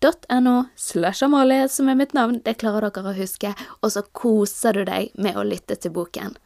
n-e-x-t-o-r-y.no 0.00 0.64
slash 0.76 1.24
Amalie 1.24 1.68
som 1.68 1.88
er 1.88 1.94
mitt 1.94 2.12
navn. 2.12 2.40
Det 2.44 2.58
klarer 2.58 2.90
dere 2.90 3.10
å 3.10 3.16
huske. 3.16 3.54
Og 3.82 3.92
så 3.92 4.02
koser 4.12 4.72
du 4.72 4.84
deg 4.84 5.10
med 5.14 5.36
å 5.36 5.42
lytte 5.42 5.76
til 5.76 5.92
boken. 5.92 6.36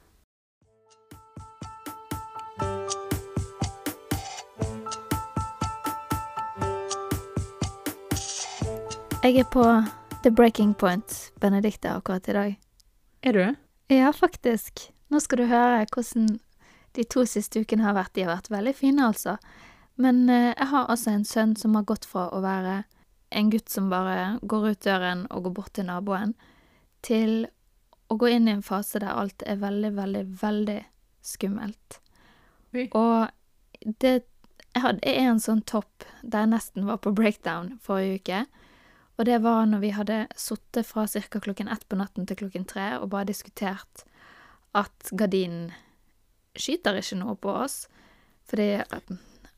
Jeg 9.23 9.39
er 9.39 9.45
på 9.47 9.62
the 10.25 10.30
breaking 10.30 10.75
point, 10.75 11.33
Benedicte, 11.41 11.92
akkurat 11.92 12.28
i 12.28 12.33
dag. 12.33 12.56
Er 13.23 13.33
du? 13.33 13.55
Ja, 13.89 14.12
faktisk. 14.12 14.91
Nå 15.08 15.20
skal 15.20 15.39
du 15.39 15.47
høre 15.47 15.84
hvordan 15.92 16.41
de 16.97 17.05
to 17.05 17.23
siste 17.25 17.62
ukene 17.62 17.84
har 17.84 17.95
vært. 17.95 18.14
De 18.17 18.25
har 18.25 18.34
vært 18.34 18.50
veldig 18.50 18.75
fine, 18.75 19.06
altså. 19.06 19.36
Men 19.95 20.28
eh, 20.28 20.50
jeg 20.56 20.69
har 20.73 20.89
altså 20.91 21.12
en 21.12 21.25
sønn 21.25 21.55
som 21.56 21.77
har 21.77 21.86
gått 21.86 22.08
fra 22.08 22.27
å 22.33 22.41
være 22.42 22.83
en 23.33 23.50
gutt 23.52 23.72
som 23.72 23.91
bare 23.92 24.38
går 24.42 24.69
ut 24.72 24.84
døren 24.84 25.27
og 25.30 25.47
går 25.47 25.55
bort 25.58 25.75
til 25.78 25.88
naboen, 25.88 26.34
til 27.02 27.47
å 28.12 28.19
gå 28.20 28.28
inn 28.34 28.48
i 28.48 28.55
en 28.56 28.64
fase 28.64 29.00
der 29.02 29.14
alt 29.14 29.44
er 29.48 29.61
veldig, 29.62 29.92
veldig, 29.97 30.24
veldig 30.42 30.80
skummelt. 31.24 32.00
Oi. 32.74 32.89
Og 32.92 33.28
det 34.00 34.22
Jeg 34.72 34.80
hadde 34.86 35.11
en 35.20 35.41
sånn 35.42 35.58
topp 35.69 36.06
der 36.22 36.47
jeg 36.47 36.48
nesten 36.55 36.86
var 36.89 36.97
på 37.05 37.11
breakdown 37.12 37.74
forrige 37.84 38.14
uke. 38.22 38.39
Og 39.20 39.27
det 39.28 39.42
var 39.44 39.67
når 39.69 39.83
vi 39.83 39.91
hadde 39.92 40.17
sittet 40.33 40.89
fra 40.89 41.05
ca. 41.05 41.41
klokken 41.44 41.69
ett 41.69 41.84
på 41.89 41.98
natten 42.00 42.24
til 42.27 42.39
klokken 42.41 42.64
tre 42.64 42.86
og 42.96 43.11
bare 43.12 43.28
diskutert 43.28 44.06
at 44.72 45.12
gardinen 45.12 45.74
skyter 46.56 46.96
ikke 46.96 47.19
noe 47.20 47.36
på 47.36 47.52
oss, 47.52 47.86
fordi 48.48 48.80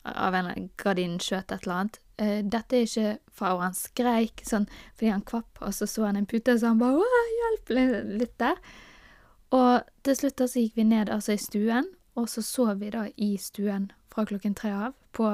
av 0.05 0.35
en 0.35 0.71
gardinen 0.77 1.23
skjøt 1.23 1.53
et 1.53 1.63
eller 1.63 1.77
annet. 1.77 2.01
Eh, 2.19 2.43
Dette 2.47 2.79
er 2.79 2.87
ikke 2.87 3.19
fra 3.35 3.55
og 3.57 3.63
han 3.65 3.75
skreik 3.75 4.45
sånn 4.47 4.69
fordi 4.95 5.11
han 5.11 5.25
kvapp, 5.27 5.59
og 5.61 5.75
så 5.75 5.89
så 5.91 6.07
han 6.07 6.21
en 6.21 6.29
pute, 6.31 6.55
så 6.59 6.71
han 6.71 6.83
bare 6.83 7.03
«Åh, 7.03 7.31
hjelp 7.41 7.75
litt 8.21 8.37
der. 8.39 8.61
Og 9.55 9.87
til 10.07 10.19
slutt 10.19 10.39
da 10.39 10.49
så 10.51 10.63
gikk 10.63 10.79
vi 10.79 10.87
ned 10.89 11.11
altså 11.11 11.35
i 11.35 11.43
stuen, 11.43 11.89
og 12.15 12.29
så 12.31 12.43
sov 12.43 12.79
vi 12.81 12.93
da 12.95 13.09
i 13.17 13.35
stuen 13.39 13.91
fra 14.13 14.25
klokken 14.27 14.55
tre 14.55 14.71
av, 14.71 14.95
på 15.15 15.31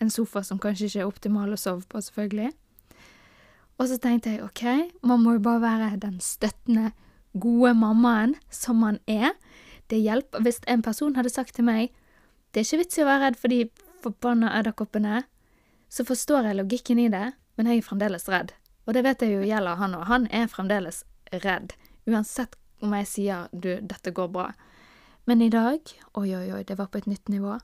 en 0.00 0.12
sofa 0.12 0.42
som 0.44 0.60
kanskje 0.60 0.88
ikke 0.88 1.00
er 1.02 1.08
optimal 1.08 1.52
å 1.52 1.60
sove 1.60 1.84
på, 1.88 2.00
selvfølgelig. 2.04 2.52
Og 3.80 3.88
så 3.88 3.96
tenkte 4.00 4.34
jeg 4.34 4.44
ok, 4.44 4.64
man 5.08 5.22
må 5.24 5.38
jo 5.38 5.44
bare 5.44 5.62
være 5.64 6.00
den 6.02 6.18
støttende, 6.20 6.92
gode 7.40 7.72
mammaen 7.78 8.34
som 8.50 8.80
man 8.82 8.98
er. 9.06 9.36
Det 9.88 10.00
hjelper. 10.02 10.42
Hvis 10.42 10.58
en 10.68 10.82
person 10.82 11.14
hadde 11.16 11.30
sagt 11.30 11.54
til 11.54 11.64
meg 11.68 11.92
det 12.50 12.60
er 12.60 12.66
ikke 12.66 12.80
vits 12.80 12.98
i 12.98 13.02
å 13.04 13.06
være 13.06 13.22
redd 13.22 13.36
for 13.38 13.52
de 13.52 13.58
forbanna 14.02 14.48
edderkoppene, 14.58 15.20
så 15.90 16.04
forstår 16.06 16.46
jeg 16.48 16.58
logikken 16.60 16.98
i 17.02 17.08
det, 17.12 17.32
men 17.58 17.66
jeg 17.68 17.82
er 17.82 17.86
fremdeles 17.86 18.28
redd. 18.30 18.52
Og 18.86 18.94
det 18.96 19.02
vet 19.04 19.22
jeg 19.22 19.34
jo 19.34 19.44
gjelder 19.46 19.76
han 19.80 19.94
òg. 19.98 20.04
Han 20.08 20.26
er 20.34 20.46
fremdeles 20.50 21.02
redd. 21.44 21.74
Uansett 22.08 22.56
om 22.80 22.94
jeg 22.96 23.06
sier 23.10 23.48
du, 23.52 23.74
dette 23.82 24.12
går 24.14 24.30
bra. 24.32 24.46
Men 25.28 25.42
i 25.44 25.50
dag, 25.52 25.80
oi, 26.16 26.30
oi, 26.34 26.46
oi, 26.54 26.62
det 26.66 26.78
var 26.78 26.88
på 26.90 26.98
et 27.02 27.06
nytt 27.10 27.28
nivå. 27.28 27.58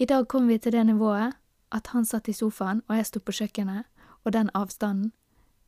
I 0.00 0.06
dag 0.08 0.26
kom 0.32 0.48
vi 0.48 0.56
til 0.58 0.72
det 0.72 0.86
nivået 0.88 1.34
at 1.72 1.90
han 1.92 2.04
satt 2.08 2.28
i 2.28 2.34
sofaen, 2.36 2.80
og 2.88 2.96
jeg 2.96 3.06
sto 3.08 3.20
på 3.20 3.34
kjøkkenet, 3.36 3.84
og 4.24 4.32
den 4.32 4.50
avstanden, 4.54 5.12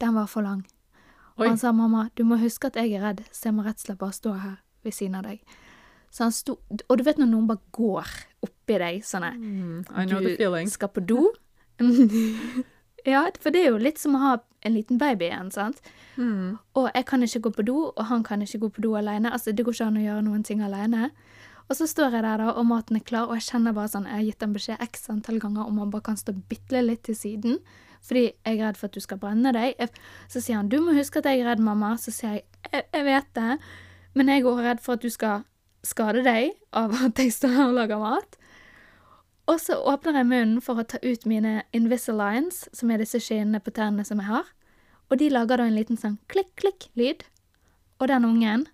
den 0.01 0.15
var 0.17 0.27
for 0.31 0.43
lang. 0.47 0.65
Og 1.37 1.47
han 1.49 1.59
sa, 1.59 1.73
mamma, 1.73 2.09
du 2.17 2.25
må 2.25 2.37
huske 2.39 2.69
at 2.71 2.77
jeg 2.79 2.93
er 2.95 3.03
redd, 3.03 3.23
så 3.33 3.49
jeg 3.51 3.55
må 3.57 3.65
rett 3.67 3.81
og 3.81 3.87
slett 3.87 3.99
bare 3.99 4.17
stå 4.17 4.35
her 4.39 4.57
ved 4.85 4.93
siden 4.95 5.17
av 5.19 5.25
deg. 5.27 5.41
Så 6.15 6.25
han 6.29 6.33
sto, 6.35 6.59
og 6.89 6.99
du 6.99 7.03
vet 7.07 7.19
når 7.19 7.27
noen 7.33 7.49
bare 7.51 7.63
går 7.75 8.11
oppi 8.47 8.77
deg, 8.79 9.01
sånn 9.03 9.25
Mm, 9.35 9.85
feeling. 10.37 10.69
skal 10.71 10.89
på 10.95 11.03
do. 11.07 11.33
ja, 13.15 13.25
for 13.41 13.55
det 13.55 13.62
er 13.62 13.73
jo 13.73 13.81
litt 13.83 14.01
som 14.01 14.17
å 14.19 14.23
ha 14.23 14.35
en 14.65 14.75
liten 14.75 14.99
baby 14.99 15.29
igjen, 15.29 15.51
sant? 15.53 15.81
Mm. 16.17 16.57
Og 16.79 16.89
jeg 16.89 17.07
kan 17.09 17.25
ikke 17.27 17.43
gå 17.47 17.55
på 17.59 17.67
do, 17.69 17.79
og 17.93 18.05
han 18.09 18.25
kan 18.25 18.43
ikke 18.45 18.62
gå 18.65 18.71
på 18.77 18.85
do 18.87 18.95
alene. 18.97 19.33
Altså, 19.33 19.53
det 19.53 19.67
går 19.67 19.77
ikke 19.77 19.89
an 19.91 20.01
å 20.01 20.05
gjøre 20.07 20.27
noen 20.29 20.45
ting 20.47 20.62
alene. 20.65 21.11
Og 21.69 21.79
så 21.79 21.87
står 21.89 22.17
jeg 22.17 22.25
der, 22.25 22.41
da, 22.41 22.51
og 22.53 22.67
maten 22.69 22.99
er 22.99 23.05
klar, 23.05 23.29
og 23.29 23.39
jeg 23.39 23.47
kjenner 23.49 23.73
bare 23.77 23.89
sånn 23.89 24.09
Jeg 24.09 24.19
har 24.19 24.27
gitt 24.27 24.45
ham 24.45 24.53
beskjed 24.57 24.83
x 24.85 25.09
antall 25.12 25.41
ganger 25.41 25.65
om 25.65 25.81
han 25.81 25.93
bare 25.93 26.05
kan 26.11 26.19
stå 26.21 26.35
bitte 26.51 26.83
litt 26.85 27.07
til 27.09 27.17
siden, 27.17 27.57
fordi 28.05 28.27
jeg 28.27 28.59
er 28.59 28.67
redd 28.67 28.77
for 28.77 28.91
at 28.91 28.97
du 28.97 29.01
skal 29.01 29.21
brenne 29.21 29.53
deg. 29.56 29.73
Jeg, 29.81 30.05
så 30.29 30.43
sier 30.45 30.61
han 30.61 30.69
'Du 30.69 30.81
må 30.85 30.93
huske 30.93 31.23
at 31.23 31.29
jeg 31.31 31.41
er 31.41 31.49
redd, 31.49 31.65
mamma'. 31.65 31.97
Så 31.97 32.12
sier 32.12 32.37
jeg 32.37 32.43
'Jeg, 32.73 32.85
jeg 32.93 33.05
vet 33.05 33.29
det', 33.35 33.59
men 34.15 34.29
jeg 34.29 34.41
er 34.41 34.45
også 34.45 34.65
redd 34.65 34.81
for 34.81 34.93
at 34.93 35.03
du 35.03 35.09
skal 35.09 35.45
skade 35.85 36.25
deg 36.25 36.53
av 36.73 36.93
at 36.93 37.19
jeg 37.19 37.33
står 37.33 37.49
her 37.49 37.69
og 37.69 37.75
lager 37.75 37.99
mat. 37.99 38.37
Og 39.50 39.60
så 39.60 39.77
åpner 39.77 40.21
jeg 40.21 40.28
munnen 40.31 40.60
for 40.65 40.81
å 40.81 40.87
ta 40.88 40.99
ut 41.05 41.27
mine 41.28 41.62
Invisaligns, 41.77 42.65
som 42.72 42.91
er 42.91 43.03
disse 43.03 43.21
skinnene 43.21 43.60
på 43.60 43.75
tennene 43.77 44.06
som 44.09 44.22
jeg 44.22 44.31
har. 44.31 44.49
Og 45.12 45.21
de 45.21 45.28
lager 45.28 45.60
da 45.60 45.66
en 45.69 45.77
liten 45.77 46.00
sånn 46.00 46.16
klikk-klikk-lyd. 46.32 47.27
Og 48.00 48.09
den 48.09 48.25
ungen 48.25 48.65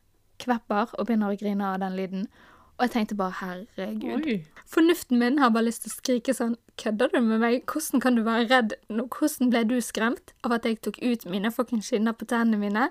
kvepper 0.41 0.95
og 0.97 1.09
begynner 1.09 1.35
å 1.35 1.39
grine 1.41 1.67
av 1.67 1.81
den 1.83 1.99
lyden. 1.99 2.29
Og 2.79 2.87
jeg 2.87 2.93
tenkte 2.95 3.17
bare 3.19 3.37
herregud. 3.43 4.25
Oi. 4.25 4.37
Fornuften 4.71 5.19
min 5.21 5.41
har 5.43 5.51
bare 5.53 5.67
lyst 5.67 5.85
til 5.85 5.93
å 5.93 5.99
skrike 5.99 6.35
sånn 6.37 6.55
Kødder 6.81 7.11
du 7.13 7.19
med 7.21 7.43
meg? 7.43 7.67
Hvordan 7.69 8.01
kan 8.01 8.15
du 8.17 8.23
være 8.25 8.47
redd? 8.49 8.71
Nå, 8.89 9.05
hvordan 9.13 9.51
ble 9.53 9.67
du 9.69 9.75
skremt 9.85 10.33
av 10.47 10.55
at 10.57 10.65
jeg 10.65 10.79
tok 10.81 10.97
ut 11.03 11.27
mine 11.29 11.51
fucking 11.53 11.83
skinner 11.85 12.17
på 12.17 12.25
tennene 12.31 12.57
mine? 12.63 12.87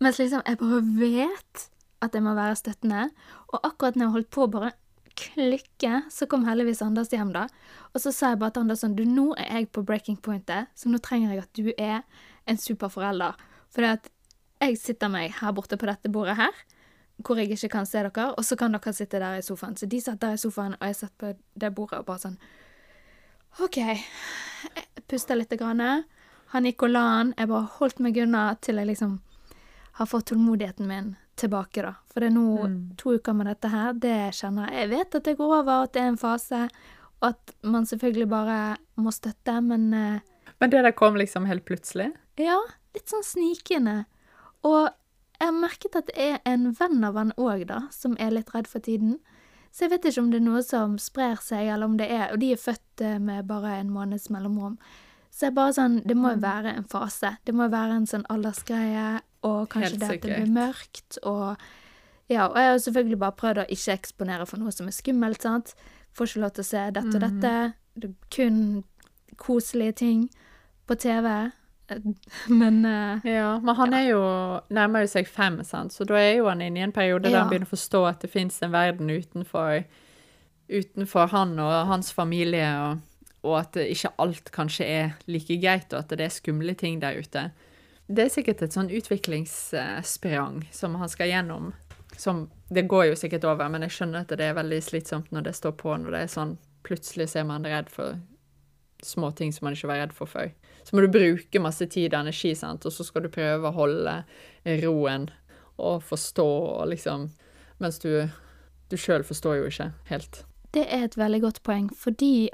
Mens 0.00 0.16
liksom 0.16 0.40
jeg 0.46 0.56
bare 0.62 0.80
vet 0.96 1.66
at 2.00 2.16
jeg 2.16 2.24
må 2.24 2.32
være 2.38 2.56
støttende. 2.56 3.10
Og 3.52 3.60
akkurat 3.60 3.98
når 3.98 4.06
jeg 4.06 4.14
holdt 4.16 4.30
på 4.32 4.46
å 4.46 4.52
bare 4.54 4.72
klikke, 5.18 6.02
så 6.10 6.26
kom 6.30 6.46
heldigvis 6.46 6.82
Anders 6.84 7.10
hjem, 7.12 7.32
da. 7.34 7.46
Og 7.92 8.02
så 8.02 8.12
sa 8.14 8.32
jeg 8.32 8.40
bare 8.42 8.54
til 8.54 8.66
Anders 8.66 8.84
sånn 8.84 8.96
Du, 8.98 9.04
nå 9.04 9.32
er 9.40 9.60
jeg 9.60 9.70
på 9.74 9.84
breaking 9.86 10.18
pointet, 10.22 10.70
så 10.78 10.90
nå 10.92 11.00
trenger 11.04 11.34
jeg 11.34 11.44
at 11.44 11.58
du 11.58 11.70
er 11.74 12.02
en 12.48 12.60
superforelder. 12.60 13.38
For 13.74 13.84
det 13.84 13.94
at 13.98 14.10
jeg 14.62 14.78
sitter 14.80 15.10
meg 15.12 15.36
her 15.38 15.54
borte 15.54 15.78
på 15.78 15.88
dette 15.88 16.10
bordet 16.12 16.38
her, 16.38 16.54
hvor 17.26 17.38
jeg 17.38 17.50
ikke 17.54 17.70
kan 17.72 17.86
se 17.86 17.98
dere, 17.98 18.30
og 18.30 18.46
så 18.46 18.56
kan 18.58 18.74
dere 18.74 18.94
sitte 18.94 19.20
der 19.22 19.38
i 19.38 19.44
sofaen. 19.44 19.76
Så 19.76 19.86
de 19.90 20.00
satt 20.02 20.22
der 20.22 20.38
i 20.38 20.40
sofaen, 20.40 20.76
og 20.78 20.86
jeg 20.86 20.98
satt 21.02 21.14
på 21.18 21.34
det 21.58 21.74
bordet 21.74 22.00
og 22.00 22.08
bare 22.10 22.24
sånn 22.26 22.38
OK. 23.64 23.78
Jeg 23.80 25.06
pusta 25.10 25.34
lite 25.34 25.58
grann. 25.58 26.04
Han 26.52 26.66
gikk 26.68 26.84
og 26.86 26.92
la 26.92 27.06
han. 27.16 27.32
Jeg 27.38 27.50
bare 27.50 27.70
holdt 27.78 28.02
meg 28.04 28.18
unna 28.22 28.52
til 28.62 28.78
jeg 28.78 28.90
liksom 28.92 29.18
har 29.98 30.06
fått 30.06 30.30
tålmodigheten 30.30 30.86
min 30.86 31.16
tilbake, 31.38 31.82
da. 31.86 31.94
For 32.12 32.20
det 32.20 32.28
er 32.32 32.34
nå 32.36 32.66
Mm. 32.68 32.96
to 33.00 33.14
uker 33.18 33.34
med 33.34 33.46
dette 33.46 33.68
her, 33.72 33.92
det 33.94 34.34
kjenner 34.34 34.68
jeg. 34.70 34.80
Jeg 34.82 34.90
vet 34.90 35.14
at 35.14 35.24
det 35.24 35.36
går 35.38 35.54
over, 35.60 35.82
at 35.84 35.92
det 35.92 36.02
er 36.02 36.08
en 36.12 36.16
fase, 36.20 36.68
og 37.22 37.28
at 37.30 37.54
man 37.62 37.84
selvfølgelig 37.86 38.28
bare 38.28 38.76
må 38.96 39.10
støtte, 39.14 39.60
men 39.62 39.92
eh, 39.94 40.20
Men 40.60 40.70
det 40.70 40.82
der 40.82 40.92
kom 40.92 41.14
liksom 41.14 41.46
helt 41.46 41.64
plutselig? 41.64 42.12
ja, 42.38 42.58
litt 42.94 43.06
sånn 43.08 43.22
snikende. 43.24 44.06
Og 44.64 44.88
jeg 45.40 45.46
har 45.46 45.52
merket 45.54 45.94
at 45.96 46.06
det 46.06 46.16
er 46.18 46.38
en 46.44 46.72
venn 46.74 47.04
av 47.04 47.14
han 47.14 47.32
òg, 47.38 47.66
da, 47.66 47.80
som 47.90 48.16
er 48.18 48.30
litt 48.30 48.50
redd 48.54 48.66
for 48.66 48.80
tiden. 48.80 49.18
Så 49.70 49.84
jeg 49.86 49.90
vet 49.90 50.04
ikke 50.08 50.22
om 50.22 50.30
det 50.32 50.40
er 50.40 50.44
noe 50.50 50.62
som 50.62 50.96
sprer 50.98 51.36
seg, 51.40 51.68
eller 51.68 51.84
om 51.86 51.96
det 51.96 52.10
er 52.10 52.32
Og 52.32 52.40
de 52.40 52.52
er 52.52 52.56
født 52.56 53.00
eh, 53.00 53.18
med 53.18 53.46
bare 53.46 53.76
en 53.78 53.90
måneds 53.90 54.30
mellomrom. 54.30 54.78
Så 55.30 55.46
jeg 55.46 55.54
bare 55.54 55.72
sånn 55.76 56.02
Det 56.06 56.16
må 56.16 56.30
jo 56.34 56.40
være 56.40 56.72
en 56.76 56.84
fase. 56.84 57.36
Det 57.44 57.54
må 57.54 57.64
jo 57.68 57.70
være 57.76 57.96
en 57.96 58.06
sånn 58.06 58.24
aldersgreie, 58.30 59.20
og 59.46 59.68
kanskje 59.72 59.98
det 59.98 60.08
at 60.08 60.22
det 60.22 60.38
blir 60.38 60.56
mørkt, 60.56 61.20
og 61.22 61.56
Ja, 62.28 62.46
og 62.46 62.58
jeg 62.60 62.70
har 62.70 62.78
selvfølgelig 62.78 63.18
bare 63.18 63.36
prøvd 63.40 63.58
å 63.62 63.70
ikke 63.72 63.94
eksponere 63.94 64.44
for 64.44 64.60
noe 64.60 64.72
som 64.74 64.88
er 64.90 64.92
skummelt, 64.92 65.40
sant. 65.40 65.72
Får 66.12 66.28
ikke 66.28 66.42
lov 66.42 66.50
til 66.56 66.64
å 66.64 66.68
se 66.68 66.82
dette 66.98 67.14
og 67.16 67.22
dette. 67.24 67.52
Det 67.96 68.10
er 68.10 68.16
kun 68.34 68.58
koselige 69.40 69.94
ting 70.02 70.26
på 70.86 70.98
TV. 71.00 71.30
Men 72.60 72.82
uh, 72.84 73.24
Ja, 73.24 73.54
men 73.64 73.76
han 73.78 73.94
er 73.96 74.10
jo 74.10 74.20
nærmer 74.68 75.06
jo 75.06 75.08
seg 75.08 75.28
fem, 75.30 75.62
sant? 75.64 75.94
så 75.96 76.04
da 76.04 76.18
er 76.20 76.34
jo 76.36 76.50
han 76.50 76.60
inne 76.60 76.82
i 76.82 76.84
en 76.84 76.92
periode 76.92 77.30
der 77.30 77.38
han 77.38 77.48
begynner 77.48 77.64
å 77.64 77.70
forstå 77.70 78.02
at 78.10 78.20
det 78.20 78.28
fins 78.28 78.58
en 78.60 78.74
verden 78.74 79.08
utenfor, 79.08 79.86
utenfor 80.68 81.32
han 81.32 81.54
og 81.64 81.72
hans 81.88 82.12
familie, 82.12 82.68
og, 82.82 83.24
og 83.40 83.56
at 83.62 83.80
ikke 83.80 84.12
alt 84.20 84.52
kanskje 84.52 84.84
er 84.84 85.16
like 85.32 85.56
greit, 85.62 85.88
og 85.94 86.02
at 86.02 86.12
det 86.12 86.26
er 86.26 86.34
skumle 86.34 86.76
ting 86.76 87.00
der 87.00 87.16
ute. 87.16 87.46
Det 88.08 88.24
er 88.24 88.32
sikkert 88.32 88.62
et 88.64 88.72
sånn 88.72 88.88
utviklingssprang 88.88 90.62
som 90.72 90.96
han 90.96 91.10
skal 91.12 91.28
gjennom. 91.28 91.72
Som, 92.16 92.46
det 92.72 92.86
går 92.88 93.10
jo 93.10 93.18
sikkert 93.20 93.44
over, 93.44 93.68
men 93.68 93.84
jeg 93.84 93.94
skjønner 93.98 94.24
at 94.24 94.32
det 94.32 94.46
er 94.46 94.56
veldig 94.56 94.80
slitsomt 94.82 95.28
når 95.34 95.50
det 95.50 95.54
står 95.58 95.74
på, 95.78 95.92
når 96.00 96.16
det 96.16 96.22
er 96.24 96.32
sånn 96.32 96.56
plutselig 96.88 97.28
så 97.28 97.42
er 97.42 97.48
man 97.50 97.66
redd 97.68 97.90
for 97.92 98.16
små 99.04 99.30
ting 99.36 99.52
som 99.52 99.68
man 99.68 99.76
ikke 99.76 99.90
var 99.90 100.00
redd 100.02 100.14
for 100.16 100.30
før. 100.30 100.48
Så 100.84 100.96
må 100.96 101.04
du 101.04 101.12
bruke 101.12 101.60
masse 101.62 101.86
tid 101.86 102.14
og 102.14 102.22
energi, 102.22 102.54
sant? 102.56 102.86
og 102.88 102.94
så 102.94 103.04
skal 103.04 103.26
du 103.26 103.32
prøve 103.32 103.68
å 103.68 103.76
holde 103.76 104.14
roen 104.82 105.28
og 105.76 106.02
forstå, 106.02 106.48
og 106.80 106.88
liksom 106.94 107.30
Mens 107.78 108.00
du, 108.02 108.10
du 108.90 108.96
sjøl 108.98 109.22
forstår 109.22 109.60
jo 109.60 109.66
ikke 109.70 109.92
helt. 110.08 110.40
det 110.74 110.82
er 110.90 111.04
et 111.06 111.16
veldig 111.16 111.38
godt 111.44 111.60
poeng, 111.62 111.84
fordi 111.94 112.48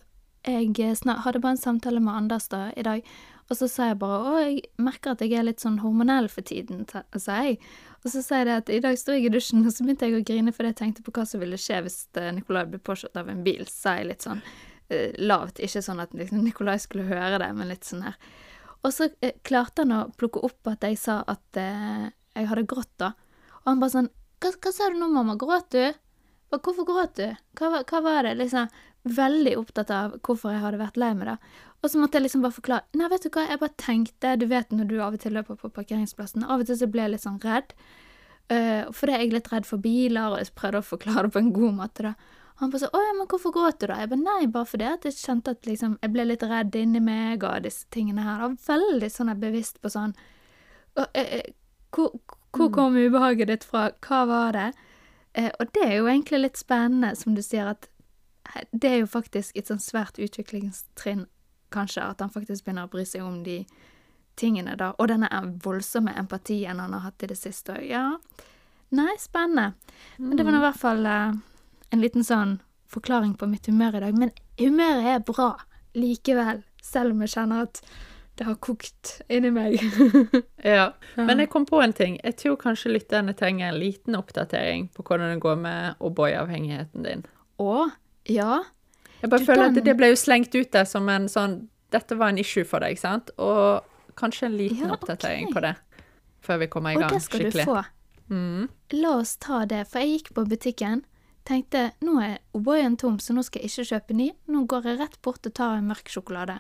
jeg 0.45 0.97
snart, 1.01 1.23
hadde 1.25 1.41
bare 1.41 1.57
en 1.57 1.63
samtale 1.63 2.01
med 2.05 2.13
Anders 2.13 2.51
da 2.53 2.67
i 2.77 2.85
dag, 2.85 3.01
og 3.51 3.59
så 3.59 3.69
sa 3.69 3.91
jeg 3.91 3.99
bare 4.01 4.19
å, 4.25 4.37
jeg 4.41 4.61
merker 4.81 5.13
at 5.13 5.23
jeg 5.25 5.35
er 5.37 5.45
litt 5.45 5.61
sånn 5.61 5.83
hormonell 5.83 6.31
for 6.33 6.47
tiden, 6.47 6.87
sa 6.89 7.41
jeg. 7.45 7.59
Og 8.01 8.13
så 8.13 8.23
sa 8.25 8.41
jeg 8.41 8.49
det 8.49 8.55
at 8.63 8.71
i 8.73 8.81
dag 8.85 8.97
sto 9.01 9.13
jeg 9.13 9.29
i 9.29 9.33
dusjen, 9.33 9.65
og 9.67 9.75
så 9.75 9.85
begynte 9.85 10.09
jeg 10.09 10.17
å 10.17 10.25
grine 10.25 10.55
fordi 10.55 10.73
jeg 10.73 10.79
tenkte 10.81 11.05
på 11.05 11.13
hva 11.17 11.27
som 11.29 11.43
ville 11.43 11.59
skje 11.61 11.83
hvis 11.85 11.99
eh, 12.21 12.31
Nikolai 12.37 12.65
ble 12.71 12.81
påkjørt 12.85 13.21
av 13.21 13.29
en 13.33 13.45
bil, 13.45 13.67
sa 13.69 13.99
jeg 13.99 14.09
litt 14.09 14.25
sånn 14.25 14.41
eh, 14.89 15.13
lavt. 15.21 15.61
Ikke 15.65 15.85
sånn 15.85 16.01
at 16.05 16.17
liksom, 16.17 16.41
Nikolai 16.45 16.79
skulle 16.81 17.09
høre 17.09 17.43
det, 17.43 17.51
men 17.57 17.69
litt 17.73 17.85
sånn 17.89 18.07
her. 18.09 18.17
Og 18.85 18.93
så 18.97 19.11
eh, 19.21 19.37
klarte 19.45 19.85
han 19.85 19.97
å 19.97 20.01
plukke 20.17 20.45
opp 20.45 20.73
at 20.73 20.85
jeg 20.89 21.01
sa 21.01 21.21
at 21.29 21.61
eh, 21.61 22.09
jeg 22.37 22.49
hadde 22.51 22.67
grått, 22.69 22.93
da. 23.01 23.13
Og 23.65 23.75
han 23.75 23.85
bare 23.85 23.97
sånn 23.99 24.11
hva, 24.41 24.51
hva 24.53 24.73
sa 24.77 24.89
du 24.93 24.99
nå, 25.01 25.09
mamma? 25.13 25.37
Gråt 25.41 25.73
du? 25.73 25.85
Hvorfor 26.55 26.87
gråt 26.87 27.17
du? 27.17 27.29
Hva, 27.59 27.81
hva 27.81 28.01
var 28.05 28.27
det? 28.27 28.35
Liksom 28.41 28.69
veldig 29.05 29.55
opptatt 29.61 29.91
av 29.93 30.19
hvorfor 30.25 30.55
jeg 30.55 30.63
hadde 30.63 30.81
vært 30.81 30.99
lei 31.01 31.13
meg, 31.17 31.35
da. 31.35 31.65
Og 31.85 31.91
så 31.93 32.01
måtte 32.01 32.17
jeg 32.17 32.25
liksom 32.25 32.45
bare 32.45 32.57
forklare. 32.57 32.89
Nei, 32.97 33.11
vet 33.13 33.27
du 33.27 33.29
hva, 33.29 33.45
jeg 33.45 33.61
bare 33.61 33.77
tenkte 33.77 34.37
Du 34.41 34.47
vet 34.49 34.71
når 34.73 34.87
du 34.89 34.95
av 35.05 35.17
og 35.17 35.21
til 35.21 35.35
løper 35.37 35.59
på 35.61 35.69
parkeringsplassen, 35.77 36.47
av 36.49 36.63
og 36.65 36.71
til 36.71 36.79
så 36.81 36.89
ble 36.89 37.05
jeg 37.05 37.13
litt 37.13 37.25
sånn 37.27 37.43
redd. 37.45 37.75
Uh, 38.53 38.89
fordi 38.93 39.13
jeg 39.15 39.29
er 39.29 39.35
litt 39.39 39.51
redd 39.53 39.69
for 39.69 39.81
biler, 39.85 40.33
og 40.33 40.41
jeg 40.41 40.53
prøvde 40.57 40.81
å 40.81 40.87
forklare 40.87 41.27
det 41.27 41.35
på 41.37 41.41
en 41.41 41.53
god 41.53 41.77
måte, 41.77 42.09
da. 42.09 42.41
Han 42.61 42.71
bare 42.71 42.85
så, 42.85 42.89
å 42.95 43.01
ja, 43.03 43.13
men 43.17 43.29
hvorfor 43.29 43.53
gråt 43.55 43.81
du 43.83 43.89
da? 43.91 43.99
Jeg 44.01 44.13
bare, 44.13 44.23
nei, 44.23 44.47
bare 44.53 44.69
fordi 44.71 44.87
at 44.87 45.07
jeg 45.09 45.17
kjente 45.19 45.55
at 45.57 45.67
liksom, 45.67 45.97
jeg 46.05 46.13
ble 46.15 46.27
litt 46.29 46.45
redd 46.47 46.77
inni 46.79 47.03
meg, 47.03 47.43
og 47.43 47.65
disse 47.67 47.89
tingene 47.95 48.23
her. 48.23 48.45
Jeg 48.45 48.55
var 48.55 48.81
veldig 48.81 49.11
sånn 49.11 49.33
jeg 49.33 49.41
bevisst 49.43 49.81
på 49.83 49.91
sånn, 49.93 50.15
og, 50.95 51.07
eh, 51.19 51.41
eh, 51.41 51.49
hvor, 51.95 52.15
hvor 52.55 52.71
kom 52.75 52.97
ubehaget 52.97 53.51
ditt 53.51 53.67
fra? 53.67 53.89
Hva 54.07 54.23
var 54.31 54.55
det? 54.55 54.69
Eh, 55.35 55.51
og 55.59 55.73
det 55.75 55.83
er 55.83 55.97
jo 55.99 56.07
egentlig 56.07 56.45
litt 56.45 56.61
spennende, 56.61 57.15
som 57.19 57.35
du 57.35 57.43
sier, 57.43 57.75
at 57.75 57.91
det 58.71 58.91
er 58.91 59.01
jo 59.03 59.11
faktisk 59.11 59.57
et 59.59 59.71
sånn 59.71 59.83
svært 59.83 60.21
utviklingstrinn, 60.23 61.27
kanskje, 61.75 62.07
at 62.07 62.23
han 62.23 62.33
faktisk 62.33 62.65
begynner 62.65 62.89
å 62.89 62.93
bry 62.93 63.05
seg 63.09 63.25
om 63.27 63.43
de 63.47 63.61
tingene, 64.39 64.77
da. 64.79 64.93
Og 64.99 65.11
denne 65.11 65.29
voldsomme 65.65 66.15
empatien 66.19 66.81
han 66.83 66.95
har 66.97 67.07
hatt 67.09 67.23
i 67.27 67.31
det 67.31 67.39
siste 67.39 67.77
òg. 67.77 67.85
Ja. 67.91 68.07
Nei, 68.95 69.15
spennende. 69.19 69.75
Men 70.19 70.39
det 70.39 70.47
var 70.47 70.55
nå 70.55 70.63
i 70.63 70.67
hvert 70.69 70.81
fall 70.81 71.07
eh, 71.11 71.37
en 71.95 72.03
liten 72.03 72.27
sånn 72.27 72.59
forklaring 72.95 73.35
på 73.39 73.49
mitt 73.51 73.67
humør 73.67 73.99
i 73.99 74.03
dag. 74.07 74.19
Men 74.19 74.35
humøret 74.61 75.11
er 75.17 75.25
bra 75.27 75.53
likevel, 75.99 76.63
selv 76.83 77.15
om 77.15 77.23
jeg 77.25 77.35
kjenner 77.35 77.67
at 77.69 77.81
det 78.35 78.47
har 78.49 78.59
kokt 78.63 79.19
inni 79.31 79.51
meg. 79.55 79.79
Ja. 80.65 80.95
Men 81.15 81.43
jeg 81.43 81.51
kom 81.53 81.67
på 81.69 81.79
en 81.85 81.93
ting. 81.93 82.17
Jeg 82.25 82.39
tror 82.41 82.57
kanskje 82.59 82.95
lytterne 82.95 83.35
trenger 83.37 83.69
en 83.69 83.79
liten 83.79 84.17
oppdatering 84.17 84.89
på 84.95 85.05
hvordan 85.05 85.35
det 85.35 85.43
går 85.45 85.59
med 85.61 86.01
O'boy-avhengigheten 86.01 87.05
din. 87.05 87.27
Å, 87.61 87.91
ja. 88.33 88.63
Jeg 89.23 89.31
bare 89.31 89.41
Du, 89.41 89.47
føler 89.47 89.65
at 89.71 89.81
det 89.87 89.97
ble 89.97 90.11
jo 90.13 90.19
slengt 90.21 90.55
ut 90.55 90.71
der 90.75 90.85
som 90.89 91.09
en 91.09 91.29
sånn 91.31 91.65
Dette 91.95 92.17
var 92.19 92.33
en 92.33 92.39
issue 92.43 92.67
for 92.67 92.83
deg, 92.83 92.99
sant? 92.99 93.31
Og 93.39 93.85
kanskje 94.19 94.49
en 94.49 94.57
liten 94.59 94.89
Ja, 94.89 94.97
oppdatering 94.97 95.49
okay. 95.49 95.55
på 95.55 95.61
det. 95.63 95.75
Før 96.43 96.59
vi 96.65 96.67
kommer 96.73 96.91
i 96.91 96.99
gang. 96.99 97.07
Og 97.07 97.15
det 97.15 97.23
skal 97.23 97.45
du 97.47 97.59
få. 97.63 97.77
Mm. 98.33 98.69
La 98.99 99.13
oss 99.21 99.37
ta 99.37 99.65
det, 99.69 99.85
for 99.91 100.03
jeg 100.03 100.19
gikk 100.19 100.33
på 100.35 100.45
butikken, 100.49 101.05
tenkte 101.47 101.93
nå 102.03 102.17
er 102.25 102.39
O'boyen 102.57 102.97
tom, 102.99 103.21
så 103.21 103.37
nå 103.37 103.45
skal 103.47 103.63
jeg 103.63 103.71
ikke 103.71 103.87
kjøpe 103.93 104.17
ny. 104.19 104.31
Nå 104.51 104.65
går 104.71 104.91
jeg 104.91 105.01
rett 105.05 105.21
bort 105.23 105.47
og 105.47 105.55
tar 105.55 105.79
en 105.79 105.87
mørk 105.93 106.11
sjokolade. 106.11 106.59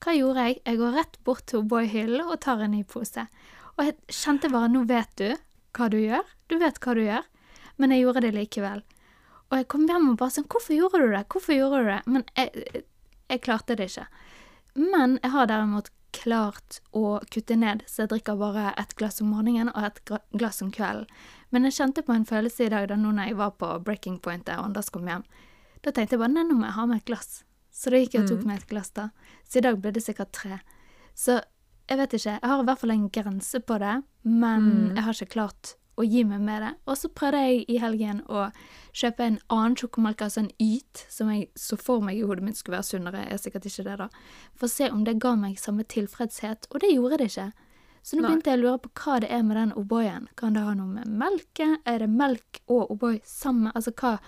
Hva 0.00 0.14
gjorde 0.16 0.46
jeg? 0.46 0.60
Jeg 0.64 0.80
går 0.80 0.96
rett 0.96 1.18
bort 1.26 1.44
til 1.50 1.64
O'boy-hyllen 1.64 2.30
og 2.30 2.38
tar 2.44 2.62
en 2.64 2.72
ny 2.76 2.84
pose. 2.88 3.26
Og 3.76 3.84
jeg 3.84 3.98
kjente 4.22 4.52
bare 4.52 4.70
nå 4.72 4.86
vet 4.88 5.12
du 5.20 5.28
hva 5.76 5.90
du 5.92 5.98
gjør. 6.00 6.24
Du 6.48 6.56
vet 6.60 6.80
hva 6.80 6.94
du 6.96 7.02
gjør. 7.04 7.28
Men 7.80 7.94
jeg 7.94 8.04
gjorde 8.04 8.24
det 8.24 8.32
likevel. 8.36 8.82
Og 9.50 9.58
jeg 9.58 9.68
kom 9.72 9.86
hjem 9.88 10.12
og 10.12 10.18
bare 10.20 10.34
sånn 10.34 10.48
Hvorfor 10.50 10.76
gjorde 10.76 11.00
du 11.02 11.08
det? 11.14 11.24
Hvorfor 11.32 11.56
gjorde 11.56 11.80
du 11.82 11.88
det? 11.90 12.00
Men 12.06 12.26
jeg, 12.38 12.84
jeg 13.32 13.42
klarte 13.46 13.76
det 13.78 13.90
ikke. 13.90 14.06
Men 14.78 15.18
jeg 15.22 15.34
har 15.34 15.50
derimot 15.50 15.90
klart 16.14 16.80
å 16.96 17.20
kutte 17.30 17.56
ned, 17.58 17.84
så 17.86 18.04
jeg 18.04 18.10
drikker 18.12 18.38
bare 18.38 18.72
et 18.80 18.94
glass 18.98 19.20
om 19.22 19.30
morgenen 19.34 19.70
og 19.74 19.84
et 19.86 20.00
glass 20.34 20.58
om 20.64 20.72
kvelden. 20.74 21.06
Men 21.54 21.66
jeg 21.66 21.76
kjente 21.78 22.02
på 22.06 22.14
en 22.14 22.26
følelse 22.26 22.66
i 22.66 22.72
dag 22.72 22.88
da 22.90 22.98
nå 22.98 23.12
når 23.14 23.30
jeg 23.30 23.38
var 23.38 23.54
på 23.58 23.70
breaking 23.86 24.18
point 24.22 24.46
der 24.46 24.62
Anders 24.62 24.90
kom 24.94 25.08
hjem. 25.10 25.24
Da 25.82 25.94
tenkte 25.94 26.16
jeg 26.16 26.22
bare 26.22 26.34
nei, 26.34 26.44
nå 26.46 26.58
må 26.58 26.66
jeg 26.68 26.76
ha 26.76 26.86
med 26.90 27.00
et 27.00 27.08
glass. 27.10 27.42
Så 27.70 27.92
da 27.92 28.00
gikk 28.00 28.16
jeg 28.16 28.26
og 28.26 28.30
tok 28.30 28.46
meg 28.46 28.60
et 28.60 28.70
glass 28.70 28.90
da. 28.94 29.08
Så 29.48 29.60
i 29.60 29.64
dag 29.64 29.78
ble 29.82 29.94
det 29.94 30.02
sikkert 30.04 30.34
tre. 30.36 30.60
Så 31.14 31.38
jeg 31.90 31.98
vet 31.98 32.14
ikke. 32.14 32.36
Jeg 32.36 32.50
har 32.50 32.62
i 32.62 32.66
hvert 32.68 32.82
fall 32.82 32.94
en 32.94 33.08
grense 33.10 33.60
på 33.66 33.78
det, 33.82 33.94
men 34.22 34.66
jeg 34.94 35.06
har 35.06 35.16
ikke 35.16 35.34
klart 35.34 35.74
å 36.00 36.06
gi 36.06 36.24
meg 36.26 36.42
med 36.44 36.64
det. 36.64 36.72
Og 36.88 36.98
så 36.98 37.10
prøvde 37.12 37.40
jeg 37.44 37.64
i 37.68 37.78
helgen 37.82 38.22
å 38.28 38.48
kjøpe 38.96 39.26
en 39.26 39.38
annen 39.52 39.76
sjokomelk, 39.78 40.24
altså 40.26 40.44
en 40.44 40.52
Yt, 40.60 41.04
som 41.12 41.30
jeg 41.32 41.48
så 41.58 41.78
for 41.80 42.04
meg 42.04 42.18
i 42.18 42.26
hodet 42.26 42.44
mitt 42.46 42.58
skulle 42.58 42.78
være 42.78 42.88
sunnere, 42.90 43.24
er 43.28 43.40
sikkert 43.40 43.68
ikke 43.70 43.86
det, 43.86 43.96
da. 44.02 44.08
For 44.58 44.68
å 44.68 44.72
se 44.72 44.90
om 44.90 45.04
det 45.06 45.18
ga 45.22 45.34
meg 45.38 45.60
samme 45.60 45.86
tilfredshet, 45.88 46.70
og 46.70 46.82
det 46.82 46.94
gjorde 46.94 47.20
det 47.20 47.30
ikke. 47.30 47.50
Så 48.02 48.16
nå 48.16 48.24
begynte 48.24 48.52
jeg 48.52 48.60
å 48.60 48.62
lure 48.62 48.80
på 48.80 48.90
hva 49.02 49.18
det 49.20 49.28
er 49.28 49.42
med 49.44 49.58
den 49.60 49.74
O'boyen. 49.76 50.28
Kan 50.40 50.56
det 50.56 50.64
ha 50.64 50.72
noe 50.76 50.88
med 50.88 51.10
melke? 51.20 51.74
Er 51.84 52.00
det 52.00 52.08
melk 52.08 52.62
og 52.66 52.94
O'boy 52.94 53.20
sammen? 53.28 53.72
Altså 53.74 53.92
hva 53.92 54.18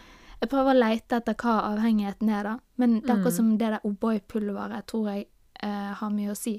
Jeg 0.43 0.51
prøver 0.51 0.75
å 0.75 0.79
leite 0.81 1.21
etter 1.21 1.37
hva 1.39 1.53
avhengigheten 1.69 2.31
er, 2.35 2.43
da. 2.43 2.53
Men 2.83 2.97
det 2.99 3.07
er 3.07 3.15
akkurat 3.15 3.37
som 3.37 3.53
det 3.55 3.69
der 3.71 3.85
O'boy-pulveret 3.87 4.89
tror 4.91 5.05
jeg 5.13 5.29
eh, 5.63 5.93
har 6.01 6.11
mye 6.11 6.33
å 6.33 6.35
si. 6.35 6.57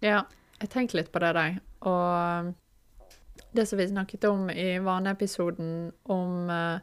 Ja, 0.00 0.22
jeg 0.62 0.70
tenkte 0.72 0.96
litt 0.96 1.10
på 1.12 1.20
det 1.20 1.34
der. 1.36 1.58
Og 1.84 2.48
det 3.58 3.66
som 3.68 3.78
vi 3.80 3.88
snakket 3.90 4.24
om 4.28 4.48
i 4.50 4.78
vaneepisoden, 4.84 5.92
om 6.10 6.50
uh, 6.50 6.78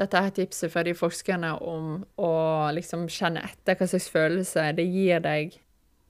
dette 0.00 0.22
her 0.24 0.32
tipset 0.34 0.72
fra 0.72 0.82
de 0.86 0.94
forskerne 0.96 1.54
om 1.62 2.02
å 2.20 2.32
liksom 2.74 3.06
kjenne 3.12 3.44
etter 3.46 3.78
hva 3.78 3.88
slags 3.90 4.08
følelse 4.12 4.70
det 4.78 4.86
gir 4.88 5.22
deg 5.24 5.58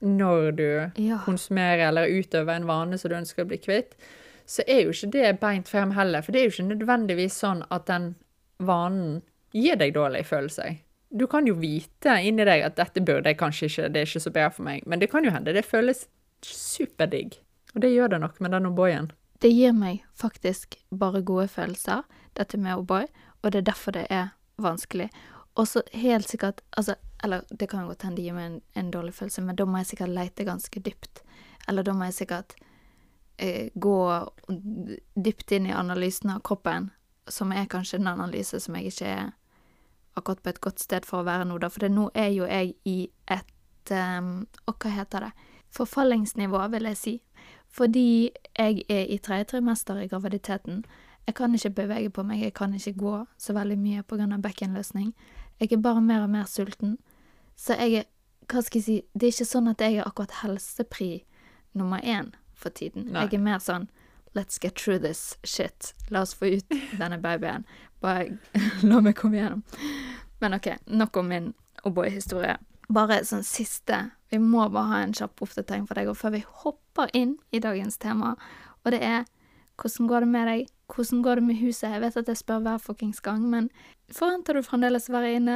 når 0.03 0.51
du 0.57 0.69
Ja. 0.99 1.19
konsumerer 1.25 1.87
eller 1.87 2.11
utøver 2.11 2.55
en 2.55 2.67
vane 2.67 2.97
som 2.99 3.11
du 3.11 3.15
ønsker 3.15 3.43
å 3.45 3.47
bli 3.47 3.57
kvitt, 3.57 3.95
så 4.45 4.63
er 4.67 4.83
jo 4.83 4.91
ikke 4.91 5.11
det 5.11 5.39
beint 5.39 5.69
frem 5.71 5.93
heller. 5.95 6.21
For 6.21 6.31
det 6.35 6.41
er 6.41 6.49
jo 6.49 6.55
ikke 6.57 6.71
nødvendigvis 6.75 7.37
sånn 7.39 7.63
at 7.71 7.85
den 7.87 8.15
vanen 8.59 9.21
gir 9.55 9.77
deg 9.79 9.93
dårlige 9.95 10.27
følelser. 10.27 10.81
Du 11.13 11.27
kan 11.27 11.45
jo 11.47 11.53
vite 11.53 12.17
inni 12.25 12.43
deg 12.43 12.63
at 12.65 12.75
dette 12.75 12.99
burde 13.05 13.29
jeg 13.29 13.37
kanskje 13.39 13.69
ikke, 13.69 13.89
det 13.93 14.01
er 14.01 14.09
ikke 14.09 14.23
så 14.25 14.33
bra 14.33 14.49
for 14.49 14.65
meg, 14.67 14.83
men 14.85 14.99
det 14.99 15.11
kan 15.11 15.23
jo 15.23 15.31
hende 15.31 15.53
det 15.53 15.63
føles 15.65 16.07
superdigg. 16.43 17.37
Og 17.75 17.81
det 17.81 17.93
gjør 17.93 18.15
det 18.15 18.19
nok 18.21 18.41
med 18.41 18.51
den 18.51 18.67
O'boyen. 18.69 19.11
Det 19.43 19.49
gir 19.51 19.73
meg 19.75 20.05
faktisk 20.15 20.77
bare 20.89 21.19
gode 21.21 21.49
følelser, 21.51 22.05
dette 22.33 22.57
med 22.57 22.79
O'boy, 22.79 23.09
og 23.43 23.51
det 23.51 23.59
er 23.59 23.65
derfor 23.67 23.91
det 23.91 24.05
er 24.09 24.29
vanskelig. 24.55 25.09
Og 25.59 25.67
så 25.67 25.83
helt 25.91 26.29
sikkert 26.29 26.61
Altså, 26.71 26.95
eller 27.23 27.43
det 27.49 27.67
kan 27.69 27.87
godt 27.87 28.01
hende 28.01 28.15
det 28.15 28.23
gir 28.23 28.33
meg 28.33 28.45
en, 28.45 28.61
en 28.73 28.91
dårlig 28.91 29.13
følelse, 29.13 29.41
men 29.41 29.55
da 29.55 29.65
må 29.65 29.81
jeg 29.81 29.91
sikkert 29.91 30.15
leite 30.15 30.47
ganske 30.47 30.79
dypt. 30.79 31.21
Eller 31.67 31.83
da 31.83 31.93
må 31.93 32.07
jeg 32.07 32.13
sikkert 32.13 32.55
eh, 33.37 33.69
gå 33.75 33.97
dypt 35.15 35.51
inn 35.51 35.67
i 35.67 35.75
analysen 35.75 36.29
av 36.29 36.41
kroppen, 36.41 36.89
som 37.27 37.51
er 37.51 37.67
kanskje 37.67 37.99
en 37.99 38.07
analyse 38.15 38.59
som 38.59 38.75
jeg 38.79 38.93
ikke 38.93 39.11
er 39.11 39.31
akkurat 40.15 40.43
på 40.43 40.49
et 40.49 40.61
godt 40.61 40.79
sted 40.79 41.05
for 41.05 41.19
å 41.19 41.27
være 41.27 41.49
nå, 41.49 41.57
da. 41.59 41.67
For 41.67 41.89
nå 41.89 42.09
er 42.15 42.31
jo 42.31 42.47
jeg 42.47 42.75
i 42.85 42.97
et 43.27 43.91
um, 43.91 44.45
Og 44.67 44.77
hva 44.79 44.89
heter 45.01 45.27
det? 45.27 45.31
Forfallingsnivå, 45.73 46.61
vil 46.71 46.87
jeg 46.91 46.97
si. 46.97 47.13
Fordi 47.73 48.29
jeg 48.59 48.83
er 48.89 49.07
i 49.09 49.17
tredje 49.17 49.43
trimester 49.43 49.97
i 49.97 50.07
graviditeten. 50.07 50.83
Jeg 51.27 51.35
kan 51.35 51.55
ikke 51.55 51.69
bevege 51.69 52.09
på 52.09 52.23
meg, 52.23 52.43
jeg 52.43 52.53
kan 52.53 52.73
ikke 52.73 52.93
gå 52.93 53.25
så 53.37 53.53
veldig 53.53 53.77
mye 53.79 54.03
pga. 54.03 54.37
bekkenløsning. 54.37 55.13
Jeg 55.59 55.71
er 55.71 55.77
bare 55.77 56.01
mer 56.01 56.21
og 56.21 56.29
mer 56.29 56.45
sulten. 56.45 56.97
Så 57.55 57.73
jeg 57.73 57.93
er 57.93 58.03
Hva 58.51 58.61
skal 58.61 58.79
jeg 58.79 58.83
si 58.83 59.01
Det 59.13 59.23
er 59.23 59.31
ikke 59.31 59.45
sånn 59.45 59.67
at 59.67 59.81
jeg 59.81 59.95
er 59.95 60.03
akkurat 60.03 60.31
helsepri 60.41 61.23
nummer 61.73 61.99
én 62.03 62.33
for 62.53 62.69
tiden. 62.69 63.05
Nei. 63.05 63.21
Jeg 63.21 63.33
er 63.33 63.39
mer 63.39 63.59
sånn 63.59 63.87
Let's 64.35 64.57
get 64.59 64.75
through 64.75 64.99
this 64.99 65.37
shit. 65.43 65.93
La 66.09 66.21
oss 66.21 66.33
få 66.33 66.45
ut 66.45 66.65
denne 66.99 67.17
babyen. 67.21 67.65
Bare 68.01 68.37
la 68.83 68.99
meg 68.99 69.15
komme 69.15 69.37
gjennom. 69.37 69.63
Men 70.41 70.53
OK, 70.53 70.67
nok 70.87 71.17
om 71.17 71.29
min 71.29 71.53
O'boy-historie. 71.85 72.57
Bare 72.89 73.23
sånn 73.25 73.45
siste 73.47 74.09
vi 74.33 74.39
må 74.41 74.65
bare 74.73 74.89
ha 74.89 75.01
en 75.05 75.13
kjapp 75.13 75.43
oppdatering 75.45 75.85
for 75.87 75.99
deg 75.99 76.09
og 76.11 76.17
før 76.17 76.33
vi 76.35 76.43
hopper 76.63 77.11
inn 77.17 77.35
i 77.53 77.61
dagens 77.63 77.99
tema, 78.01 78.33
og 78.83 78.91
det 78.95 78.99
er 79.05 79.27
hvordan 79.79 80.07
går 80.09 80.25
det 80.25 80.29
med 80.29 80.47
deg? 80.49 80.67
Hvordan 80.93 81.21
går 81.25 81.39
det 81.39 81.43
med 81.47 81.57
huset? 81.63 81.89
Jeg 81.95 82.01
vet 82.03 82.17
at 82.21 82.27
jeg 82.29 82.37
spør 82.37 82.59
hver 82.65 82.81
fuckings 82.83 83.21
gang, 83.25 83.45
men 83.49 83.69
forventer 84.13 84.53
du 84.57 84.61
fremdeles 84.65 85.07
å 85.09 85.15
være 85.15 85.31
inne 85.39 85.55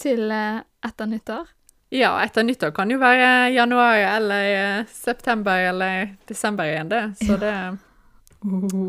til 0.00 0.30
eh, 0.32 0.62
etter 0.86 1.10
nyttår? 1.10 1.50
Ja, 1.92 2.14
etter 2.24 2.46
nyttår 2.46 2.70
kan 2.76 2.88
jo 2.92 2.96
være 3.02 3.50
januar 3.52 3.98
eller 4.14 4.48
eh, 4.54 4.86
september 4.94 5.60
eller 5.72 6.14
desember 6.30 6.70
igjen, 6.70 6.88
det. 6.88 7.02
Så 7.20 7.36
det 7.42 7.52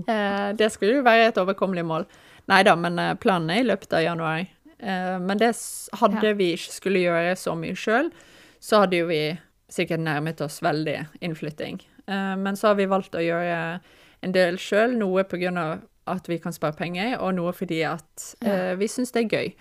eh, 0.08 0.54
Det 0.56 0.70
skulle 0.72 1.00
jo 1.00 1.06
være 1.06 1.30
et 1.32 1.40
overkommelig 1.42 1.84
mål. 1.86 2.08
Nei 2.52 2.64
da, 2.68 2.76
men 2.80 3.00
planen 3.22 3.52
er 3.54 3.62
i 3.64 3.68
løpet 3.68 3.94
av 3.98 4.04
januar. 4.06 4.46
Eh, 4.80 5.18
men 5.20 5.38
det 5.38 5.52
hadde 6.00 6.24
Ja. 6.32 6.34
vi 6.34 6.54
ikke 6.56 6.74
skulle 6.74 7.00
gjøre 7.04 7.36
så 7.38 7.56
mye 7.58 7.76
sjøl, 7.76 8.12
så 8.62 8.84
hadde 8.84 9.02
jo 9.02 9.10
vi 9.10 9.24
sikkert 9.72 10.04
nærmet 10.04 10.42
oss 10.44 10.60
veldig 10.64 10.98
innflytting. 11.24 11.82
Eh, 12.06 12.36
men 12.38 12.58
så 12.60 12.72
har 12.72 12.80
vi 12.80 12.90
valgt 12.92 13.16
å 13.18 13.24
gjøre 13.24 13.80
en 14.22 14.36
del 14.36 14.60
sjøl, 14.62 14.98
noe 15.00 15.26
av 15.26 15.82
at 16.12 16.28
vi 16.30 16.38
kan 16.42 16.54
spare 16.54 16.78
penger, 16.78 17.18
og 17.20 17.36
noe 17.38 17.54
fordi 17.56 17.82
at 17.88 18.26
ja. 18.42 18.74
vi 18.78 18.90
syns 18.90 19.14
det 19.16 19.26
er 19.26 19.38
gøy 19.38 19.54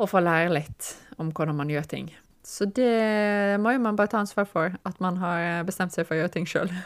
å 0.00 0.08
få 0.08 0.22
lære 0.24 0.52
litt 0.52 0.94
om 1.20 1.30
hvordan 1.32 1.56
man 1.56 1.70
gjør 1.70 1.86
ting. 1.88 2.10
Så 2.44 2.64
det 2.64 3.60
må 3.60 3.74
jo 3.74 3.82
man 3.84 3.96
bare 3.98 4.10
ta 4.10 4.20
ansvar 4.20 4.48
for, 4.48 4.74
at 4.88 5.00
man 5.04 5.20
har 5.20 5.62
bestemt 5.68 5.94
seg 5.94 6.08
for 6.08 6.16
å 6.16 6.22
gjøre 6.22 6.36
ting 6.38 6.48
sjøl. 6.48 6.72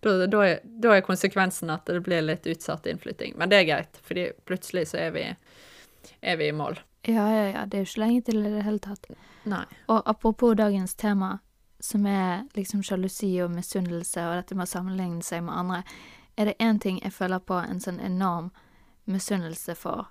Da, 0.00 0.14
da, 0.32 0.38
da 0.80 0.94
er 0.96 1.02
konsekvensen 1.04 1.68
at 1.74 1.84
det 1.84 2.00
blir 2.06 2.22
litt 2.24 2.46
utsatt 2.48 2.86
innflytting. 2.88 3.34
Men 3.36 3.50
det 3.52 3.58
er 3.58 3.66
greit, 3.68 3.98
fordi 4.00 4.30
plutselig 4.48 4.86
så 4.88 4.96
er 4.96 5.10
vi, 5.12 5.24
er 6.24 6.38
vi 6.40 6.46
i 6.48 6.54
mål. 6.56 6.78
Ja, 7.08 7.24
ja, 7.32 7.44
ja, 7.48 7.66
det 7.66 7.78
er 7.78 7.84
jo 7.84 7.88
ikke 7.88 8.02
lenge 8.02 8.22
til 8.22 8.42
i 8.44 8.52
det 8.52 8.64
hele 8.66 8.78
tatt. 8.84 9.06
Nei. 9.48 9.64
Og 9.88 10.02
apropos 10.04 10.54
dagens 10.54 10.94
tema, 10.94 11.38
som 11.80 12.06
er 12.06 12.42
liksom 12.56 12.82
sjalusi 12.84 13.32
og 13.40 13.54
misunnelse 13.54 14.24
og 14.28 14.36
dette 14.36 14.56
med 14.56 14.68
å 14.68 14.72
sammenligne 14.74 15.24
seg 15.24 15.46
med 15.46 15.56
andre, 15.56 15.82
er 16.36 16.50
det 16.50 16.58
én 16.60 16.80
ting 16.80 17.00
jeg 17.00 17.12
føler 17.16 17.40
på 17.40 17.56
en 17.60 17.80
sånn 17.80 18.00
enorm 18.04 18.50
misunnelse 19.08 19.74
for, 19.74 20.10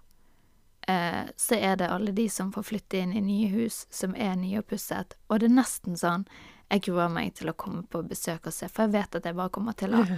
eh, 0.87 1.29
så 1.37 1.55
er 1.55 1.75
det 1.75 1.89
alle 1.89 2.11
de 2.11 2.29
som 2.29 2.51
får 2.53 2.63
flytte 2.63 2.97
inn 2.97 3.13
i 3.13 3.21
nye 3.21 3.49
hus 3.53 3.85
som 3.89 4.15
er 4.15 4.35
nye 4.35 4.59
og 4.59 4.67
pusset. 4.67 5.13
Og 5.29 5.39
det 5.39 5.49
er 5.49 5.59
nesten 5.61 5.97
sånn 5.97 6.25
jeg 6.69 6.81
gruer 6.85 7.09
meg 7.09 7.33
til 7.37 7.49
å 7.49 7.57
komme 7.57 7.83
på 7.83 8.01
besøk 8.05 8.47
og 8.47 8.53
se, 8.53 8.67
for 8.69 8.85
jeg 8.85 8.93
vet 8.97 9.15
at 9.15 9.25
jeg 9.25 9.37
bare 9.37 9.53
kommer 9.53 9.77
til 9.77 9.93
å 9.93 10.05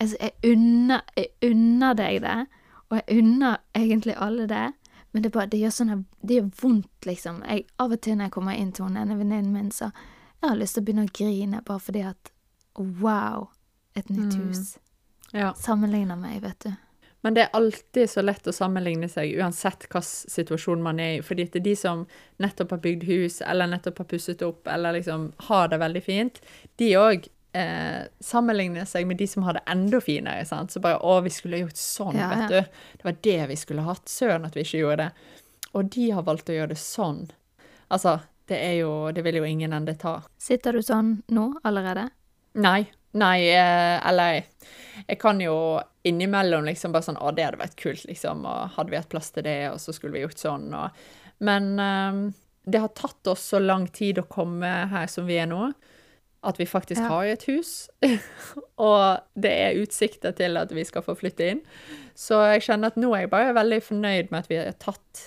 Altså, 0.00 0.16
jeg 0.16 0.54
unner, 0.54 1.02
jeg 1.12 1.28
unner 1.44 1.92
deg 1.92 2.22
det, 2.24 2.46
og 2.88 2.96
jeg 2.96 3.18
unner 3.20 3.58
egentlig 3.76 4.14
alle 4.16 4.46
det, 4.48 4.62
men 5.12 5.22
det, 5.22 5.32
bare, 5.32 5.46
det 5.50 5.58
gjør 5.60 5.70
sånn 5.74 5.88
her, 5.88 6.04
Det 6.26 6.36
gjør 6.36 6.50
vondt, 6.62 7.06
liksom. 7.06 7.42
Jeg, 7.48 7.64
av 7.78 7.92
og 7.92 8.00
til 8.00 8.16
når 8.16 8.24
jeg 8.28 8.30
kommer 8.36 8.52
inn 8.58 8.72
til 8.72 8.84
henne, 8.84 9.16
venninnen 9.18 9.52
min, 9.52 9.70
så 9.70 9.90
jeg 10.42 10.48
har 10.48 10.56
lyst 10.56 10.74
til 10.74 10.82
å 10.82 10.86
begynne 10.86 11.06
å 11.08 11.12
grine 11.18 11.62
bare 11.66 11.80
fordi 11.80 12.04
at 12.08 12.30
Wow, 12.78 13.48
et 13.96 14.08
nytt 14.08 14.34
Mm. 14.36 14.48
hus. 14.48 14.78
Ja. 15.32 15.52
Sammenligner 15.54 16.16
meg, 16.16 16.40
vet 16.42 16.58
du. 16.60 16.70
Men 17.22 17.34
det 17.34 17.42
er 17.42 17.50
alltid 17.52 18.08
så 18.08 18.22
lett 18.22 18.46
å 18.46 18.52
sammenligne 18.52 19.08
seg, 19.10 19.34
uansett 19.36 19.80
hvilken 19.90 20.02
situasjon 20.02 20.80
man 20.82 20.98
er 21.00 21.18
i. 21.18 21.20
Fordi 21.20 21.44
det 21.50 21.56
er 21.56 21.60
de 21.66 21.74
som 21.76 22.06
nettopp 22.40 22.70
har 22.70 22.78
bygd 22.78 23.02
hus, 23.04 23.40
eller 23.42 23.66
nettopp 23.66 23.98
har 23.98 24.04
pusset 24.06 24.40
opp, 24.42 24.66
eller 24.66 24.92
liksom 24.92 25.32
har 25.50 25.68
det 25.68 25.78
veldig 25.80 26.02
fint, 26.02 26.40
de 26.78 26.92
òg 26.96 27.28
eh, 27.52 28.06
sammenligne 28.20 28.86
seg 28.86 29.06
med 29.06 29.18
de 29.20 29.26
som 29.26 29.42
hadde 29.46 29.62
enda 29.66 30.00
finere. 30.00 30.44
sant? 30.46 30.70
Så 30.72 30.80
bare 30.80 30.98
'Å, 30.98 31.22
vi 31.22 31.30
skulle 31.30 31.58
gjort 31.58 31.76
sånn, 31.76 32.16
Ja, 32.16 32.28
vet 32.28 32.50
ja. 32.50 32.60
du'. 32.60 32.68
Det 32.96 33.04
var 33.04 33.16
det 33.22 33.48
vi 33.48 33.56
skulle 33.56 33.82
hatt. 33.82 34.04
Søren 34.08 34.46
at 34.46 34.54
vi 34.54 34.60
ikke 34.62 34.80
gjorde 34.82 34.96
det. 34.96 35.10
Og 35.74 35.90
de 35.90 36.10
har 36.10 36.22
valgt 36.22 36.48
å 36.48 36.56
gjøre 36.56 36.68
det 36.68 36.78
sånn. 36.78 37.30
Altså, 37.90 38.20
det 38.46 38.58
er 38.58 38.78
jo 38.80 39.12
Det 39.12 39.22
vil 39.24 39.34
jo 39.36 39.44
ingen 39.44 39.72
ende 39.72 39.94
ta. 39.98 40.22
Sitter 40.38 40.72
du 40.72 40.82
sånn 40.82 41.22
nå 41.30 41.54
allerede? 41.64 42.10
Nei. 42.54 42.90
Nei, 43.12 43.48
eh, 43.48 44.08
eller 44.08 44.44
Jeg 45.08 45.18
kan 45.18 45.40
jo 45.40 45.80
innimellom 46.04 46.64
liksom 46.64 46.92
bare 46.92 47.02
sånn 47.02 47.18
Å, 47.18 47.34
det 47.34 47.44
hadde 47.44 47.58
vært 47.58 47.76
kult, 47.76 48.04
liksom, 48.06 48.44
og 48.46 48.70
hadde 48.76 48.90
vi 48.90 48.96
hatt 48.96 49.08
plass 49.08 49.30
til 49.30 49.42
det, 49.42 49.70
og 49.72 49.78
så 49.78 49.92
skulle 49.92 50.12
vi 50.12 50.20
gjort 50.24 50.38
sånn, 50.38 50.72
og 50.74 50.90
Men 51.40 51.78
eh, 51.80 52.32
det 52.70 52.80
har 52.80 52.88
tatt 52.88 53.26
oss 53.26 53.40
så 53.40 53.58
lang 53.58 53.86
tid 53.88 54.18
å 54.18 54.28
komme 54.28 54.66
her 54.90 55.06
som 55.06 55.26
vi 55.26 55.38
er 55.40 55.46
nå, 55.46 55.72
at 56.42 56.56
vi 56.60 56.66
faktisk 56.66 57.00
Ja. 57.02 57.08
har 57.08 57.24
et 57.24 57.42
hus. 57.48 57.88
og 58.78 59.20
det 59.36 59.50
er 59.52 59.80
utsikter 59.82 60.32
til 60.32 60.56
at 60.56 60.72
vi 60.72 60.84
skal 60.84 61.02
få 61.02 61.14
flytte 61.14 61.50
inn. 61.50 61.60
Så 62.14 62.40
jeg 62.52 62.62
kjenner 62.68 62.92
at 62.92 62.96
nå 62.96 63.12
er 63.14 63.20
jeg 63.26 63.30
bare 63.30 63.54
veldig 63.54 63.82
fornøyd 63.82 64.30
med 64.30 64.38
at 64.38 64.48
vi 64.50 64.56
har 64.56 64.72
tatt 64.80 65.26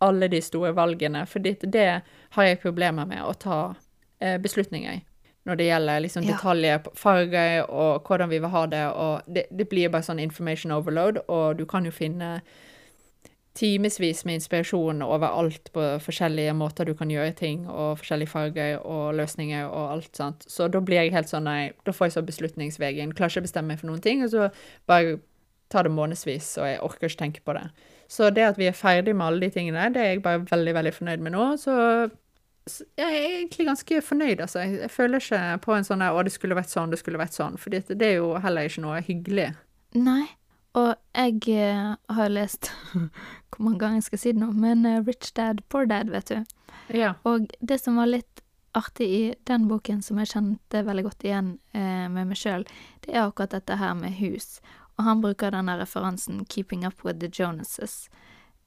alle 0.00 0.28
de 0.32 0.40
store 0.40 0.72
valgene, 0.74 1.26
for 1.28 1.38
det 1.44 2.02
har 2.30 2.44
jeg 2.44 2.60
problemer 2.62 3.06
med 3.06 3.20
å 3.22 3.34
ta 3.36 3.74
eh, 4.20 4.38
beslutninger 4.40 4.92
i. 4.96 5.04
Når 5.46 5.56
det 5.56 5.66
gjelder 5.66 6.00
liksom 6.04 6.26
detaljer, 6.28 6.80
farger 6.94 7.62
og 7.70 8.04
hvordan 8.04 8.28
vi 8.28 8.38
vil 8.38 8.52
ha 8.52 8.66
det. 8.66 8.82
og 8.92 9.22
Det, 9.26 9.46
det 9.50 9.68
blir 9.68 9.88
bare 9.88 10.04
sånn 10.04 10.20
information 10.20 10.72
overload, 10.72 11.22
og 11.28 11.56
du 11.56 11.64
kan 11.66 11.84
jo 11.84 11.90
finne 11.92 12.40
timevis 13.58 14.24
med 14.24 14.38
inspirasjon 14.38 15.02
overalt 15.02 15.72
på 15.74 15.86
forskjellige 16.04 16.52
måter 16.54 16.86
du 16.86 16.94
kan 16.94 17.10
gjøre 17.10 17.32
ting, 17.38 17.64
og 17.68 17.98
forskjellige 17.98 18.30
farger 18.30 18.78
og 18.86 19.14
løsninger 19.18 19.66
og 19.66 19.96
alt 19.96 20.16
sånt. 20.16 20.46
Så 20.48 20.68
da 20.70 20.82
blir 20.84 21.02
jeg 21.02 21.14
helt 21.14 21.30
sånn 21.30 21.48
nei, 21.48 21.72
da 21.86 21.94
får 21.94 22.10
jeg 22.10 22.16
så 22.16 22.26
beslutningsvegen. 22.28 23.14
Klarer 23.18 23.34
ikke 23.34 23.44
å 23.44 23.48
bestemme 23.48 23.74
meg 23.74 23.82
for 23.82 23.90
noen 23.90 24.04
ting, 24.04 24.22
og 24.24 24.32
så 24.32 24.48
bare 24.90 25.18
tar 25.70 25.86
det 25.86 25.94
månedsvis, 25.94 26.56
og 26.58 26.66
jeg 26.66 26.80
orker 26.86 27.10
ikke 27.10 27.22
tenke 27.24 27.44
på 27.46 27.54
det. 27.58 27.66
Så 28.10 28.30
det 28.34 28.42
at 28.42 28.58
vi 28.58 28.66
er 28.66 28.74
ferdig 28.74 29.14
med 29.14 29.26
alle 29.26 29.46
de 29.46 29.54
tingene, 29.54 29.90
det 29.94 30.02
er 30.02 30.14
jeg 30.14 30.24
bare 30.24 30.42
veldig, 30.50 30.74
veldig 30.74 30.94
fornøyd 30.96 31.22
med 31.26 31.34
nå. 31.36 31.44
Så 31.62 31.74
jeg 32.98 33.06
er 33.06 33.28
egentlig 33.38 33.66
ganske 33.66 34.02
fornøyd, 34.02 34.40
altså. 34.40 34.64
Jeg, 34.66 34.90
føler 34.90 35.22
ikke 35.22 35.58
på 35.62 35.74
en 35.74 35.86
sånn 35.86 36.02
der 36.02 36.14
'Å, 36.14 36.24
det 36.26 36.32
skulle 36.32 36.58
vært 36.58 36.70
sånn, 36.70 36.90
det 36.90 36.98
skulle 36.98 37.18
vært 37.18 37.38
sånn', 37.38 37.58
for 37.58 37.70
det 37.70 38.02
er 38.02 38.16
jo 38.18 38.34
heller 38.38 38.62
ikke 38.66 38.82
noe 38.82 39.00
hyggelig. 39.00 39.54
Nei. 39.94 40.26
Og 40.78 40.94
jeg 41.16 41.40
eh, 41.50 41.94
har 42.14 42.30
lest 42.30 42.70
Hvor 43.50 43.64
mange 43.64 43.80
ganger 43.80 43.98
jeg 43.98 44.06
skal 44.06 44.22
si 44.22 44.32
det 44.32 44.42
nå, 44.42 44.52
men 44.54 44.86
eh, 44.86 45.00
Rich 45.06 45.32
Dad, 45.34 45.64
Poor 45.68 45.88
Dad, 45.90 46.12
vet 46.12 46.30
du. 46.30 46.44
Ja. 46.94 47.14
Og 47.26 47.50
det 47.60 47.80
som 47.82 47.98
var 47.98 48.10
litt 48.10 48.44
artig 48.78 49.08
i 49.10 49.22
den 49.50 49.66
boken, 49.68 50.02
som 50.02 50.20
jeg 50.22 50.30
kjente 50.30 50.84
veldig 50.86 51.04
godt 51.08 51.26
igjen 51.26 51.56
eh, 51.74 52.06
med 52.12 52.30
meg 52.30 52.38
sjøl, 52.38 52.66
det 53.02 53.16
er 53.16 53.24
akkurat 53.24 53.56
dette 53.56 53.80
her 53.80 53.96
med 53.98 54.14
hus. 54.20 54.60
Og 54.94 55.06
han 55.08 55.22
bruker 55.24 55.54
denne 55.54 55.74
referansen 55.80 56.44
'Keeping 56.44 56.86
Up 56.86 57.04
With 57.04 57.18
The 57.18 57.28
Jonases'. 57.28 58.08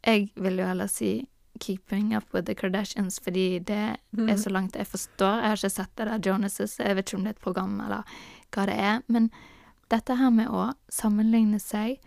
Jeg 0.03 0.33
vil 0.35 0.59
jo 0.59 0.67
heller 0.67 0.91
si 0.91 1.29
'Keeping 1.59 2.15
Up 2.17 2.33
With 2.33 2.45
The 2.45 2.55
Kardashians', 2.55 3.21
fordi 3.23 3.59
det 3.59 3.95
er 4.27 4.37
så 4.37 4.49
langt 4.49 4.75
jeg 4.75 4.87
forstår. 4.87 5.39
Jeg 5.39 5.47
har 5.47 5.55
ikke 5.55 5.69
sett 5.69 5.97
det 5.97 6.07
der 6.07 6.31
Jonases, 6.31 6.79
jeg 6.79 6.95
vet 6.95 7.07
ikke 7.07 7.17
om 7.17 7.23
det 7.23 7.29
er 7.29 7.37
et 7.37 7.47
program 7.47 7.81
eller 7.81 8.03
hva 8.51 8.65
det 8.65 8.75
er. 8.75 9.01
Men 9.07 9.31
dette 9.93 10.17
her 10.19 10.31
med 10.33 10.49
å 10.49 10.71
sammenligne 10.91 11.59
seg 11.61 11.99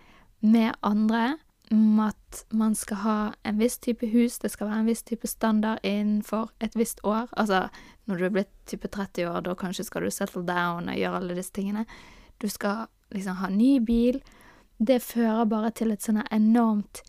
med 0.43 0.75
andre, 0.87 1.37
om 1.73 1.99
at 2.05 2.45
man 2.55 2.77
skal 2.79 2.97
ha 3.03 3.17
en 3.47 3.57
viss 3.59 3.79
type 3.83 4.07
hus, 4.13 4.37
det 4.39 4.53
skal 4.53 4.69
være 4.69 4.85
en 4.85 4.91
viss 4.91 5.03
type 5.03 5.27
standard 5.27 5.81
innenfor 5.87 6.53
et 6.63 6.77
visst 6.79 7.01
år. 7.03 7.27
Altså, 7.35 7.65
når 8.07 8.19
du 8.21 8.25
er 8.29 8.35
blitt 8.37 8.53
type 8.71 8.87
30 8.95 9.27
år, 9.27 9.41
da 9.43 9.55
kanskje 9.59 9.87
skal 9.89 10.07
du 10.07 10.13
settle 10.15 10.45
down 10.47 10.87
og 10.93 10.99
gjøre 11.01 11.19
alle 11.23 11.35
disse 11.39 11.55
tingene. 11.57 11.83
Du 12.39 12.47
skal 12.53 12.87
liksom 13.11 13.41
ha 13.41 13.51
ny 13.51 13.81
bil. 13.83 14.21
Det 14.79 15.01
fører 15.03 15.49
bare 15.51 15.73
til 15.75 15.91
et 15.95 16.05
sånn 16.07 16.23
enormt 16.31 17.03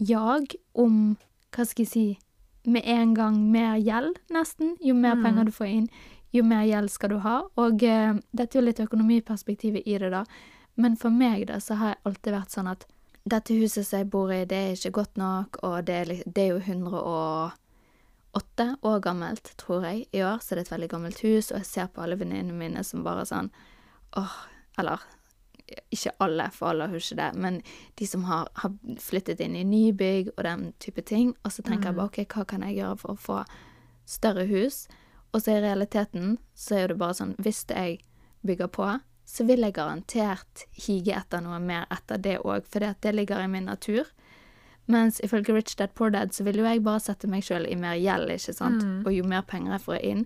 jag 0.00 0.54
om, 0.74 1.16
hva 1.54 1.66
skal 1.68 1.84
jeg 1.84 1.90
si, 1.92 2.06
med 2.70 2.82
en 2.88 3.14
gang 3.14 3.36
mer 3.52 3.76
gjeld, 3.80 4.18
nesten. 4.34 4.74
Jo 4.80 4.94
mer 4.94 5.14
Mm. 5.14 5.22
penger 5.24 5.44
du 5.44 5.50
får 5.52 5.66
inn, 5.68 5.88
jo 6.32 6.44
mer 6.46 6.64
gjeld 6.68 6.90
skal 6.92 7.10
du 7.14 7.18
ha. 7.24 7.36
Og 7.60 7.82
eh, 7.86 8.14
dette 8.30 8.56
er 8.56 8.60
jo 8.60 8.68
litt 8.68 8.82
økonomiperspektivet 8.82 9.82
i 9.86 9.98
det, 9.98 10.10
da. 10.14 10.24
Men 10.80 10.96
for 10.96 11.10
meg, 11.12 11.46
da, 11.50 11.60
så 11.60 11.74
har 11.80 11.88
jeg 11.94 12.02
alltid 12.08 12.32
vært 12.36 12.52
sånn 12.54 12.70
at 12.70 12.82
dette 13.30 13.54
huset 13.54 13.86
som 13.86 13.98
jeg 14.00 14.12
bor 14.12 14.28
i, 14.32 14.48
det 14.48 14.56
er 14.56 14.72
ikke 14.76 14.96
godt 15.02 15.16
nok, 15.20 15.48
og 15.66 15.76
det 15.88 15.96
er, 16.02 16.06
det 16.24 16.42
er 16.44 16.50
jo 16.54 16.60
108 16.62 18.66
år 18.88 18.98
gammelt, 19.04 19.46
tror 19.60 19.80
jeg, 19.90 19.96
i 20.16 20.18
år, 20.24 20.38
så 20.40 20.48
det 20.54 20.60
er 20.62 20.66
et 20.68 20.74
veldig 20.74 20.92
gammelt 20.94 21.18
hus, 21.26 21.46
og 21.50 21.56
jeg 21.60 21.68
ser 21.68 21.86
på 21.92 22.02
alle 22.04 22.18
venninnene 22.20 22.56
mine 22.56 22.80
som 22.86 23.04
bare 23.04 23.24
sånn 23.28 23.48
åh, 24.16 24.36
eller 24.80 24.98
ikke 25.94 26.16
alle, 26.24 26.46
for 26.54 26.64
alle 26.72 26.84
har 26.90 26.98
ikke 26.98 27.20
det, 27.20 27.30
men 27.38 27.54
de 28.00 28.06
som 28.08 28.22
har, 28.26 28.44
har 28.62 28.70
flyttet 28.98 29.40
inn 29.44 29.56
i 29.58 29.64
nybygg 29.66 30.24
og 30.36 30.42
den 30.46 30.60
type 30.82 31.02
ting, 31.06 31.26
og 31.44 31.50
så 31.54 31.60
tenker 31.66 31.86
jeg 31.90 31.98
bare 31.98 32.10
ok, 32.10 32.18
hva 32.34 32.42
kan 32.48 32.62
jeg 32.66 32.78
gjøre 32.80 32.96
for 33.02 33.10
å 33.12 33.22
få 33.28 33.38
større 34.10 34.44
hus? 34.50 34.76
Og 35.32 35.42
så 35.42 35.56
i 35.56 35.62
realiteten 35.62 36.38
så 36.58 36.80
er 36.80 36.90
det 36.90 36.98
bare 37.00 37.14
sånn, 37.14 37.36
hvis 37.38 37.64
jeg 37.70 38.00
bygger 38.46 38.70
på, 38.74 38.88
så 39.30 39.44
vil 39.46 39.62
jeg 39.62 39.76
garantert 39.76 40.64
hige 40.74 41.14
etter 41.14 41.42
noe 41.44 41.60
mer 41.62 41.86
etter 41.94 42.18
det 42.18 42.40
òg, 42.42 42.66
for 42.66 42.82
det 42.82 43.12
ligger 43.14 43.44
i 43.44 43.50
min 43.50 43.68
natur. 43.70 44.08
Mens 44.90 45.20
ifølge 45.22 45.54
Rich 45.54 45.76
Dad 45.78 45.94
Poor 45.94 46.10
Dad 46.10 46.34
så 46.34 46.42
vil 46.42 46.58
jo 46.58 46.66
jeg 46.66 46.82
bare 46.82 47.02
sette 47.04 47.28
meg 47.30 47.44
sjøl 47.46 47.68
i 47.70 47.76
mer 47.78 47.94
gjeld, 47.94 48.32
ikke 48.34 48.56
sant, 48.56 48.82
og 49.06 49.12
jo 49.14 49.22
mer 49.22 49.44
penger 49.46 49.76
jeg 49.76 49.84
får 49.84 50.00
inn, 50.08 50.24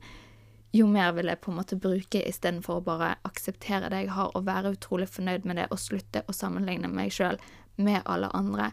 jo 0.74 0.86
mer 0.90 1.12
vil 1.14 1.28
jeg 1.30 1.38
på 1.44 1.52
en 1.52 1.58
måte 1.60 1.76
bruke 1.78 2.22
istedenfor 2.26 2.80
å 2.80 2.86
bare 2.86 3.10
akseptere 3.28 3.90
det 3.92 4.06
jeg 4.06 4.14
har, 4.16 4.32
og 4.34 4.46
være 4.48 4.72
utrolig 4.74 5.06
fornøyd 5.12 5.44
med 5.44 5.60
det, 5.60 5.68
og 5.70 5.78
slutte 5.78 6.24
å 6.26 6.32
sammenligne 6.34 6.88
meg 6.88 7.12
sjøl 7.12 7.36
med 7.76 8.00
alle 8.06 8.30
andre. 8.32 8.72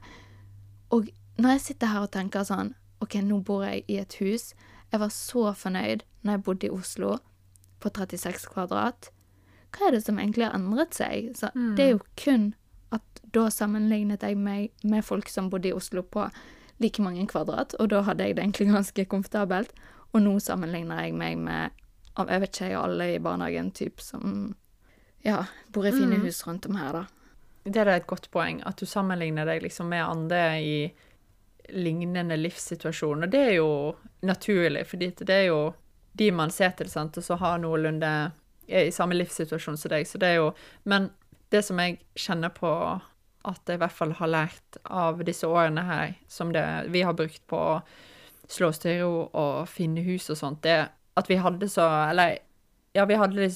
Og 0.95 1.11
når 1.37 1.57
jeg 1.57 1.65
sitter 1.65 1.91
her 1.91 2.07
og 2.07 2.13
tenker 2.15 2.47
sånn 2.47 2.73
OK, 3.01 3.19
nå 3.25 3.41
bor 3.45 3.65
jeg 3.65 3.83
i 3.89 3.97
et 3.97 4.13
hus. 4.21 4.51
Jeg 4.91 4.99
var 4.99 5.09
så 5.09 5.53
fornøyd 5.55 6.03
når 6.23 6.31
jeg 6.37 6.43
bodde 6.43 6.67
i 6.67 6.69
Oslo, 6.75 7.17
på 7.79 7.89
36 7.89 8.47
kvadrat. 8.53 9.09
Hva 9.71 9.87
er 9.87 9.91
det 9.95 10.03
som 10.05 10.19
egentlig 10.19 10.45
har 10.45 10.53
endret 10.57 10.93
seg? 10.93 11.31
Så 11.35 11.49
Mm. 11.55 11.75
Det 11.75 11.85
er 11.85 11.91
jo 11.91 11.99
kun 12.17 12.53
at 12.91 13.01
da 13.33 13.47
sammenlignet 13.49 14.21
jeg 14.21 14.37
meg 14.37 14.71
med 14.83 15.03
folk 15.03 15.29
som 15.29 15.49
bodde 15.49 15.69
i 15.69 15.73
Oslo 15.73 16.01
på 16.03 16.29
like 16.79 16.99
mange 17.01 17.25
kvadrat, 17.27 17.73
og 17.79 17.89
da 17.89 18.01
hadde 18.01 18.23
jeg 18.23 18.35
det 18.35 18.43
egentlig 18.43 18.67
ganske 18.73 19.05
komfortabelt. 19.05 19.71
Og 20.13 20.21
nå 20.21 20.39
sammenligner 20.39 21.03
jeg 21.05 21.13
meg 21.13 21.37
med 21.37 21.71
av 22.17 22.27
jeg 22.27 22.41
vet 22.41 22.51
ikke, 22.61 22.77
alle 22.83 23.15
i 23.15 23.19
barnehagen 23.19 23.71
typ 23.71 24.01
som 24.01 24.55
ja, 25.23 25.45
bor 25.71 25.85
i 25.87 25.91
fine 25.91 26.17
Mm. 26.17 26.25
hus 26.25 26.43
rundt 26.47 26.65
om 26.65 26.75
her, 26.75 26.91
da. 26.91 27.05
Det 27.63 27.77
er 27.77 27.87
et 27.87 28.07
godt 28.07 28.29
poeng, 28.31 28.61
at 28.65 28.75
du 28.77 28.85
sammenligner 28.85 29.45
deg 29.45 29.61
liksom 29.63 29.87
med 29.87 30.03
andre 30.03 30.59
i 30.61 30.91
lignende 31.69 32.37
livssituasjon. 32.37 33.23
Og 33.23 33.31
det 33.31 33.41
er 33.47 33.55
jo 33.59 33.71
naturlig, 34.25 34.85
fordi 34.87 35.11
det 35.21 35.35
er 35.35 35.47
jo 35.49 35.61
de 36.19 36.27
man 36.35 36.51
ser 36.51 36.73
til, 36.75 36.89
sant, 36.91 37.17
og 37.17 37.23
så 37.23 37.37
har 37.39 37.61
noenlunde 37.63 38.11
er 38.71 38.87
i 38.87 38.91
samme 38.91 39.15
livssituasjon 39.15 39.77
som 39.77 39.91
deg. 39.91 40.07
Så 40.07 40.19
det 40.21 40.33
er 40.33 40.39
jo 40.41 40.51
Men 40.83 41.09
det 41.51 41.63
som 41.65 41.79
jeg 41.79 41.99
kjenner 42.15 42.49
på 42.49 42.71
at 43.43 43.67
jeg 43.67 43.75
i 43.75 43.81
hvert 43.81 43.95
fall 43.95 44.13
har 44.13 44.29
lært 44.29 44.77
av 44.85 45.23
disse 45.25 45.47
årene 45.47 45.81
her, 45.83 46.13
som 46.27 46.53
det 46.53 46.63
vi 46.93 47.01
har 47.01 47.17
brukt 47.17 47.41
på 47.49 47.57
å 47.57 47.81
slå 48.51 48.69
oss 48.69 48.79
til 48.83 49.01
ro 49.01 49.15
og 49.33 49.67
finne 49.69 50.03
hus 50.05 50.29
og 50.29 50.37
sånt, 50.37 50.61
det 50.63 50.91
at 51.17 51.29
vi 51.29 51.39
hadde 51.41 51.67
så 51.69 51.87
Eller 52.09 52.37
ja, 52.93 53.05
vi 53.05 53.15
hadde 53.15 53.49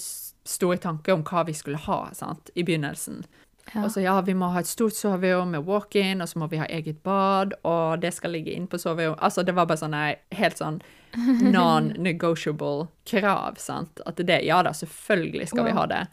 store 0.46 0.78
tanker 0.78 1.14
om 1.14 1.24
hva 1.24 1.44
vi 1.46 1.54
skulle 1.54 1.78
ha, 1.78 2.10
sant, 2.14 2.50
i 2.56 2.64
begynnelsen. 2.64 3.26
Ja. 3.74 3.82
Og 3.84 3.92
så 3.92 4.04
ja, 4.04 4.14
vi 4.22 4.36
må 4.38 4.52
ha 4.54 4.60
et 4.62 4.70
stort 4.70 4.94
soverom 4.94 5.50
med 5.56 5.66
walk-in, 5.66 6.22
og 6.22 6.30
så 6.30 6.38
må 6.40 6.48
vi 6.52 6.60
ha 6.62 6.68
eget 6.70 7.00
bad, 7.04 7.56
og 7.66 8.00
det 8.04 8.12
skal 8.14 8.36
ligge 8.36 8.54
inn 8.54 8.68
på 8.70 8.78
soverommet. 8.78 9.18
Altså, 9.26 9.42
det 9.44 9.56
var 9.58 9.66
bare 9.66 9.82
sånn 9.82 9.96
helt 10.38 10.62
sånn 10.62 10.78
non-negotiable 11.56 12.88
krav, 13.10 13.58
sant. 13.58 14.02
At 14.06 14.22
det 14.22 14.42
ja 14.46 14.62
da, 14.66 14.74
selvfølgelig 14.76 15.50
skal 15.52 15.66
vi 15.70 15.76
ha 15.76 15.86
det. 15.90 16.04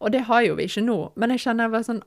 Og 0.00 0.12
det 0.14 0.24
har 0.30 0.46
jo 0.46 0.56
vi 0.58 0.68
ikke 0.70 0.86
nå. 0.86 0.98
Men 1.20 1.34
jeg 1.34 1.44
kjenner 1.48 1.68
bare 1.72 1.84
sånn 1.84 2.02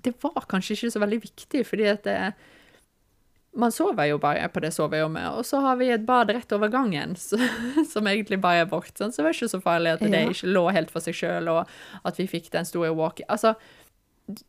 Det 0.00 0.14
var 0.22 0.46
kanskje 0.48 0.76
ikke 0.78 0.92
så 0.94 1.00
veldig 1.02 1.18
viktig, 1.26 1.64
fordi 1.68 1.88
at 1.90 2.06
det 2.06 2.18
man 3.60 3.72
sover 3.74 4.06
jo 4.06 4.18
bare 4.22 4.44
på 4.54 4.60
det 4.62 4.68
soverommet, 4.72 5.26
og 5.34 5.42
så 5.44 5.58
har 5.64 5.74
vi 5.80 5.88
et 5.90 6.04
bad 6.06 6.30
rett 6.30 6.52
over 6.54 6.70
gangen, 6.70 7.16
så, 7.18 7.34
som 7.90 8.06
egentlig 8.06 8.38
bare 8.40 8.62
er 8.62 8.68
vårt. 8.70 8.92
Sånn. 8.94 9.10
Så 9.10 9.20
det 9.20 9.26
var 9.26 9.34
ikke 9.34 9.48
så 9.50 9.60
farlig 9.64 9.94
at 9.96 10.04
det 10.06 10.20
Ja. 10.22 10.30
ikke 10.30 10.52
lå 10.54 10.62
helt 10.72 10.92
for 10.94 11.02
seg 11.02 11.18
sjøl, 11.18 11.50
og 11.50 11.66
at 12.06 12.20
vi 12.20 12.28
fikk 12.30 12.46
den 12.54 12.64
store 12.68 12.92
walk-in. 12.94 13.26
Altså, 13.28 13.56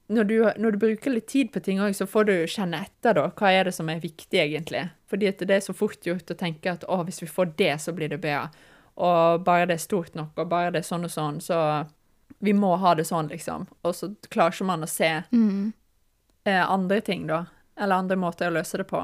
når 0.10 0.28
du, 0.28 0.36
når 0.62 0.72
du 0.72 0.78
bruker 0.82 1.14
litt 1.14 1.28
tid 1.32 1.52
på 1.54 1.62
ting 1.64 1.80
òg, 1.84 1.94
så 1.98 2.06
får 2.10 2.26
du 2.28 2.34
kjenne 2.48 2.82
etter, 2.86 3.14
da. 3.18 3.28
Hva 3.38 3.52
er 3.52 3.64
det 3.70 3.74
som 3.76 3.90
er 3.90 4.00
viktig, 4.04 4.40
egentlig? 4.40 4.90
Fordi 5.12 5.32
det 5.40 5.56
er 5.58 5.64
så 5.66 5.74
fort 5.76 6.02
gjort 6.08 6.32
å 6.32 6.38
tenke 6.38 6.72
at 6.72 6.84
å, 6.88 7.02
hvis 7.08 7.22
vi 7.24 7.28
får 7.28 7.56
det, 7.60 7.74
så 7.82 7.94
blir 7.96 8.10
det 8.14 8.22
bedre. 8.24 8.50
Og 9.02 9.44
bare 9.48 9.66
det 9.70 9.78
er 9.80 9.84
stort 9.86 10.16
nok, 10.16 10.34
og 10.38 10.50
bare 10.52 10.72
det 10.76 10.82
er 10.84 10.88
sånn 10.90 11.08
og 11.08 11.12
sånn, 11.14 11.42
så 11.42 11.58
Vi 12.42 12.54
må 12.58 12.72
ha 12.80 12.96
det 12.96 13.04
sånn, 13.06 13.28
liksom. 13.30 13.68
Og 13.86 13.94
så 13.94 14.08
klarer 14.34 14.52
ikke 14.56 14.66
man 14.66 14.82
å 14.82 14.88
se 14.90 15.24
Mm. 15.32 15.74
eh, 16.46 16.64
andre 16.72 17.02
ting, 17.02 17.28
da. 17.28 17.46
Eller 17.78 17.96
andre 17.96 18.16
måter 18.18 18.48
å 18.50 18.54
løse 18.56 18.78
det 18.78 18.88
på. 18.88 19.02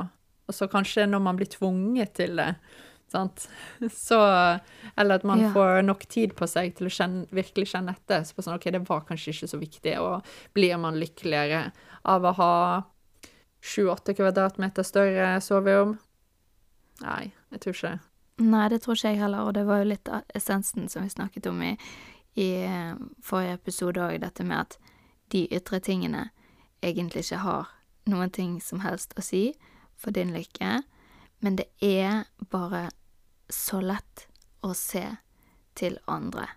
Og 0.47 0.53
så 0.55 0.67
kanskje 0.67 1.05
når 1.07 1.21
man 1.21 1.37
blir 1.37 1.45
tvunget 1.45 2.13
til 2.13 2.35
det, 2.35 2.55
sant, 3.11 3.47
så 3.93 4.17
Eller 4.97 5.15
at 5.15 5.23
man 5.23 5.39
Ja. 5.41 5.51
får 5.53 5.81
nok 5.85 6.05
tid 6.07 6.33
på 6.35 6.47
seg 6.47 6.75
til 6.75 6.87
å 6.87 6.89
kjenne, 6.91 7.27
virkelig 7.31 7.67
kjenne 7.73 7.93
etter. 7.95 8.23
Så 8.27 8.35
på 8.35 8.43
sånn, 8.43 8.55
OK, 8.57 8.69
det 8.71 8.83
var 8.89 9.05
kanskje 9.07 9.33
ikke 9.33 9.47
så 9.53 9.59
viktig, 9.61 9.95
og 9.99 10.25
blir 10.53 10.77
man 10.77 10.99
lykkeligere 10.99 11.71
av 12.05 12.23
å 12.25 12.33
ha 12.35 12.53
sju-åtte 13.61 14.13
kvadratmeter 14.15 14.83
større 14.85 15.37
soverom? 15.41 15.97
Nei, 17.01 17.31
jeg 17.51 17.61
tror 17.61 17.73
ikke 17.75 17.89
det. 17.91 17.99
Nei, 18.47 18.67
det 18.69 18.81
tror 18.83 18.95
ikke 18.97 19.11
jeg 19.13 19.19
heller, 19.21 19.47
og 19.49 19.53
det 19.57 19.65
var 19.65 19.79
jo 19.81 19.89
litt 19.91 20.09
av 20.13 20.23
essensen 20.37 20.89
som 20.89 21.03
vi 21.03 21.09
snakket 21.09 21.47
om 21.49 21.61
i, 21.65 21.71
i 22.37 22.49
eh, 22.67 22.93
forrige 23.25 23.57
episode 23.57 24.01
òg, 24.03 24.19
dette 24.21 24.45
med 24.45 24.59
at 24.67 24.77
de 25.33 25.47
ytre 25.51 25.79
tingene 25.83 26.27
egentlig 26.85 27.25
ikke 27.25 27.41
har 27.43 27.71
noen 28.07 28.29
ting 28.31 28.59
som 28.61 28.79
helst 28.85 29.13
å 29.17 29.23
si 29.25 29.55
for 29.97 30.13
din 30.13 30.31
lykke, 30.35 30.83
men 31.41 31.57
det 31.57 31.65
er 31.83 32.23
bare 32.53 32.87
så 33.49 33.81
lett 33.81 34.27
å 34.65 34.73
se 34.75 35.03
til 35.77 35.99
andre 36.09 36.47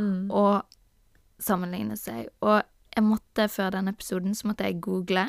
og 0.00 0.62
sammenligne 1.42 1.96
seg. 1.98 2.30
Og 2.40 2.62
jeg 2.94 3.04
måtte, 3.04 3.48
før 3.52 3.74
denne 3.74 3.92
episoden, 3.92 4.34
så 4.34 4.48
måtte 4.48 4.64
jeg 4.64 4.80
google 4.80 5.26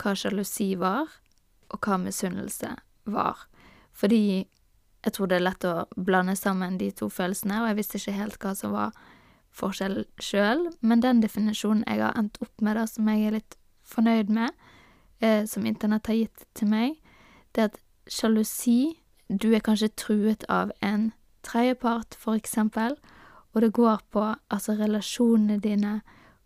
hva 0.00 0.14
sjalusi 0.16 0.74
var, 0.80 1.10
og 1.70 1.86
hva 1.86 1.98
misunnelse 2.00 2.72
var. 3.10 3.46
Fordi 3.92 4.46
jeg 5.04 5.14
tror 5.16 5.30
det 5.30 5.38
er 5.38 5.46
lett 5.46 5.66
å 5.68 5.86
blande 5.96 6.36
sammen 6.36 6.78
de 6.80 6.90
to 6.96 7.08
følelsene, 7.12 7.62
og 7.62 7.70
jeg 7.70 7.78
visste 7.80 8.00
ikke 8.00 8.16
helt 8.18 8.38
hva 8.42 8.54
som 8.56 8.74
var 8.76 8.96
forskjell 9.56 10.04
sjøl, 10.22 10.68
men 10.80 11.02
den 11.02 11.22
definisjonen 11.24 11.84
jeg 11.88 12.02
har 12.04 12.16
endt 12.18 12.38
opp 12.44 12.62
med, 12.62 12.76
da, 12.78 12.86
som 12.86 13.08
jeg 13.10 13.26
er 13.26 13.36
litt 13.38 13.56
fornøyd 13.90 14.30
med, 14.32 14.54
eh, 15.20 15.44
som 15.50 15.66
internett 15.66 16.06
har 16.06 16.20
gitt 16.20 16.44
til 16.54 16.70
meg, 16.70 16.98
det 17.52 17.64
er 17.64 17.72
at 17.72 17.80
sjalusi 18.10 18.99
Du 19.30 19.52
er 19.54 19.60
kanskje 19.62 19.88
truet 19.96 20.44
av 20.48 20.72
en 20.82 21.12
tredjepart, 21.46 22.14
for 22.18 22.34
eksempel, 22.34 22.96
og 23.54 23.60
det 23.62 23.72
går 23.72 24.00
på 24.10 24.24
altså 24.50 24.74
relasjonene 24.78 25.60
dine, 25.62 26.00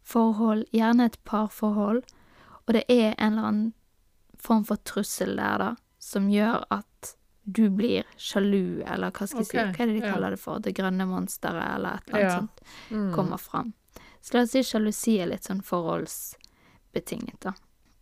forhold, 0.05 0.67
gjerne 0.73 1.07
et 1.09 1.17
parforhold, 1.25 2.03
og 2.67 2.73
det 2.77 2.83
er 2.93 3.15
en 3.19 3.33
eller 3.33 3.47
annen 3.49 3.73
form 4.37 4.65
for 4.69 4.77
trussel 4.85 5.37
der, 5.37 5.59
da, 5.59 5.71
som 5.99 6.29
gjør 6.29 6.65
at 6.71 7.15
du 7.45 7.71
blir 7.71 8.05
sjalu, 8.21 8.83
eller 8.85 9.11
hva 9.13 9.27
skal 9.29 9.41
jeg 9.41 9.49
si, 9.49 9.57
hva 9.57 9.65
er 9.73 9.87
det 9.89 9.95
de 9.97 10.03
ja. 10.07 10.13
kaller 10.13 10.31
det 10.37 10.41
for, 10.41 10.61
det 10.61 10.75
grønne 10.77 11.07
monsteret, 11.09 11.65
eller 11.79 11.97
et 12.03 12.09
eller 12.09 12.21
annet 12.21 12.33
Ja. 12.33 12.39
sånt, 12.39 12.61
Mm. 12.91 13.15
kommer 13.15 13.37
fram. 13.41 13.73
Så 14.21 14.35
la 14.35 14.41
oss 14.43 14.51
si 14.51 14.63
sjalusi 14.63 15.19
er 15.21 15.27
litt 15.27 15.45
sånn 15.45 15.63
forholdsbetinget, 15.63 17.41
da. 17.41 17.53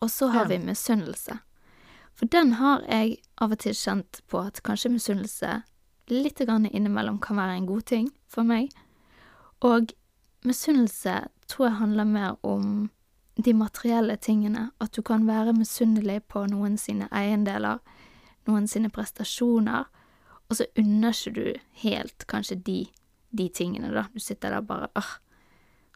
Og 0.01 0.09
så 0.11 0.29
har 0.31 0.43
Ja. 0.45 0.49
vi 0.49 0.59
misunnelse. 0.59 1.39
For 2.15 2.27
den 2.31 2.57
har 2.61 2.85
jeg 2.89 3.19
av 3.41 3.55
og 3.55 3.63
til 3.65 3.77
kjent 3.77 4.21
på 4.31 4.43
at 4.43 4.63
kanskje 4.67 4.93
misunnelse 4.93 5.63
litt 6.13 6.43
grann 6.43 6.67
innimellom 6.67 7.21
kan 7.23 7.39
være 7.41 7.57
en 7.57 7.67
god 7.67 7.87
ting 7.89 8.11
for 8.31 8.47
meg. 8.47 8.71
Og 9.63 9.95
misunnelse 10.45 11.23
tror 11.49 11.69
jeg 11.69 11.81
handler 11.81 12.09
mer 12.09 12.37
om 12.43 12.91
de 13.37 13.55
materielle 13.55 14.17
tingene. 14.17 14.71
At 14.81 14.93
du 14.93 15.03
kan 15.03 15.27
være 15.27 15.55
misunnelig 15.57 16.23
på 16.29 16.45
noen 16.51 16.77
sine 16.79 17.09
eiendeler, 17.15 17.81
noen 18.47 18.69
sine 18.69 18.91
prestasjoner, 18.91 19.89
og 20.49 20.59
så 20.59 20.67
unner 20.77 21.15
ikke 21.15 21.33
du 21.33 21.45
helt 21.85 22.27
kanskje 22.29 22.59
de, 22.67 22.81
de 23.31 23.49
tingene, 23.49 23.93
da. 23.95 24.05
Du 24.13 24.21
sitter 24.21 24.53
der 24.53 24.67
bare 24.67 24.91
åh, 24.99 25.15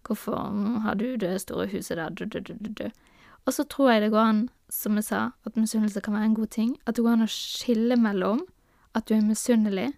hvorfor 0.06 0.80
har 0.86 0.94
du 0.94 1.16
det 1.20 1.40
store 1.42 1.66
huset 1.74 1.98
der, 1.98 2.10
du, 2.10 2.24
du, 2.24 2.54
du. 2.56 2.86
Og 3.44 3.52
så 3.52 3.66
tror 3.68 3.90
jeg 3.92 4.06
det 4.06 4.14
går 4.14 4.30
an, 4.30 4.46
som 4.70 4.96
jeg 4.98 5.04
sa, 5.04 5.20
at 5.46 5.56
misunnelse 5.56 6.00
kan 6.02 6.14
være 6.14 6.24
en 6.30 6.34
god 6.34 6.50
ting. 6.50 6.76
At 6.86 6.96
det 6.96 7.04
går 7.04 7.12
an 7.12 7.26
å 7.26 7.30
skille 7.30 7.96
mellom 7.96 8.40
at 8.94 9.06
du 9.06 9.14
er 9.14 9.20
misunnelig, 9.22 9.92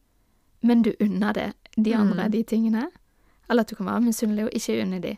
men 0.63 0.83
du 0.83 0.93
unner 1.01 1.33
det 1.33 1.53
de 1.77 1.95
andre 1.95 2.25
Mm. 2.29 2.31
de 2.33 2.43
tingene. 2.43 2.87
Eller 3.51 3.61
at 3.63 3.69
du 3.71 3.77
kan 3.77 3.87
være 3.87 4.03
misunnelig 4.05 4.45
og 4.45 4.51
ikke 4.53 4.83
unne 4.83 5.01
de 5.03 5.17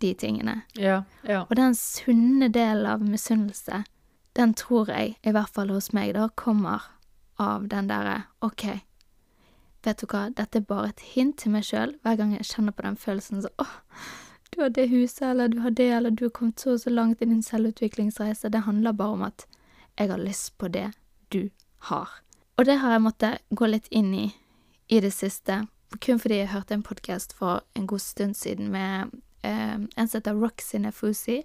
de 0.00 0.14
tingene. 0.14 0.62
Ja, 0.76 1.04
ja. 1.24 1.46
Og 1.48 1.56
den 1.56 1.72
sunne 1.74 2.50
delen 2.52 2.84
av 2.86 3.00
misunnelse, 3.00 3.84
den 4.36 4.52
tror 4.54 4.88
jeg, 4.88 5.16
i 5.24 5.30
hvert 5.32 5.48
fall 5.48 5.68
hos 5.72 5.92
meg, 5.94 6.12
da 6.14 6.28
kommer 6.36 6.82
av 7.38 7.68
den 7.68 7.88
derre 7.88 8.24
OK, 8.42 8.82
vet 9.82 9.98
du 10.02 10.06
hva, 10.06 10.26
dette 10.34 10.58
er 10.58 10.66
bare 10.68 10.88
et 10.88 11.00
hint 11.14 11.38
til 11.38 11.52
meg 11.52 11.64
sjøl 11.64 11.94
hver 12.02 12.16
gang 12.18 12.32
jeg 12.36 12.44
kjenner 12.44 12.72
på 12.76 12.82
den 12.82 12.96
følelsen 12.96 13.42
så 13.42 13.48
åh, 13.58 13.72
du 14.56 14.62
har 14.62 14.70
det 14.70 14.86
huset, 14.86 15.22
eller 15.22 15.48
du 15.48 15.58
har 15.60 15.70
det, 15.70 15.90
eller 15.90 16.10
du 16.10 16.24
har 16.24 16.30
kommet 16.30 16.60
så 16.60 16.72
og 16.72 16.80
så 16.80 16.90
langt 16.90 17.22
i 17.22 17.28
din 17.28 17.42
selvutviklingsreise. 17.42 18.48
Det 18.48 18.64
handler 18.64 18.92
bare 18.92 19.08
om 19.12 19.22
at 19.22 19.46
jeg 19.98 20.08
har 20.08 20.18
lyst 20.18 20.58
på 20.58 20.68
det 20.68 20.90
du 21.28 21.50
har. 21.78 22.08
Og 22.56 22.64
det 22.64 22.78
har 22.80 22.92
jeg 22.92 23.02
måttet 23.04 23.42
gå 23.50 23.68
litt 23.68 23.88
inn 23.90 24.14
i 24.14 24.26
i 24.88 25.00
det 25.00 25.12
siste, 25.12 25.66
kun 26.00 26.20
fordi 26.22 26.38
jeg 26.38 26.52
hørte 26.54 26.74
en 26.74 26.82
podkast 26.82 27.34
for 27.36 27.60
en 27.74 27.86
god 27.86 27.98
stund 27.98 28.36
siden 28.38 28.70
med 28.70 29.10
eh, 29.42 29.74
en 29.74 30.08
som 30.08 30.20
heter 30.20 30.38
Roxy 30.40 30.78
Nefusi, 30.78 31.42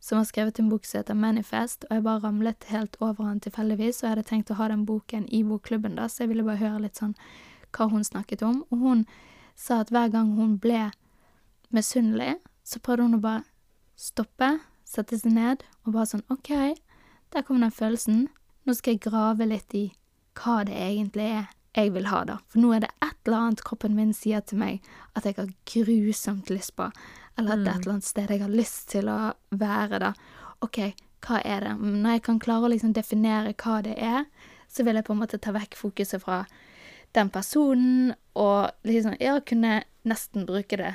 som 0.00 0.18
har 0.18 0.24
skrevet 0.24 0.58
en 0.58 0.68
bok 0.68 0.84
som 0.84 1.00
heter 1.00 1.14
Manifest, 1.14 1.86
og 1.90 1.96
jeg 1.96 2.04
bare 2.04 2.22
ramlet 2.22 2.68
helt 2.68 2.96
over 3.00 3.24
han 3.24 3.40
tilfeldigvis, 3.40 4.02
og 4.02 4.06
jeg 4.06 4.10
hadde 4.10 4.28
tenkt 4.28 4.50
å 4.50 4.58
ha 4.60 4.68
den 4.68 4.86
boken 4.86 5.26
i 5.34 5.42
bokklubben, 5.42 5.96
da, 5.96 6.06
så 6.06 6.22
jeg 6.22 6.34
ville 6.34 6.46
bare 6.46 6.62
høre 6.62 6.84
litt 6.84 7.00
sånn 7.00 7.16
hva 7.72 7.88
hun 7.88 8.04
snakket 8.04 8.42
om. 8.46 8.62
Og 8.70 8.78
hun 8.78 9.04
sa 9.56 9.80
at 9.80 9.90
hver 9.90 10.12
gang 10.12 10.34
hun 10.36 10.58
ble 10.60 10.90
misunnelig, 11.72 12.36
så 12.64 12.80
prøvde 12.82 13.08
hun 13.08 13.18
å 13.18 13.22
bare 13.22 13.44
stoppe, 13.98 14.54
sette 14.86 15.18
seg 15.18 15.34
ned, 15.34 15.64
og 15.86 15.96
bare 15.96 16.10
sånn 16.10 16.24
OK, 16.32 16.52
der 17.32 17.44
kom 17.46 17.62
den 17.62 17.74
følelsen, 17.74 18.26
nå 18.64 18.76
skal 18.78 18.96
jeg 18.96 19.04
grave 19.08 19.48
litt 19.48 19.74
i 19.74 19.88
hva 20.38 20.62
det 20.68 20.76
egentlig 20.78 21.28
er 21.40 21.50
jeg 21.72 21.94
vil 21.94 22.08
ha, 22.10 22.20
da. 22.28 22.36
For 22.52 22.60
nå 22.60 22.74
er 22.76 22.84
det 22.84 22.90
et 23.00 23.16
eller 23.26 23.38
annet 23.38 23.62
kroppen 23.64 23.94
min 23.96 24.12
sier 24.16 24.42
til 24.44 24.60
meg 24.60 24.84
at 25.16 25.24
jeg 25.24 25.38
har 25.38 25.52
grusomt 25.68 26.50
lyst 26.52 26.74
på, 26.76 26.90
eller 27.38 27.54
at 27.54 27.62
det 27.62 27.70
er 27.70 27.78
et 27.78 27.86
eller 27.86 27.94
annet 27.94 28.08
sted 28.08 28.32
jeg 28.32 28.42
har 28.42 28.52
lyst 28.52 28.90
til 28.92 29.08
å 29.08 29.20
være, 29.56 30.02
da. 30.02 30.12
OK, 30.64 30.82
hva 31.24 31.40
er 31.46 31.64
det? 31.64 31.76
Når 31.80 32.18
jeg 32.18 32.24
kan 32.28 32.42
klare 32.42 32.68
å 32.68 32.72
liksom 32.72 32.92
definere 32.96 33.54
hva 33.62 33.78
det 33.86 33.96
er, 33.96 34.26
så 34.68 34.84
vil 34.84 34.98
jeg 34.98 35.06
på 35.06 35.16
en 35.16 35.22
måte 35.22 35.40
ta 35.40 35.54
vekk 35.54 35.78
fokuset 35.78 36.22
fra 36.22 36.42
den 37.16 37.32
personen, 37.32 38.12
og 38.36 38.72
liksom 38.88 39.16
Ja, 39.20 39.38
kunne 39.44 39.82
nesten 40.08 40.46
bruke 40.48 40.78
det 40.80 40.94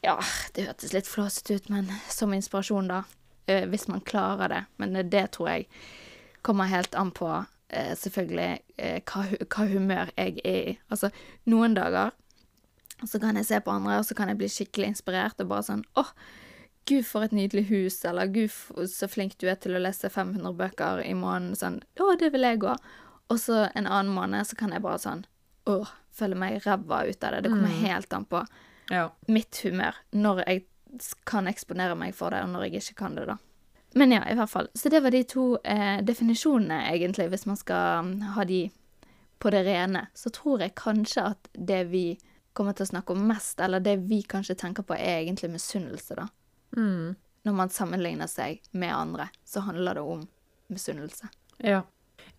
Ja, 0.00 0.16
det 0.56 0.64
hørtes 0.68 0.94
litt 0.94 1.08
flåsete 1.08 1.58
ut, 1.58 1.68
men 1.68 1.90
som 2.08 2.32
inspirasjon, 2.34 2.88
da. 2.88 3.02
Eh, 3.46 3.66
hvis 3.68 3.88
man 3.88 4.00
klarer 4.00 4.48
det. 4.48 4.64
Men 4.76 4.92
det, 4.92 5.02
det 5.12 5.26
tror 5.36 5.50
jeg 5.50 5.66
kommer 6.42 6.70
helt 6.70 6.94
an 6.94 7.10
på 7.12 7.28
eh, 7.68 7.92
selvfølgelig 7.98 8.50
eh, 8.76 9.00
hva, 9.04 9.24
hva 9.44 9.66
humør 9.68 10.12
jeg 10.16 10.38
er 10.44 10.60
i. 10.70 10.76
Altså, 10.88 11.10
noen 11.50 11.76
dager 11.76 12.14
så 13.08 13.20
kan 13.20 13.36
jeg 13.36 13.48
se 13.48 13.60
på 13.64 13.72
andre, 13.72 13.98
og 14.00 14.06
så 14.08 14.16
kan 14.16 14.30
jeg 14.30 14.40
bli 14.40 14.48
skikkelig 14.52 14.94
inspirert 14.94 15.40
og 15.40 15.50
bare 15.52 15.66
sånn 15.68 15.84
åh, 16.00 16.12
gud 16.88 17.04
for 17.08 17.24
et 17.24 17.36
nydelig 17.36 17.66
hus, 17.70 18.00
eller 18.08 18.28
gud 18.32 18.52
så 18.90 19.08
flink 19.08 19.38
du 19.40 19.46
er 19.48 19.56
til 19.60 19.76
å 19.76 19.80
lese 19.80 20.10
500 20.12 20.56
bøker 20.56 21.04
i 21.04 21.14
måneden, 21.16 21.56
sånn, 21.56 21.78
å, 22.00 22.12
det 22.20 22.32
vil 22.34 22.44
jeg 22.44 22.60
òg. 22.64 22.90
Og 23.30 23.38
så 23.40 23.66
en 23.68 23.86
annen 23.86 24.12
måned 24.12 24.48
så 24.48 24.58
kan 24.58 24.74
jeg 24.74 24.84
bare 24.84 25.00
sånn, 25.00 25.24
åh, 25.70 25.92
føle 26.12 26.36
meg 26.36 26.60
ræva 26.66 27.04
ut 27.06 27.24
av 27.24 27.36
det. 27.36 27.44
Det 27.46 27.52
kommer 27.52 27.80
helt 27.84 28.12
an 28.16 28.26
på 28.28 28.42
Ja. 28.90 29.10
mitt 29.30 29.60
humør 29.62 29.94
når 30.10 30.42
jeg 30.46 30.64
kan 31.28 31.46
eksponere 31.46 31.94
meg 31.94 32.14
for 32.18 32.34
det, 32.34 32.42
og 32.42 32.50
når 32.50 32.66
jeg 32.66 32.80
ikke 32.82 32.98
kan 33.04 33.14
det, 33.14 33.28
da. 33.30 33.36
Men 33.94 34.12
ja, 34.14 34.24
i 34.30 34.34
hvert 34.38 34.50
fall. 34.50 34.68
Så 34.74 34.90
det 34.90 35.00
var 35.02 35.14
de 35.14 35.22
to 35.26 35.44
eh, 35.64 35.98
definisjonene, 36.06 36.82
egentlig, 36.92 37.28
hvis 37.32 37.46
man 37.46 37.58
skal 37.58 38.04
mm, 38.06 38.20
ha 38.36 38.44
de 38.46 38.64
på 39.38 39.50
det 39.50 39.64
rene. 39.66 40.04
Så 40.14 40.30
tror 40.34 40.62
jeg 40.62 40.76
kanskje 40.78 41.24
at 41.32 41.50
det 41.54 41.84
vi 41.90 42.04
kommer 42.54 42.74
til 42.76 42.86
å 42.86 42.90
snakke 42.92 43.14
om 43.14 43.24
mest, 43.30 43.60
eller 43.62 43.82
det 43.82 43.96
vi 44.10 44.20
kanskje 44.26 44.58
tenker 44.58 44.86
på, 44.86 44.94
er 44.94 45.22
egentlig 45.22 45.52
misunnelse, 45.54 46.18
da. 46.18 46.28
Mm. 46.76 47.16
Når 47.46 47.56
man 47.56 47.72
sammenligner 47.72 48.30
seg 48.30 48.60
med 48.76 48.94
andre, 48.94 49.30
så 49.46 49.64
handler 49.64 49.98
det 49.98 50.06
om 50.06 50.26
misunnelse. 50.70 51.30
Ja. 51.58 51.82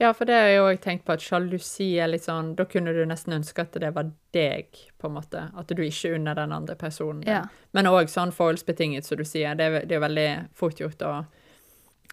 Ja, 0.02 0.10
for 0.18 0.26
det 0.26 0.34
har 0.34 0.48
jeg 0.50 0.62
òg 0.66 0.80
tenkt 0.82 1.04
på, 1.06 1.14
at 1.14 1.22
sjalusi 1.22 1.92
er 2.02 2.10
litt 2.10 2.24
sånn 2.26 2.56
Da 2.58 2.66
kunne 2.66 2.90
du 2.96 3.04
nesten 3.06 3.36
ønske 3.36 3.62
at 3.62 3.76
det 3.78 3.92
var 3.94 4.08
deg, 4.34 4.80
på 4.98 5.10
en 5.10 5.14
måte. 5.14 5.44
At 5.54 5.70
du 5.70 5.84
ikke 5.86 6.16
unner 6.18 6.40
den 6.40 6.56
andre 6.56 6.74
personen. 6.76 7.22
det. 7.22 7.36
Ja. 7.36 7.44
Men 7.78 7.90
òg 7.92 8.10
sånn 8.10 8.34
forholdsbetinget, 8.34 9.06
som 9.06 9.22
du 9.22 9.26
sier. 9.30 9.54
Det 9.60 9.68
er, 9.68 9.86
det 9.86 10.00
er 10.00 10.02
veldig 10.02 10.30
fort 10.58 10.82
gjort 10.82 11.06
å, 11.06 11.12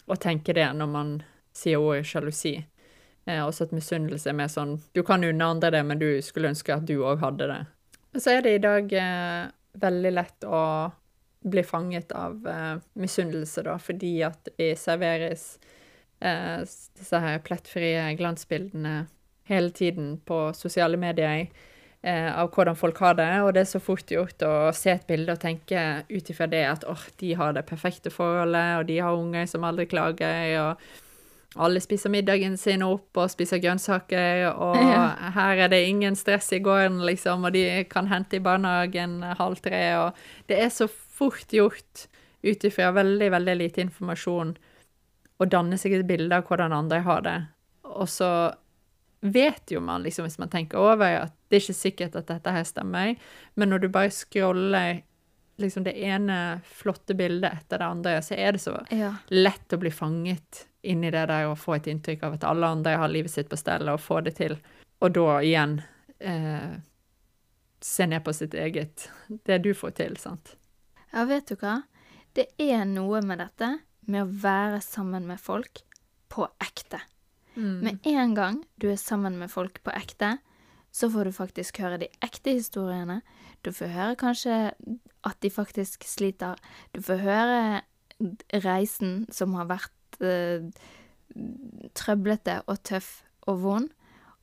å 0.04 0.18
tenke 0.20 0.52
det 0.52 0.66
når 0.76 0.92
man 0.92 1.14
sier 1.56 1.80
ordet 1.80 2.04
sjalusi. 2.10 2.58
Eh, 3.24 3.40
også 3.40 3.70
at 3.70 3.74
misunnelse 3.76 4.28
er 4.28 4.36
mer 4.36 4.52
sånn 4.52 4.78
Du 4.92 5.02
kan 5.04 5.24
unne 5.24 5.48
andre 5.56 5.72
det, 5.78 5.82
men 5.88 6.04
du 6.04 6.10
skulle 6.24 6.52
ønske 6.52 6.76
at 6.76 6.84
du 6.88 6.98
òg 7.00 7.24
hadde 7.24 7.48
det. 7.48 7.60
Men 8.12 8.24
så 8.24 8.36
er 8.36 8.44
det 8.44 8.54
i 8.58 8.62
dag 8.68 8.92
eh, 9.00 9.48
veldig 9.80 10.12
lett 10.12 10.44
å 10.44 10.62
bli 11.48 11.64
fanget 11.64 12.12
av 12.12 12.44
eh, 12.52 12.76
misunnelse, 13.00 13.64
da, 13.64 13.80
fordi 13.80 14.12
at 14.28 14.52
vi 14.58 14.74
serveres 14.76 15.54
eh, 16.20 16.60
disse 16.98 17.20
her 17.22 17.40
plettfrie 17.44 18.14
glansbildene 18.18 19.06
hele 19.48 19.70
tiden 19.70 20.18
på 20.28 20.52
sosiale 20.54 20.98
medier 21.00 21.48
eh, 22.02 22.28
av 22.28 22.50
hvordan 22.52 22.76
folk 22.76 23.00
har 23.02 23.16
det, 23.18 23.30
og 23.42 23.54
det 23.56 23.64
er 23.64 23.70
så 23.72 23.80
fort 23.82 24.10
gjort 24.12 24.44
å 24.44 24.70
se 24.76 24.92
et 24.92 25.06
bilde 25.08 25.34
og 25.34 25.42
tenke 25.42 26.04
ut 26.10 26.30
ifra 26.30 26.48
det 26.50 26.64
at 26.68 26.86
åh, 26.88 27.04
de 27.20 27.34
har 27.38 27.56
det 27.56 27.66
perfekte 27.68 28.12
forholdet, 28.12 28.78
og 28.80 28.88
de 28.90 28.98
har 29.02 29.16
unger 29.16 29.48
som 29.50 29.64
aldri 29.64 29.88
klager, 29.90 30.52
og 30.60 31.58
alle 31.58 31.80
spiser 31.80 32.12
middagen 32.12 32.58
sin 32.60 32.84
opp 32.84 33.16
og 33.18 33.32
spiser 33.32 33.62
grønnsaker, 33.64 34.50
og 34.52 34.76
Ja. 34.92 35.32
her 35.34 35.64
er 35.64 35.72
det 35.72 35.86
ingen 35.88 36.16
stress 36.16 36.52
i 36.52 36.60
gården, 36.62 37.00
liksom, 37.08 37.48
og 37.48 37.56
de 37.56 37.84
kan 37.90 38.10
hente 38.12 38.36
i 38.36 38.44
barnehagen 38.44 39.22
halv 39.40 39.62
tre, 39.64 39.82
og 40.04 40.48
det 40.50 40.60
er 40.60 40.70
så 40.74 40.86
fort 40.92 41.48
gjort 41.50 42.06
ut 42.44 42.64
ifra 42.68 42.92
veldig, 42.94 43.32
veldig 43.34 43.54
lite 43.58 43.80
informasjon 43.82 44.52
å 45.38 45.46
danne 45.46 45.78
seg 45.78 45.92
et 45.98 46.06
bilde 46.08 46.34
av 46.34 46.46
hvordan 46.48 46.72
andre 46.74 47.00
har 47.06 47.20
det. 47.22 47.36
Og 47.84 48.08
så 48.10 48.30
vet 49.20 49.70
jo 49.72 49.80
man, 49.82 50.02
liksom, 50.04 50.26
hvis 50.28 50.38
man 50.38 50.50
tenker 50.52 50.78
over, 50.78 51.24
at 51.24 51.34
det 51.50 51.58
er 51.58 51.64
ikke 51.64 51.74
sikkert 51.78 52.16
at 52.20 52.28
dette 52.30 52.52
her 52.54 52.66
stemmer, 52.66 53.14
men 53.58 53.70
når 53.72 53.82
du 53.82 53.88
bare 53.94 54.10
scroller 54.14 55.00
liksom 55.58 55.82
det 55.88 55.96
ene 56.06 56.60
flotte 56.62 57.16
bildet 57.18 57.50
etter 57.64 57.80
det 57.82 57.86
andre, 57.88 58.16
så 58.22 58.36
er 58.38 58.52
det 58.54 58.60
så 58.62 58.76
Ja. 58.94 59.14
lett 59.34 59.72
å 59.74 59.78
bli 59.78 59.90
fanget 59.90 60.66
inn 60.86 61.02
i 61.02 61.10
det 61.10 61.24
der 61.26 61.48
og 61.50 61.58
få 61.58 61.74
et 61.76 61.88
inntrykk 61.90 62.22
av 62.22 62.34
at 62.34 62.44
alle 62.46 62.66
andre 62.66 62.96
har 62.96 63.08
livet 63.10 63.30
sitt 63.32 63.48
på 63.50 63.58
stell 63.58 63.88
og 63.90 63.98
får 64.00 64.22
det 64.28 64.34
til. 64.36 64.56
Og 65.02 65.12
da 65.12 65.40
igjen 65.42 65.80
eh, 66.20 66.78
se 67.80 68.06
ned 68.06 68.22
på 68.24 68.32
sitt 68.34 68.54
eget 68.54 69.08
Det 69.46 69.58
du 69.62 69.72
får 69.74 69.90
til, 69.98 70.16
sant? 70.16 70.56
Ja, 71.12 71.24
vet 71.24 71.46
du 71.48 71.56
hva? 71.56 71.82
Det 72.34 72.46
er 72.58 72.84
noe 72.84 73.20
med 73.22 73.38
dette 73.38 73.78
med 74.08 74.24
å 74.24 74.32
være 74.42 74.80
sammen 74.84 75.28
med 75.28 75.40
folk 75.40 75.82
på 76.32 76.48
ekte. 76.64 77.00
Med 77.82 77.98
en 78.06 78.34
gang 78.36 78.60
du 78.78 78.86
er 78.92 79.00
sammen 79.00 79.38
med 79.40 79.50
folk 79.50 79.80
på 79.82 79.90
ekte, 79.90 80.36
så 80.94 81.08
får 81.10 81.28
du 81.28 81.34
faktisk 81.34 81.80
høre 81.82 81.98
de 82.00 82.08
ekte 82.24 82.54
historiene. 82.54 83.20
Du 83.66 83.72
får 83.74 83.90
høre 83.92 84.18
kanskje 84.18 84.58
at 85.26 85.40
de 85.42 85.50
faktisk 85.50 86.06
sliter. 86.06 86.56
Du 86.94 87.02
får 87.02 87.22
høre 87.24 87.60
reisen 88.64 89.26
som 89.34 89.54
har 89.58 89.68
vært 89.70 90.22
eh, 90.22 90.70
trøblete 91.98 92.60
og 92.66 92.82
tøff 92.86 93.10
og 93.50 93.62
vond. 93.64 93.90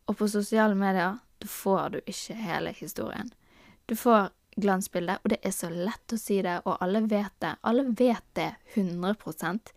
Og 0.06 0.20
på 0.20 0.28
sosiale 0.30 0.76
medier 0.78 1.18
da 1.42 1.50
får 1.50 1.96
du 1.96 2.00
ikke 2.06 2.36
hele 2.40 2.76
historien. 2.76 3.32
Du 3.88 3.96
får 3.96 4.32
glansbildet, 4.56 5.20
og 5.24 5.32
det 5.34 5.40
er 5.44 5.54
så 5.56 5.70
lett 5.70 6.14
å 6.14 6.20
si 6.20 6.40
det, 6.44 6.60
og 6.66 6.78
alle 6.84 7.02
vet 7.10 7.34
det. 7.44 7.56
Alle 7.62 7.84
vet 7.92 8.26
det 8.34 8.52
100% 8.76 9.74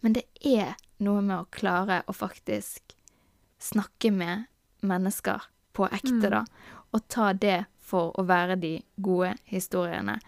Men 0.00 0.12
det 0.12 0.24
er 0.44 0.74
noe 1.00 1.22
med 1.24 1.38
å 1.38 1.50
klare 1.50 2.02
å 2.06 2.12
faktisk 2.12 2.92
snakke 3.58 4.10
med 4.12 4.44
mennesker 4.84 5.46
på 5.72 5.88
ekte, 5.88 6.28
da, 6.30 6.42
og 6.92 7.06
ta 7.08 7.32
det 7.32 7.64
for 7.80 8.12
å 8.20 8.24
være 8.28 8.58
de 8.60 8.74
gode 8.96 9.32
historiene. 9.48 10.18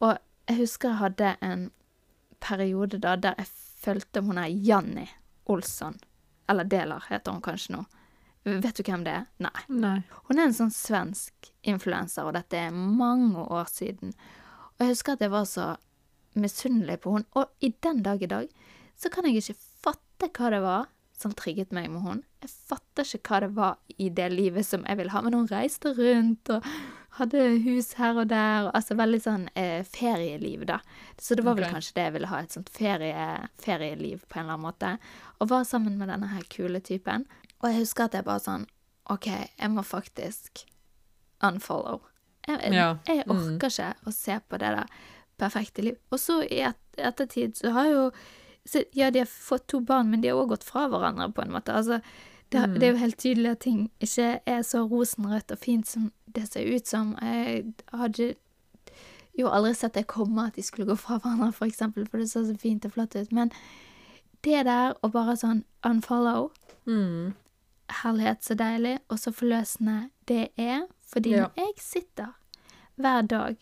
Og 0.00 0.14
jeg 0.48 0.60
husker 0.62 0.92
jeg 0.92 1.00
hadde 1.02 1.34
en 1.42 1.66
periode 2.42 2.98
da 3.02 3.16
der 3.16 3.38
jeg 3.38 3.50
fulgte 3.82 4.22
hun 4.22 4.38
her 4.38 4.50
Janni 4.50 5.08
Olsson. 5.50 5.98
Eller 6.50 6.64
Deler 6.64 7.04
heter 7.08 7.34
hun 7.34 7.42
kanskje 7.42 7.76
nå. 7.76 7.84
Vet 8.44 8.78
du 8.78 8.82
hvem 8.82 9.04
det 9.06 9.14
er? 9.20 9.26
Nei. 9.42 9.64
Nei. 9.70 9.98
Hun 10.28 10.40
er 10.40 10.48
en 10.48 10.56
sånn 10.56 10.72
svensk 10.74 11.52
influenser, 11.62 12.26
og 12.26 12.34
dette 12.34 12.58
er 12.58 12.74
mange 12.74 13.44
år 13.44 13.70
siden. 13.70 14.14
Og 14.74 14.84
jeg 14.84 14.96
husker 14.96 15.14
at 15.14 15.22
jeg 15.22 15.34
var 15.34 15.46
så 15.46 15.68
misunnelig 16.38 16.98
på 17.04 17.14
hun, 17.14 17.28
og 17.38 17.52
i 17.62 17.70
den 17.84 18.02
dag 18.02 18.22
i 18.24 18.30
dag 18.30 18.50
så 18.98 19.12
kan 19.12 19.28
jeg 19.28 19.42
ikke 19.42 19.60
fatte 19.84 20.30
hva 20.32 20.50
det 20.54 20.62
var 20.64 20.90
som 21.22 21.34
trigget 21.38 21.70
meg 21.74 21.90
med 21.92 22.02
hun. 22.02 22.24
Jeg 22.42 22.50
fatter 22.50 23.06
ikke 23.06 23.30
hva 23.30 23.40
det 23.44 23.52
var 23.54 24.00
i 24.00 24.08
det 24.10 24.26
livet 24.32 24.66
som 24.66 24.82
jeg 24.88 24.98
ville 24.98 25.14
ha, 25.14 25.22
men 25.22 25.36
hun 25.36 25.50
reiste 25.50 25.92
rundt 25.94 26.50
og 26.50 26.66
hadde 27.18 27.42
hus 27.66 27.92
her 27.98 28.16
og 28.16 28.30
der, 28.30 28.66
og 28.66 28.72
altså 28.78 28.96
veldig 28.98 29.20
sånn 29.20 29.44
eh, 29.58 29.84
ferieliv, 29.86 30.64
da. 30.70 30.78
Så 31.20 31.36
det 31.36 31.44
var 31.46 31.58
vel 31.58 31.68
kanskje 31.68 31.94
det 31.98 32.06
jeg 32.06 32.14
ville 32.16 32.30
ha, 32.30 32.40
et 32.40 32.56
sånt 32.56 32.72
ferie, 32.72 33.26
ferieliv 33.60 34.24
på 34.26 34.40
en 34.40 34.46
eller 34.46 34.56
annen 34.56 34.66
måte. 34.66 34.94
Og 35.38 35.50
var 35.52 35.68
sammen 35.68 35.98
med 36.00 36.08
denne 36.10 36.30
her 36.32 36.46
kule 36.50 36.80
typen. 36.80 37.28
Og 37.62 37.70
jeg 37.70 37.84
husker 37.84 38.08
at 38.08 38.16
jeg 38.18 38.26
bare 38.26 38.42
sånn 38.42 38.66
OK, 39.10 39.28
jeg 39.30 39.70
må 39.70 39.82
faktisk 39.86 40.64
unfollow. 41.42 42.02
Jeg, 42.46 42.58
jeg, 42.58 42.74
Ja, 42.74 42.94
jeg 43.06 43.24
mm. 43.26 43.34
orker 43.34 43.70
ikke 43.70 43.90
å 44.06 44.14
se 44.14 44.38
på 44.48 44.58
det 44.62 44.70
der 44.76 44.94
perfekte 45.38 45.82
liv. 45.82 45.98
Og 46.10 46.20
så 46.22 46.42
i 46.42 46.62
et, 46.66 46.78
ettertid 46.98 47.58
så 47.58 47.74
har 47.74 47.90
jo 47.90 48.04
så, 48.64 48.84
Ja, 48.94 49.10
de 49.10 49.24
har 49.24 49.30
fått 49.30 49.66
to 49.72 49.80
barn, 49.82 50.10
men 50.10 50.22
de 50.22 50.30
har 50.30 50.38
òg 50.38 50.52
gått 50.54 50.64
fra 50.66 50.86
hverandre, 50.90 51.32
på 51.34 51.42
en 51.42 51.50
måte. 51.54 51.74
Altså, 51.74 51.98
det, 52.52 52.60
mm. 52.62 52.78
det 52.78 52.86
er 52.86 52.92
jo 52.92 53.00
helt 53.00 53.18
tydelig 53.18 53.50
at 53.50 53.64
ting 53.64 53.80
ikke 54.00 54.28
er 54.46 54.62
så 54.62 54.84
rosenrødt 54.86 55.50
og 55.50 55.58
fint 55.58 55.88
som 55.88 56.12
det 56.26 56.46
ser 56.52 56.70
ut 56.70 56.86
som. 56.86 57.16
Jeg 57.22 57.72
hadde 57.90 58.34
jo 59.38 59.50
aldri 59.50 59.74
sett 59.74 59.96
det 59.98 60.06
komme 60.06 60.46
at 60.46 60.58
de 60.58 60.62
skulle 60.62 60.86
gå 60.86 60.96
fra 61.00 61.18
hverandre, 61.18 61.50
for 61.56 61.66
eksempel, 61.66 62.06
for 62.06 62.22
det 62.22 62.30
så 62.30 62.44
så 62.46 62.54
fint 62.58 62.86
og 62.86 62.94
flott 62.94 63.16
ut. 63.16 63.32
Men 63.32 63.50
det 64.46 64.64
der 64.68 64.94
å 65.02 65.10
bare 65.10 65.36
sånn 65.38 65.64
unfollow 65.86 66.50
Mm. 66.86 67.34
Herlighet, 68.02 68.42
så 68.44 68.54
deilig, 68.58 68.98
og 69.10 69.18
så 69.18 69.32
forløsende 69.34 70.10
det 70.28 70.48
er. 70.56 70.86
Fordi 71.12 71.30
Ja. 71.30 71.46
når 71.48 71.52
jeg 71.56 71.74
sitter 71.78 72.32
hver 72.96 73.22
dag 73.28 73.56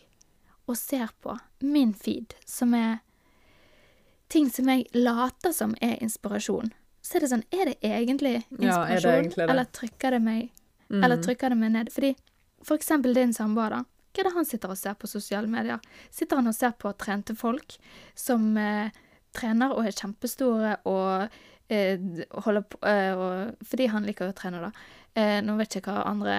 og 0.67 0.77
ser 0.77 1.09
på 1.21 1.37
min 1.61 1.93
feed, 1.93 2.33
som 2.45 2.73
er 2.73 2.99
ting 4.29 4.49
som 4.49 4.69
jeg 4.69 4.85
later 4.93 5.51
som 5.51 5.75
er 5.81 5.97
inspirasjon, 6.01 6.71
så 7.01 7.15
er 7.17 7.19
det 7.19 7.29
sånn 7.31 7.43
Er 7.51 7.65
det 7.65 7.79
egentlig 7.81 8.45
inspirasjon? 8.51 8.63
Ja, 8.63 8.85
det 8.85 9.25
egentlig 9.25 9.35
det? 9.45 9.49
Eller 9.49 9.65
trykker 9.65 10.11
det 10.11 10.21
meg 10.21 10.49
Mm. 10.91 11.05
Eller 11.05 11.17
trykker 11.23 11.49
det 11.49 11.55
meg 11.57 11.71
ned? 11.71 11.89
Fordi 11.89 12.15
for 12.63 12.75
eksempel 12.75 13.13
din 13.15 13.31
samboer, 13.33 13.69
da. 13.69 13.77
Hva 14.11 14.19
er 14.19 14.23
det 14.27 14.33
han 14.33 14.45
sitter 14.45 14.69
og 14.73 14.77
ser 14.77 14.93
på 14.99 15.07
sosiale 15.07 15.47
medier? 15.47 15.79
Sitter 16.11 16.35
han 16.35 16.47
og 16.47 16.53
ser 16.53 16.71
på 16.71 16.91
trente 16.97 17.33
folk 17.33 17.77
som 18.13 18.57
eh, 18.57 18.89
trener 19.31 19.71
og 19.71 19.85
er 19.87 19.91
kjempestore 19.95 20.73
og 20.85 21.29
holder 21.71 22.65
på 22.67 22.79
eh, 22.87 23.13
og, 23.15 23.63
Fordi 23.67 23.87
han 23.91 24.07
liker 24.07 24.31
å 24.31 24.35
trene, 24.35 24.61
da. 24.63 24.71
Eh, 25.17 25.39
nå 25.43 25.55
vet 25.59 25.75
jeg 25.75 25.83
ikke 25.83 25.95
hva 25.95 26.07
andre 26.09 26.35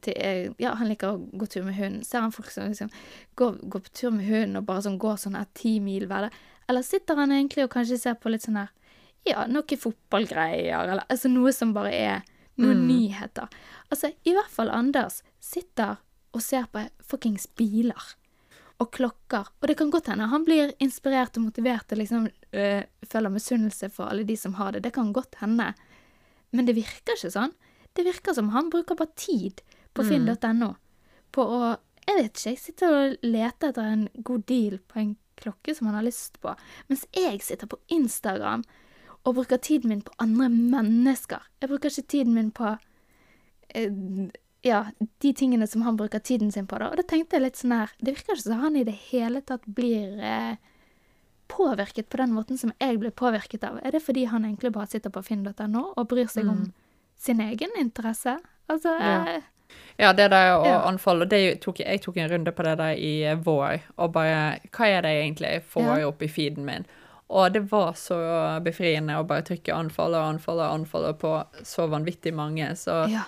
til, 0.00 0.14
eh, 0.16 0.50
Ja, 0.60 0.74
han 0.78 0.90
liker 0.90 1.14
å 1.14 1.22
gå 1.32 1.48
tur 1.50 1.64
med 1.66 1.78
hund. 1.78 2.04
Ser 2.06 2.24
han 2.24 2.34
folk 2.34 2.50
som 2.52 2.68
liksom 2.68 2.92
går, 3.40 3.60
går 3.72 3.84
på 3.86 3.94
tur 4.02 4.14
med 4.16 4.28
hund 4.28 4.60
og 4.60 4.66
bare 4.68 4.84
sånn 4.86 5.00
går 5.00 5.16
sånn 5.20 5.38
her 5.38 5.48
ti 5.56 5.78
mil 5.84 6.06
hver 6.10 6.28
dag? 6.28 6.36
Eller 6.68 6.86
sitter 6.86 7.18
han 7.18 7.32
egentlig 7.34 7.66
og 7.66 7.72
kanskje 7.72 7.98
ser 7.98 8.20
på 8.20 8.32
litt 8.32 8.46
sånn 8.46 8.60
her 8.60 8.70
Ja, 9.28 9.44
noen 9.44 9.76
fotballgreier, 9.76 10.86
eller 10.88 11.04
altså 11.12 11.28
noe 11.28 11.52
som 11.52 11.74
bare 11.76 11.92
er 11.92 12.22
noen 12.60 12.86
nyheter. 12.88 13.48
Altså, 13.92 14.12
i 14.24 14.32
hvert 14.32 14.52
fall 14.52 14.72
Anders 14.72 15.20
sitter 15.44 15.98
og 16.32 16.40
ser 16.44 16.64
på 16.72 16.86
fuckings 17.04 17.46
biler 17.58 18.14
og 18.80 18.90
klokker. 18.96 19.50
Og 19.60 19.68
det 19.68 19.76
kan 19.76 19.90
godt 19.92 20.08
hende 20.08 20.30
han 20.30 20.46
blir 20.46 20.72
inspirert 20.80 21.36
og 21.36 21.50
motivert 21.50 21.92
og 21.92 22.00
liksom 22.00 22.30
øh, 22.52 22.82
føler 23.06 23.32
misunnelse 23.32 23.90
for 23.92 24.10
alle 24.10 24.24
de 24.28 24.36
som 24.36 24.54
har 24.58 24.72
det. 24.72 24.84
Det 24.84 24.94
kan 24.94 25.12
godt 25.12 25.40
hende. 25.40 25.72
Men 26.50 26.66
det 26.66 26.76
virker 26.78 27.16
ikke 27.16 27.32
sånn. 27.32 27.54
Det 27.96 28.06
virker 28.06 28.34
som 28.36 28.50
han 28.54 28.70
bruker 28.70 28.98
bare 28.98 29.14
tid 29.18 29.62
på 29.94 30.06
finn.no 30.06 30.74
på 31.34 31.46
å 31.46 31.76
Jeg 32.08 32.16
vet 32.16 32.30
ikke, 32.32 32.50
jeg 32.50 32.58
sitter 32.58 32.94
og 32.96 33.24
leter 33.28 33.70
etter 33.70 33.86
en 33.86 34.06
god 34.26 34.46
deal 34.48 34.78
på 34.88 34.98
en 34.98 35.10
klokke 35.38 35.74
som 35.76 35.86
han 35.86 35.98
har 35.98 36.06
lyst 36.06 36.40
på, 36.42 36.54
mens 36.88 37.04
jeg 37.14 37.38
sitter 37.44 37.68
på 37.70 37.78
Instagram 37.92 38.64
og 39.28 39.36
bruker 39.36 39.60
tiden 39.62 39.92
min 39.92 40.00
på 40.02 40.14
andre 40.18 40.48
mennesker. 40.48 41.44
Jeg 41.60 41.70
bruker 41.70 41.92
ikke 41.92 42.10
tiden 42.10 42.34
min 42.34 42.50
på 42.56 42.72
eh, 43.76 43.92
ja, 44.66 44.80
de 45.22 45.32
tingene 45.36 45.68
som 45.70 45.84
han 45.86 46.00
bruker 46.00 46.18
tiden 46.18 46.50
sin 46.52 46.66
på, 46.66 46.80
da. 46.80 46.90
Og 46.90 46.98
da 47.00 47.06
tenkte 47.06 47.36
jeg 47.36 47.44
litt 47.44 47.60
sånn 47.60 47.76
her 47.76 47.92
Det 48.00 48.16
virker 48.16 48.34
ikke 48.34 48.46
som 48.48 48.64
han 48.64 48.80
i 48.80 48.86
det 48.88 48.96
hele 49.10 49.44
tatt 49.46 49.68
blir 49.68 50.18
eh, 50.18 50.56
påvirket 51.50 52.08
på 52.08 52.16
den 52.22 52.32
måten 52.32 52.58
som 52.58 52.72
jeg 52.80 52.98
ble 53.02 53.10
påvirket 53.10 53.64
av. 53.66 53.78
Er 53.84 53.90
det 53.96 54.02
fordi 54.06 54.24
han 54.30 54.44
egentlig 54.48 54.72
bare 54.72 54.86
sitter 54.90 55.10
på 55.10 55.22
finn.no 55.26 55.84
og 55.96 56.08
bryr 56.08 56.30
seg 56.30 56.48
om 56.48 56.72
sin 57.20 57.40
egen 57.44 57.70
interesse? 57.78 58.38
Altså 58.70 58.96
Ja. 59.00 59.24
eh, 59.36 59.42
Ja, 59.98 60.12
det 60.12 60.30
der 60.32 60.56
å 60.58 60.64
Ja. 60.66 60.80
anfalle 60.88 61.28
det 61.28 61.60
tok, 61.60 61.78
Jeg 61.78 62.00
tok 62.02 62.16
en 62.16 62.30
runde 62.30 62.52
på 62.52 62.62
det 62.64 62.76
der 62.78 62.94
i 62.98 63.34
vår, 63.34 63.80
og 63.98 64.12
bare 64.12 64.58
Hva 64.72 64.86
er 64.86 65.02
det 65.02 65.10
egentlig 65.22 65.50
jeg 65.52 65.62
får 65.64 65.98
Ja. 66.00 66.08
opp 66.08 66.22
i 66.22 66.26
feeden 66.28 66.64
min? 66.64 66.86
Og 67.30 67.52
det 67.52 67.70
var 67.70 67.92
så 67.92 68.60
befriende 68.64 69.14
å 69.18 69.26
bare 69.26 69.42
trykke 69.42 69.72
anfall 69.72 70.14
og 70.14 70.34
anfall 70.34 70.58
og 70.58 70.74
anfall 70.80 71.12
på 71.14 71.44
så 71.62 71.86
vanvittig 71.88 72.34
mange 72.34 72.74
så, 72.74 73.08
ja. 73.08 73.22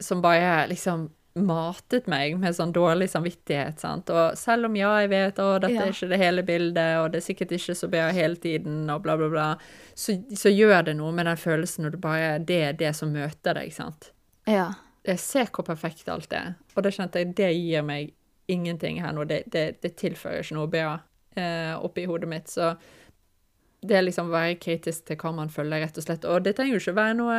som 0.00 0.20
bare 0.22 0.66
liksom 0.68 1.10
matet 1.34 2.06
meg 2.12 2.34
med 2.40 2.54
sånn 2.56 2.72
dårlig 2.76 3.08
samvittighet, 3.10 3.80
sant. 3.80 4.10
Og 4.12 4.36
selv 4.36 4.68
om 4.68 4.76
ja, 4.76 4.90
jeg 5.00 5.08
vet 5.12 5.38
å, 5.40 5.58
dette 5.62 5.72
Ja. 5.72 5.86
er 5.86 5.92
ikke 5.94 6.08
det 6.10 6.18
hele 6.20 6.42
bildet, 6.44 6.98
og 7.00 7.10
det 7.12 7.22
er 7.22 7.26
sikkert 7.26 7.52
ikke 7.56 7.74
så 7.78 7.88
bra 7.88 8.10
hele 8.12 8.36
tiden, 8.36 8.90
og 8.92 9.02
bla, 9.02 9.16
bla, 9.16 9.28
bla, 9.32 9.46
så, 9.94 10.18
så 10.36 10.52
gjør 10.52 10.84
det 10.90 10.96
noe 10.98 11.12
med 11.12 11.26
den 11.26 11.36
følelsen 11.40 11.84
når 11.86 11.90
det 11.96 12.00
bare 12.00 12.38
Det 12.38 12.60
er 12.68 12.72
det 12.72 12.94
som 12.96 13.12
møter 13.12 13.54
deg, 13.54 13.72
sant 13.72 14.10
ja. 14.46 14.72
jeg 15.06 15.18
ser 15.22 15.46
hvor 15.52 15.64
perfekt 15.64 16.08
alt 16.08 16.32
er. 16.32 16.54
Og 16.76 16.82
det 16.82 16.92
kjente 16.96 17.22
jeg, 17.22 17.34
det 17.38 17.52
gir 17.54 17.82
meg 17.86 18.12
ingenting 18.50 19.00
her 19.00 19.12
nå. 19.14 19.24
Det, 19.24 19.44
det, 19.46 19.80
det 19.80 19.94
tilfører 19.96 20.42
ikke 20.42 20.56
noe 20.58 20.68
bra 20.68 20.98
eh, 21.38 21.72
oppi 21.78 22.04
hodet 22.10 22.28
mitt. 22.28 22.50
Så 22.50 22.74
det 23.82 23.96
er 23.98 24.04
liksom 24.06 24.30
være 24.30 24.58
kritisk 24.62 25.08
til 25.08 25.18
hva 25.18 25.32
man 25.34 25.50
følger, 25.50 25.82
rett 25.82 25.98
og 25.98 26.04
slett. 26.06 26.26
Og 26.28 26.44
det 26.44 26.54
trenger 26.56 26.76
jo 26.76 26.82
ikke 26.84 26.98
være 27.00 27.18
noe 27.18 27.38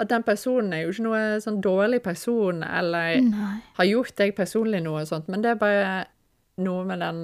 At 0.00 0.08
den 0.10 0.24
personen 0.26 0.72
er 0.72 0.82
jo 0.82 0.90
ikke 0.90 1.04
noe 1.04 1.40
sånn 1.44 1.60
dårlig 1.62 2.00
person, 2.02 2.64
eller 2.64 3.20
Nei. 3.22 3.58
har 3.76 3.86
gjort 3.86 4.16
deg 4.18 4.32
personlig 4.34 4.80
noe 4.82 5.04
sånt, 5.06 5.28
men 5.30 5.44
det 5.44 5.52
er 5.52 5.60
bare 5.60 5.92
noe 6.56 6.84
med 6.88 7.04
den 7.04 7.20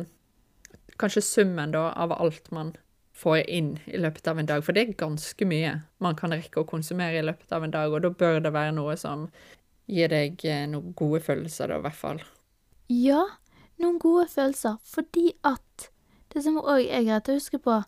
Kanskje 1.00 1.22
summen, 1.24 1.72
da, 1.72 1.88
av 1.96 2.12
alt 2.12 2.50
man 2.52 2.74
får 3.16 3.38
inn 3.48 3.70
i 3.88 3.96
løpet 3.96 4.26
av 4.28 4.38
en 4.38 4.48
dag. 4.50 4.60
For 4.64 4.76
det 4.76 4.82
er 4.82 4.98
ganske 5.00 5.46
mye 5.48 5.78
man 6.04 6.18
kan 6.18 6.34
rekke 6.34 6.60
å 6.60 6.68
konsumere 6.68 7.22
i 7.22 7.24
løpet 7.24 7.52
av 7.56 7.64
en 7.64 7.72
dag, 7.72 7.88
og 7.88 8.04
da 8.04 8.10
bør 8.12 8.42
det 8.44 8.52
være 8.52 8.74
noe 8.76 8.98
som 9.00 9.30
gir 9.90 10.12
deg 10.12 10.44
eh, 10.44 10.66
noen 10.68 10.92
gode 10.98 11.22
følelser, 11.24 11.72
da, 11.72 11.80
i 11.80 11.86
hvert 11.86 11.98
fall. 11.98 12.20
Ja, 12.92 13.22
noen 13.80 13.96
gode 14.02 14.26
følelser, 14.28 14.76
fordi 14.84 15.30
at 15.40 15.88
det 16.34 16.44
som 16.44 16.60
òg 16.60 16.84
er 16.84 17.06
greit 17.08 17.32
å 17.32 17.38
huske 17.38 17.58
på, 17.62 17.80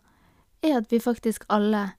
er 0.63 0.79
at 0.79 0.91
vi 0.91 0.99
faktisk 1.03 1.45
alle 1.49 1.91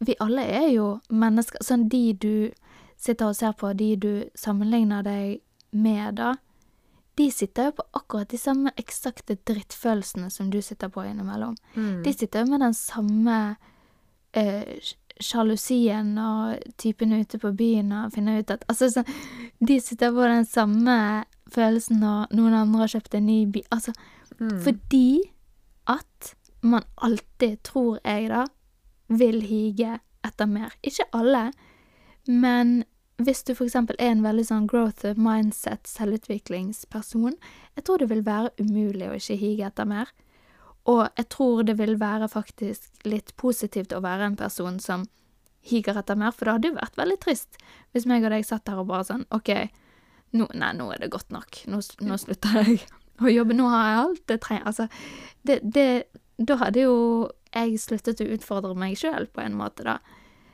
Vi 0.00 0.14
alle 0.20 0.40
er 0.48 0.70
jo 0.72 1.00
mennesker. 1.12 1.60
Sånn 1.60 1.82
de 1.92 2.12
du 2.16 2.52
sitter 2.96 3.26
og 3.26 3.34
ser 3.36 3.52
på, 3.52 3.72
de 3.76 3.96
du 4.00 4.12
sammenligner 4.34 5.02
deg 5.04 5.42
med, 5.76 6.14
da. 6.16 6.30
De 7.20 7.26
sitter 7.30 7.68
jo 7.68 7.74
på 7.76 7.84
akkurat 7.98 8.30
de 8.32 8.38
samme 8.40 8.72
eksakte 8.80 9.36
drittfølelsene 9.44 10.30
som 10.32 10.48
du 10.50 10.62
sitter 10.64 10.88
på 10.88 11.04
innimellom. 11.04 11.52
De 12.02 12.12
sitter 12.16 12.40
jo 12.46 12.50
med 12.54 12.60
den 12.64 12.72
samme 12.74 13.36
eh, 14.32 14.80
sjalusien 15.20 16.16
og 16.18 16.64
typen 16.80 17.12
ute 17.12 17.38
på 17.38 17.52
byen 17.52 17.92
og 17.92 18.14
finner 18.16 18.40
ut 18.40 18.50
at 18.56 18.64
Altså, 18.72 18.88
så, 18.90 19.04
De 19.60 19.80
sitter 19.80 20.12
på 20.16 20.24
den 20.24 20.44
samme 20.48 21.24
følelsen 21.52 22.00
når 22.00 22.32
noen 22.32 22.54
andre 22.56 22.86
har 22.86 22.94
kjøpt 22.96 23.14
en 23.20 23.26
ny 23.26 23.44
bil 23.52 23.68
Altså, 23.70 23.92
fordi 24.64 25.20
at 25.86 26.34
man 26.60 26.86
alltid, 26.94 27.62
tror 27.66 27.98
jeg 28.04 28.30
da, 28.30 28.44
vil 29.08 29.40
hige 29.42 29.98
etter 30.26 30.48
mer. 30.50 30.74
Ikke 30.86 31.06
alle, 31.16 31.50
men 32.28 32.82
hvis 33.20 33.42
du 33.44 33.52
eksempel 33.52 33.98
er 34.00 34.14
en 34.14 34.24
veldig 34.24 34.46
sånn 34.48 34.66
growth 34.70 35.18
mindset, 35.20 35.88
selvutviklingsperson, 35.88 37.36
jeg 37.76 37.84
tror 37.84 38.00
det 38.00 38.10
vil 38.12 38.24
være 38.26 38.52
umulig 38.60 39.08
å 39.08 39.16
ikke 39.18 39.38
hige 39.40 39.68
etter 39.68 39.88
mer. 39.88 40.12
Og 40.88 41.02
jeg 41.18 41.28
tror 41.32 41.64
det 41.68 41.76
vil 41.78 41.98
være 42.00 42.30
faktisk 42.32 43.04
litt 43.04 43.34
positivt 43.40 43.92
å 43.92 44.02
være 44.04 44.30
en 44.30 44.38
person 44.40 44.78
som 44.80 45.04
higer 45.66 45.98
etter 46.00 46.16
mer, 46.16 46.32
for 46.32 46.46
det 46.46 46.54
hadde 46.56 46.70
jo 46.70 46.78
vært 46.78 46.96
veldig 46.96 47.18
trist 47.20 47.58
hvis 47.92 48.06
meg 48.08 48.24
og 48.24 48.32
deg 48.32 48.46
satt 48.48 48.70
her 48.70 48.80
og 48.80 48.88
bare 48.88 49.04
sånn 49.04 49.26
OK, 49.36 49.50
nå, 50.32 50.46
nei, 50.56 50.70
nå 50.78 50.86
er 50.94 51.02
det 51.02 51.10
godt 51.12 51.34
nok. 51.34 51.60
Nå, 51.68 51.82
nå 52.06 52.16
slutter 52.22 52.62
jeg 52.62 52.80
å 53.24 53.32
jobbe. 53.32 53.56
Nå 53.58 53.68
har 53.68 53.84
jeg 53.84 54.00
alt 54.04 54.34
jeg 54.34 54.42
trenger. 54.46 54.66
Altså, 54.70 54.86
det, 55.44 55.58
det 55.66 55.88
Da 56.40 56.56
hadde 56.56 56.86
jo 56.86 56.96
jeg 57.52 57.78
sluttet 57.82 58.20
å 58.22 58.28
utfordre 58.34 58.74
meg 58.78 58.96
sjøl 58.96 59.26
på 59.28 59.42
en 59.44 59.56
måte, 59.58 59.84
da. 59.84 59.98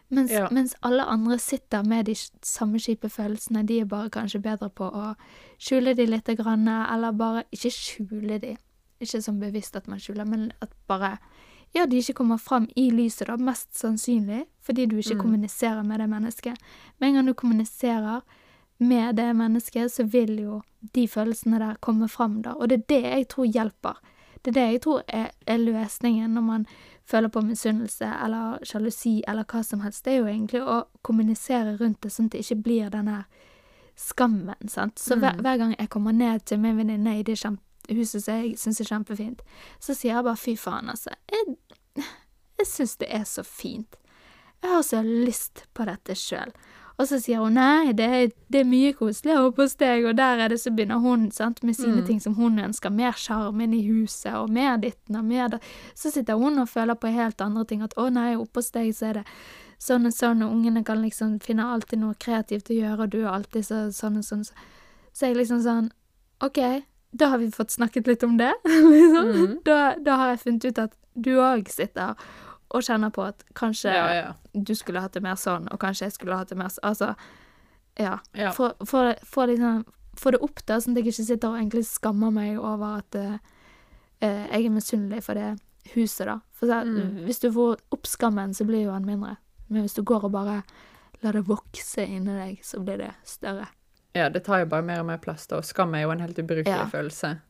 Mens, 0.08 0.30
Ja. 0.30 0.48
mens 0.50 0.74
alle 0.82 1.02
andre 1.02 1.38
sitter 1.38 1.82
med 1.82 2.06
de 2.06 2.14
samme 2.14 2.78
kjipe 2.78 3.08
følelsene. 3.10 3.66
De 3.66 3.80
er 3.80 3.84
bare 3.84 4.08
kanskje 4.10 4.40
bedre 4.42 4.70
på 4.70 4.90
å 4.92 5.16
skjule 5.58 5.96
de 5.96 6.06
lite 6.06 6.36
grann, 6.36 6.68
eller 6.68 7.12
bare 7.12 7.44
Ikke 7.52 7.70
skjule 7.70 8.40
de, 8.40 8.56
ikke 9.00 9.20
sånn 9.22 9.40
bevisst 9.40 9.76
at 9.76 9.88
man 9.88 9.98
skjuler, 9.98 10.26
men 10.26 10.52
at 10.62 10.70
bare 10.86 11.18
ja, 11.74 11.84
de 11.86 11.98
ikke 11.98 12.14
kommer 12.14 12.38
fram 12.38 12.68
i 12.76 12.90
lyset, 12.90 13.26
da, 13.26 13.36
mest 13.36 13.74
sannsynlig, 13.74 14.46
fordi 14.62 14.86
du 14.88 14.96
ikke 14.96 15.18
kommuniserer 15.20 15.84
med 15.84 16.00
det 16.00 16.08
mennesket. 16.08 16.56
Med 17.00 17.08
en 17.08 17.14
gang 17.14 17.26
du 17.26 17.34
kommuniserer 17.34 18.22
med 18.78 19.16
det 19.16 19.36
mennesket, 19.36 19.90
så 19.92 20.04
vil 20.08 20.38
jo 20.40 20.62
de 20.94 21.06
følelsene 21.08 21.58
der 21.58 21.76
komme 21.80 22.08
fram, 22.08 22.42
da. 22.42 22.54
Og 22.54 22.68
det 22.68 22.78
er 22.78 22.86
det 22.88 23.02
jeg 23.02 23.28
tror 23.28 23.44
hjelper. 23.46 23.96
Det 24.46 24.52
er 24.52 24.60
det 24.60 24.66
jeg 24.70 24.82
tror 24.84 25.00
er, 25.10 25.30
er 25.46 25.58
løsningen 25.58 26.36
når 26.38 26.42
man 26.46 26.66
føler 27.06 27.30
på 27.34 27.40
misunnelse 27.42 28.06
eller 28.06 28.62
sjalusi 28.62 29.16
eller 29.26 29.42
hva 29.50 29.62
som 29.66 29.82
helst. 29.82 30.04
Det 30.04 30.12
er 30.12 30.20
jo 30.20 30.28
egentlig 30.30 30.60
å 30.62 30.76
kommunisere 31.02 31.72
rundt 31.80 31.98
det, 32.06 32.12
sånn 32.14 32.28
at 32.30 32.36
det 32.36 32.44
ikke 32.44 32.62
blir 32.62 32.92
den 32.94 33.10
her 33.10 33.24
skammen, 33.98 34.68
sant. 34.70 35.02
Så 35.02 35.18
hver, 35.18 35.40
hver 35.42 35.58
gang 35.58 35.74
jeg 35.74 35.90
kommer 35.90 36.14
ned 36.14 36.44
til 36.46 36.60
min 36.62 36.78
venninne 36.78 37.16
i 37.18 37.24
det 37.26 37.40
huset 37.90 38.22
som 38.22 38.38
jeg 38.38 38.54
syns 38.60 38.80
er 38.84 38.90
kjempefint, 38.92 39.42
så 39.82 39.94
sier 39.94 40.14
jeg 40.14 40.26
bare 40.28 40.38
fy 40.38 40.54
faen, 40.60 40.94
altså. 40.94 41.10
Jeg, 41.32 42.06
jeg 42.60 42.70
syns 42.70 42.96
det 43.02 43.10
er 43.10 43.26
så 43.26 43.42
fint. 43.42 43.98
Jeg 44.62 44.70
har 44.76 44.86
så 44.86 45.02
lyst 45.02 45.66
på 45.74 45.90
dette 45.90 46.14
sjøl. 46.14 46.54
Og 46.96 47.08
så 47.10 47.18
sier 47.20 47.42
hun 47.44 47.58
nei, 47.58 47.92
det 47.92 48.06
er, 48.08 48.30
det 48.48 48.62
er 48.62 48.68
mye 48.68 48.94
koseligere 48.96 49.50
oppe 49.50 49.66
hos 49.66 49.74
deg, 49.76 50.06
og 50.08 50.16
der 50.16 50.40
er 50.40 50.52
det 50.52 50.62
så 50.62 50.72
begynner 50.72 51.02
hun 51.04 51.26
sant, 51.34 51.60
med 51.66 51.76
sine 51.76 52.00
ting 52.06 52.22
som 52.24 52.38
hun 52.38 52.56
ønsker. 52.62 52.92
Mer 52.94 53.12
sjarm 53.20 53.60
inn 53.60 53.74
i 53.76 53.82
huset, 53.84 54.32
og 54.32 54.48
mer 54.52 54.78
ditten 54.80 55.18
og 55.20 55.26
mer 55.28 55.52
datt. 55.52 55.68
Så 55.92 56.14
sitter 56.14 56.40
hun 56.40 56.56
og 56.62 56.70
føler 56.72 56.96
på 56.96 57.12
helt 57.12 57.44
andre 57.44 57.66
ting. 57.68 57.84
At 57.84 57.96
å 58.00 58.08
nei, 58.08 58.30
oppe 58.40 58.62
hos 58.62 58.72
deg 58.72 58.94
så 58.96 59.10
er 59.10 59.20
det 59.20 59.26
sånn 59.82 60.08
og 60.08 60.16
sånn, 60.16 60.40
og 60.46 60.56
ungene 60.56 60.84
kan 60.88 61.02
liksom 61.04 61.36
finne 61.44 61.68
alltid 61.68 62.00
noe 62.00 62.16
kreativt 62.22 62.72
å 62.72 62.78
gjøre, 62.78 63.02
og 63.04 63.12
du 63.12 63.20
er 63.26 63.32
alltid 63.34 63.68
så, 63.68 63.82
sånn 63.92 64.16
og 64.22 64.24
sånn. 64.24 64.46
Så 65.12 65.28
jeg 65.28 65.36
liksom 65.36 65.60
sånn 65.64 65.90
OK, 66.44 66.62
da 67.16 67.28
har 67.32 67.40
vi 67.44 67.50
fått 67.52 67.76
snakket 67.76 68.08
litt 68.08 68.24
om 68.24 68.40
det, 68.40 68.54
liksom. 68.64 69.58
Da, 69.68 69.96
da 70.00 70.16
har 70.22 70.32
jeg 70.32 70.42
funnet 70.46 70.68
ut 70.70 70.82
at 70.88 70.96
du 71.16 71.34
òg 71.40 71.68
sitter 71.72 72.16
og 72.70 72.82
kjenner 72.82 73.10
på 73.14 73.22
at 73.26 73.44
kanskje 73.54 73.92
Ja, 73.94 74.06
ja. 74.14 74.32
du 74.52 74.74
skulle 74.74 75.00
hatt 75.00 75.12
det 75.12 75.22
mer 75.22 75.34
sånn, 75.36 75.68
og 75.72 75.78
kanskje 75.80 76.06
jeg 76.08 76.12
skulle 76.12 76.36
hatt 76.36 76.48
det 76.48 76.56
mer 76.58 76.68
sånn. 76.68 76.84
Altså, 76.90 77.14
ja. 77.98 78.18
Ja. 78.34 78.50
Få 78.52 78.72
det, 79.06 79.18
liksom, 79.46 79.84
det 80.32 80.40
opp, 80.42 80.64
da, 80.66 80.78
sånn 80.80 80.92
at 80.96 81.04
jeg 81.04 81.06
ikke 81.12 81.24
sitter 81.26 81.48
og 81.48 81.56
egentlig 81.60 81.84
skammer 81.86 82.30
meg 82.34 82.58
over 82.58 82.98
at 82.98 83.14
eh, 83.14 83.38
jeg 84.20 84.66
er 84.66 84.70
misunnelig 84.74 85.22
for 85.22 85.34
det 85.34 85.52
huset, 85.94 86.26
da. 86.26 86.38
For 86.52 86.66
så, 86.66 86.82
Mm. 86.84 87.24
hvis 87.26 87.38
du 87.40 87.50
får 87.52 87.76
opp 87.92 88.06
skammen, 88.06 88.54
så 88.54 88.64
blir 88.66 88.84
jo 88.84 88.92
den 88.92 89.06
mindre. 89.06 89.36
Men 89.68 89.82
hvis 89.84 89.94
du 89.94 90.02
går 90.02 90.24
og 90.24 90.32
bare 90.32 90.62
lar 91.22 91.32
det 91.32 91.44
vokse 91.46 92.04
inni 92.06 92.32
deg, 92.36 92.58
så 92.64 92.80
blir 92.84 92.98
det 92.98 93.14
større. 93.24 93.66
Ja, 94.14 94.28
det 94.28 94.44
tar 94.44 94.58
jo 94.60 94.66
bare 94.66 94.82
mer 94.82 95.00
og 95.00 95.06
mer 95.06 95.18
plass, 95.18 95.46
da. 95.46 95.56
Og 95.58 95.64
skam 95.64 95.94
er 95.94 96.02
jo 96.02 96.10
en 96.10 96.20
helt 96.20 96.36
ubrukelig 96.38 96.66
Ja. 96.66 96.86
følelse. 96.86 97.40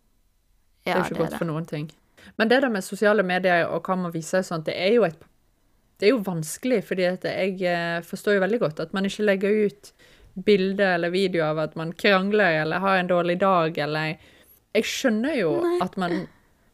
Det 0.84 0.92
er 0.94 0.98
jo 0.98 1.04
ikke 1.14 1.18
godt 1.24 1.38
for 1.38 1.44
noen 1.46 1.66
ting. 1.66 1.90
Men 2.38 2.48
det 2.48 2.60
der 2.62 2.68
med 2.72 2.84
sosiale 2.84 3.22
medier 3.22 3.66
og 3.68 3.82
hva 3.86 3.96
man 3.96 4.12
viser 4.12 4.42
sånn, 4.42 4.64
sånt, 4.64 4.66
det 4.66 4.74
er 4.76 5.04
et 5.06 5.24
Det 5.98 6.08
er 6.08 6.10
jo 6.12 6.18
vanskelig, 6.26 6.82
fordi 6.84 7.02
jeg 7.02 7.62
eh, 7.64 8.00
forstår 8.04 8.34
jo 8.36 8.40
veldig 8.42 8.58
godt 8.60 8.80
at 8.80 8.92
man 8.92 9.04
ikke 9.08 9.24
legger 9.24 9.66
ut 9.66 9.92
bilder 10.44 10.94
eller 10.98 11.08
videoer 11.10 11.54
av 11.54 11.58
at 11.58 11.76
man 11.76 11.92
krangler 11.96 12.60
eller 12.62 12.78
har 12.84 12.98
en 12.98 13.06
dårlig 13.08 13.38
dag 13.40 13.78
eller 13.78 14.18
Jeg 14.74 14.84
skjønner 14.84 15.38
jo 15.40 15.60
Nei. 15.62 15.78
at 15.82 15.96
man 15.96 16.26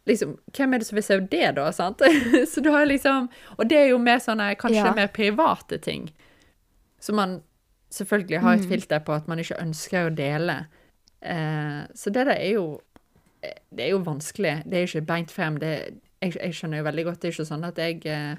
Liksom, 0.04 0.32
hvem 0.50 0.74
er 0.74 0.78
det 0.82 0.86
som 0.88 0.96
vil 0.96 1.04
se 1.06 1.20
det, 1.30 1.54
da? 1.54 1.68
sant? 1.70 2.00
Så 2.50 2.60
du 2.60 2.70
har 2.74 2.84
liksom 2.86 3.28
Og 3.58 3.68
det 3.70 3.78
er 3.78 3.88
jo 3.92 3.98
mer 4.02 4.18
sånne 4.18 4.56
kanskje 4.58 4.82
Ja. 4.88 4.94
mer 4.94 5.06
private 5.14 5.78
ting. 5.78 6.10
Så 6.98 7.14
man 7.14 7.42
selvfølgelig 7.92 8.40
har 8.40 8.54
et 8.54 8.64
Mm. 8.66 8.68
filter 8.68 8.98
på 8.98 9.12
at 9.14 9.28
man 9.28 9.38
ikke 9.38 9.60
ønsker 9.62 10.08
å 10.10 10.14
dele. 10.16 10.66
Eh, 11.22 11.86
så 11.94 12.10
det 12.10 12.26
der 12.26 12.34
er 12.34 12.52
jo 12.54 12.80
Det 13.42 13.84
er 13.86 13.90
jo 13.90 13.98
vanskelig. 14.06 14.62
Det 14.66 14.78
er 14.78 14.86
ikke 14.86 15.06
beint 15.08 15.30
frem. 15.34 15.56
Det, 15.58 15.70
jeg, 16.22 16.36
jeg 16.38 16.54
skjønner 16.54 16.78
jo 16.82 16.84
veldig 16.86 17.04
godt. 17.08 17.20
Det 17.22 17.28
er 17.28 17.32
ikke 17.36 17.46
sånn 17.48 17.64
at 17.68 17.78
jeg 17.82 18.02
eh, 18.06 18.34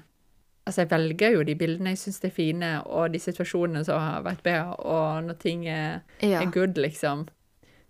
Altså, 0.64 0.80
jeg 0.80 0.90
velger 0.94 1.34
jo 1.34 1.42
de 1.44 1.54
bildene 1.60 1.90
jeg 1.92 1.98
syns 2.00 2.22
er 2.24 2.30
fine, 2.32 2.68
og 2.88 3.10
de 3.12 3.18
situasjonene 3.20 3.82
som 3.84 3.98
har 4.00 4.22
vært 4.24 4.38
bra, 4.46 4.62
og 4.80 5.26
når 5.26 5.36
ting 5.42 5.66
er, 5.68 5.98
Ja. 6.22 6.40
er 6.40 6.48
good, 6.54 6.78
liksom. 6.80 7.26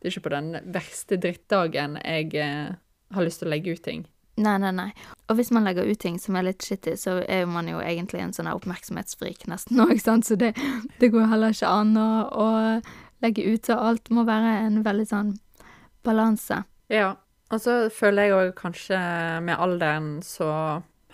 Det 0.03 0.09
er 0.09 0.11
ikke 0.11 0.25
på 0.25 0.33
den 0.35 0.73
verste 0.75 1.17
drittdagen 1.23 1.95
jeg 2.03 2.35
eh, 2.35 2.75
har 3.15 3.23
lyst 3.23 3.39
til 3.39 3.47
å 3.47 3.53
legge 3.55 3.77
ut 3.77 3.83
ting. 3.87 4.03
Nei, 4.43 4.57
nei, 4.59 4.73
nei. 4.75 4.89
Og 5.31 5.37
hvis 5.39 5.53
man 5.55 5.63
legger 5.63 5.87
ut 5.87 6.01
ting 6.03 6.19
som 6.19 6.35
er 6.35 6.49
litt 6.49 6.67
shitty, 6.67 6.97
så 6.99 7.21
er 7.31 7.47
man 7.47 7.69
jo 7.71 7.79
egentlig 7.79 8.25
en 8.25 8.35
sånn 8.35 8.51
oppmerksomhetsfrik 8.51 9.47
nesten 9.47 9.79
òg, 9.87 9.95
sant. 10.03 10.27
Så 10.27 10.35
det, 10.35 10.57
det 10.99 11.13
går 11.15 11.31
heller 11.31 11.55
ikke 11.55 11.71
an 11.71 11.95
å, 11.95 12.09
å 12.35 12.49
legge 13.23 13.47
ut, 13.55 13.71
så 13.71 13.79
alt 13.79 14.11
må 14.11 14.27
være 14.27 14.67
en 14.67 14.83
veldig 14.83 15.07
sånn 15.07 15.37
balanse. 16.03 16.65
Ja. 16.93 17.15
Og 17.53 17.61
så 17.61 17.75
føler 17.93 18.27
jeg 18.27 18.35
òg 18.35 18.51
kanskje 18.59 18.99
med 19.45 19.61
alderen 19.61 20.17
så 20.25 20.49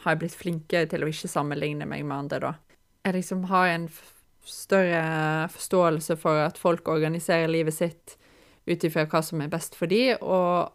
har 0.01 0.15
jeg 0.15 0.21
blitt 0.23 0.39
flinkere 0.39 0.89
til 0.89 1.05
å 1.05 1.11
ikke 1.11 1.29
sammenligne 1.29 1.89
meg 1.89 2.07
med 2.07 2.17
andre, 2.17 2.39
da. 2.41 2.53
Jeg 3.05 3.17
liksom 3.19 3.45
har 3.51 3.69
en 3.73 3.89
større 4.47 5.49
forståelse 5.53 6.17
for 6.21 6.41
at 6.47 6.59
folk 6.61 6.89
organiserer 6.89 7.51
livet 7.51 7.77
sitt 7.77 8.17
ut 8.69 8.85
ifra 8.85 9.07
hva 9.11 9.23
som 9.25 9.43
er 9.43 9.51
best 9.53 9.77
for 9.77 9.91
de, 9.91 10.15
og 10.21 10.73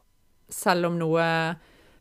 selv 0.53 0.91
om 0.91 0.99
noe 0.99 1.25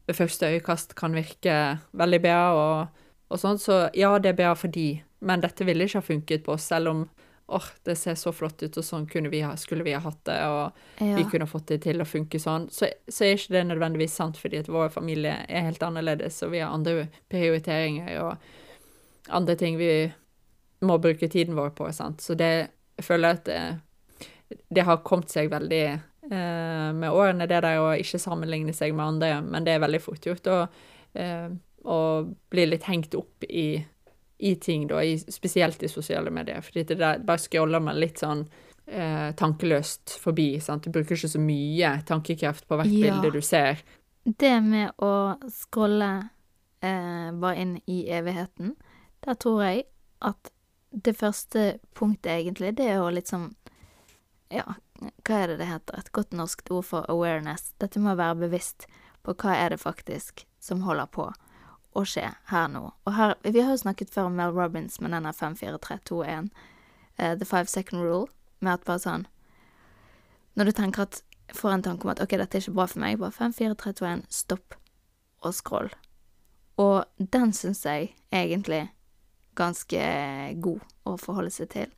ved 0.04 0.18
første 0.18 0.50
øyekast 0.52 0.92
kan 0.98 1.16
virke 1.16 1.78
veldig 1.96 2.20
bra 2.24 2.40
og, 2.52 3.04
og 3.32 3.40
sånn, 3.40 3.60
så 3.60 3.86
ja, 3.96 4.12
det 4.20 4.34
er 4.34 4.40
bra 4.42 4.52
for 4.58 4.72
de, 4.72 4.98
men 5.24 5.44
dette 5.44 5.64
ville 5.64 5.86
ikke 5.86 6.02
ha 6.02 6.08
funket 6.10 6.44
på 6.44 6.56
oss, 6.56 6.68
selv 6.68 6.92
om 6.92 7.04
åh, 7.46 7.64
det 7.84 7.96
ser 8.00 8.14
så 8.16 8.32
flott 8.32 8.62
ut, 8.62 8.76
og 8.80 8.84
sånn 8.84 9.06
vi 9.30 9.40
ha, 9.44 9.54
skulle 9.60 9.84
vi 9.84 9.92
ha 9.92 10.00
hatt 10.00 10.24
det, 10.24 10.38
og 10.48 10.72
Ja. 11.00 11.16
vi 11.16 11.24
kunne 11.24 11.46
fått 11.46 11.66
det 11.66 11.82
til 11.82 12.00
å 12.00 12.06
funke 12.08 12.38
sånn, 12.40 12.70
så, 12.70 12.88
så 13.08 13.24
er 13.24 13.36
ikke 13.36 13.52
det 13.52 13.64
nødvendigvis 13.68 14.14
sant, 14.16 14.38
fordi 14.40 14.58
at 14.62 14.68
vår 14.68 14.88
familie 14.88 15.44
er 15.48 15.66
helt 15.68 15.82
annerledes, 15.82 16.42
og 16.42 16.52
vi 16.52 16.60
har 16.60 16.72
andre 16.72 17.08
prioriteringer 17.28 18.20
og 18.22 18.36
andre 19.28 19.56
ting 19.56 19.76
vi 19.76 20.12
må 20.84 20.98
bruke 20.98 21.28
tiden 21.28 21.54
vår 21.56 21.70
på, 21.76 21.90
sant. 21.92 22.20
Så 22.20 22.34
det, 22.34 22.68
jeg 22.96 23.04
føler 23.04 23.36
at 23.36 23.44
det, 23.44 23.60
det 24.70 24.84
har 24.84 25.04
kommet 25.04 25.32
seg 25.32 25.50
veldig 25.52 25.84
eh, 25.84 26.90
med 26.96 27.10
årene, 27.10 27.46
det 27.48 27.60
der 27.64 27.80
å 27.80 27.92
ikke 27.96 28.20
sammenligne 28.20 28.72
seg 28.76 28.94
med 28.96 29.06
andre, 29.14 29.42
men 29.44 29.64
det 29.64 29.74
er 29.76 29.84
veldig 29.84 30.00
fort 30.04 30.26
gjort 30.28 30.50
å, 30.52 30.58
eh, 31.14 31.48
bli 32.50 32.66
litt 32.66 32.84
hengt 32.88 33.14
opp 33.14 33.44
i, 33.48 33.84
i 34.38 34.54
ting, 34.56 34.86
da, 34.90 35.02
i, 35.04 35.18
spesielt 35.18 35.82
i 35.82 35.88
sosiale 35.88 36.30
medier, 36.30 36.60
fordi 36.60 36.82
det 36.88 36.98
der 36.98 37.18
bare 37.24 37.38
scroller 37.38 37.80
man 37.80 37.96
litt 38.00 38.18
sånn 38.18 38.42
eh, 38.86 39.30
tankeløst 39.38 40.16
forbi. 40.20 40.60
Sant? 40.60 40.84
Du 40.84 40.90
bruker 40.90 41.14
ikke 41.16 41.30
så 41.30 41.40
mye 41.40 41.92
tankekraft 42.08 42.66
på 42.68 42.76
hvert 42.80 42.92
Ja. 42.92 43.14
bilde 43.20 43.30
du 43.38 43.40
ser. 43.42 43.78
Det 44.24 44.60
med 44.64 44.90
å 44.98 45.36
scrolle 45.52 46.10
eh, 46.82 47.30
bare 47.32 47.56
inn 47.60 47.76
i 47.86 48.08
evigheten, 48.10 48.74
der 49.24 49.34
tror 49.40 49.62
jeg 49.64 49.84
at 50.20 50.50
det 50.90 51.16
første 51.16 51.78
punktet 51.94 52.32
egentlig, 52.32 52.74
det 52.76 52.86
er 52.92 53.00
å 53.02 53.10
liksom 53.12 53.54
Ja, 54.50 54.74
hva 55.26 55.38
er 55.42 55.48
det 55.48 55.56
det 55.58 55.66
heter? 55.66 55.98
Et 55.98 56.12
godt 56.12 56.32
norsk 56.36 56.60
ord 56.70 56.84
for 56.84 57.06
awareness. 57.10 57.72
Dette 57.80 57.98
med 57.98 58.12
å 58.14 58.20
være 58.20 58.36
bevisst 58.44 58.86
på 59.24 59.34
hva 59.34 59.54
er 59.56 59.70
det 59.74 59.80
faktisk 59.80 60.44
som 60.60 60.82
holder 60.84 61.06
på 61.10 61.32
å 61.94 62.04
skje 62.08 62.28
her 62.50 62.70
nå. 62.72 62.88
Og 63.06 63.14
her, 63.16 63.36
vi 63.44 63.62
har 63.62 63.74
jo 63.74 63.82
snakket 63.84 64.12
før 64.14 64.30
om 64.30 64.38
Mel 64.38 64.54
Robbins 64.54 65.00
med 65.00 65.14
denne 65.14 65.32
54321, 65.32 66.50
uh, 67.20 67.34
The 67.38 67.46
Five 67.46 67.70
Second 67.70 68.02
Rule, 68.02 68.26
med 68.60 68.78
at 68.78 68.84
bare 68.88 69.02
sånn 69.02 69.26
Når 70.54 70.70
du 70.70 70.72
tenker 70.72 71.02
at 71.02 71.22
får 71.52 71.70
en 71.70 71.82
tanke 71.82 72.06
om 72.06 72.12
at 72.12 72.22
ok, 72.22 72.36
dette 72.38 72.56
er 72.56 72.62
ikke 72.62 72.76
bra 72.76 72.86
for 72.88 73.02
meg, 73.02 73.18
bare 73.20 73.34
5, 73.34 73.54
4, 73.58 73.76
3, 73.80 73.92
2, 74.00 74.06
1, 74.10 74.24
stopp 74.32 74.76
og 75.44 75.54
scroll. 75.54 75.90
Og 76.80 77.04
den 77.18 77.52
syns 77.54 77.84
jeg 77.84 78.14
egentlig 78.32 78.86
ganske 79.58 80.06
god 80.62 80.80
å 81.06 81.18
forholde 81.20 81.52
seg 81.54 81.70
til. 81.74 81.92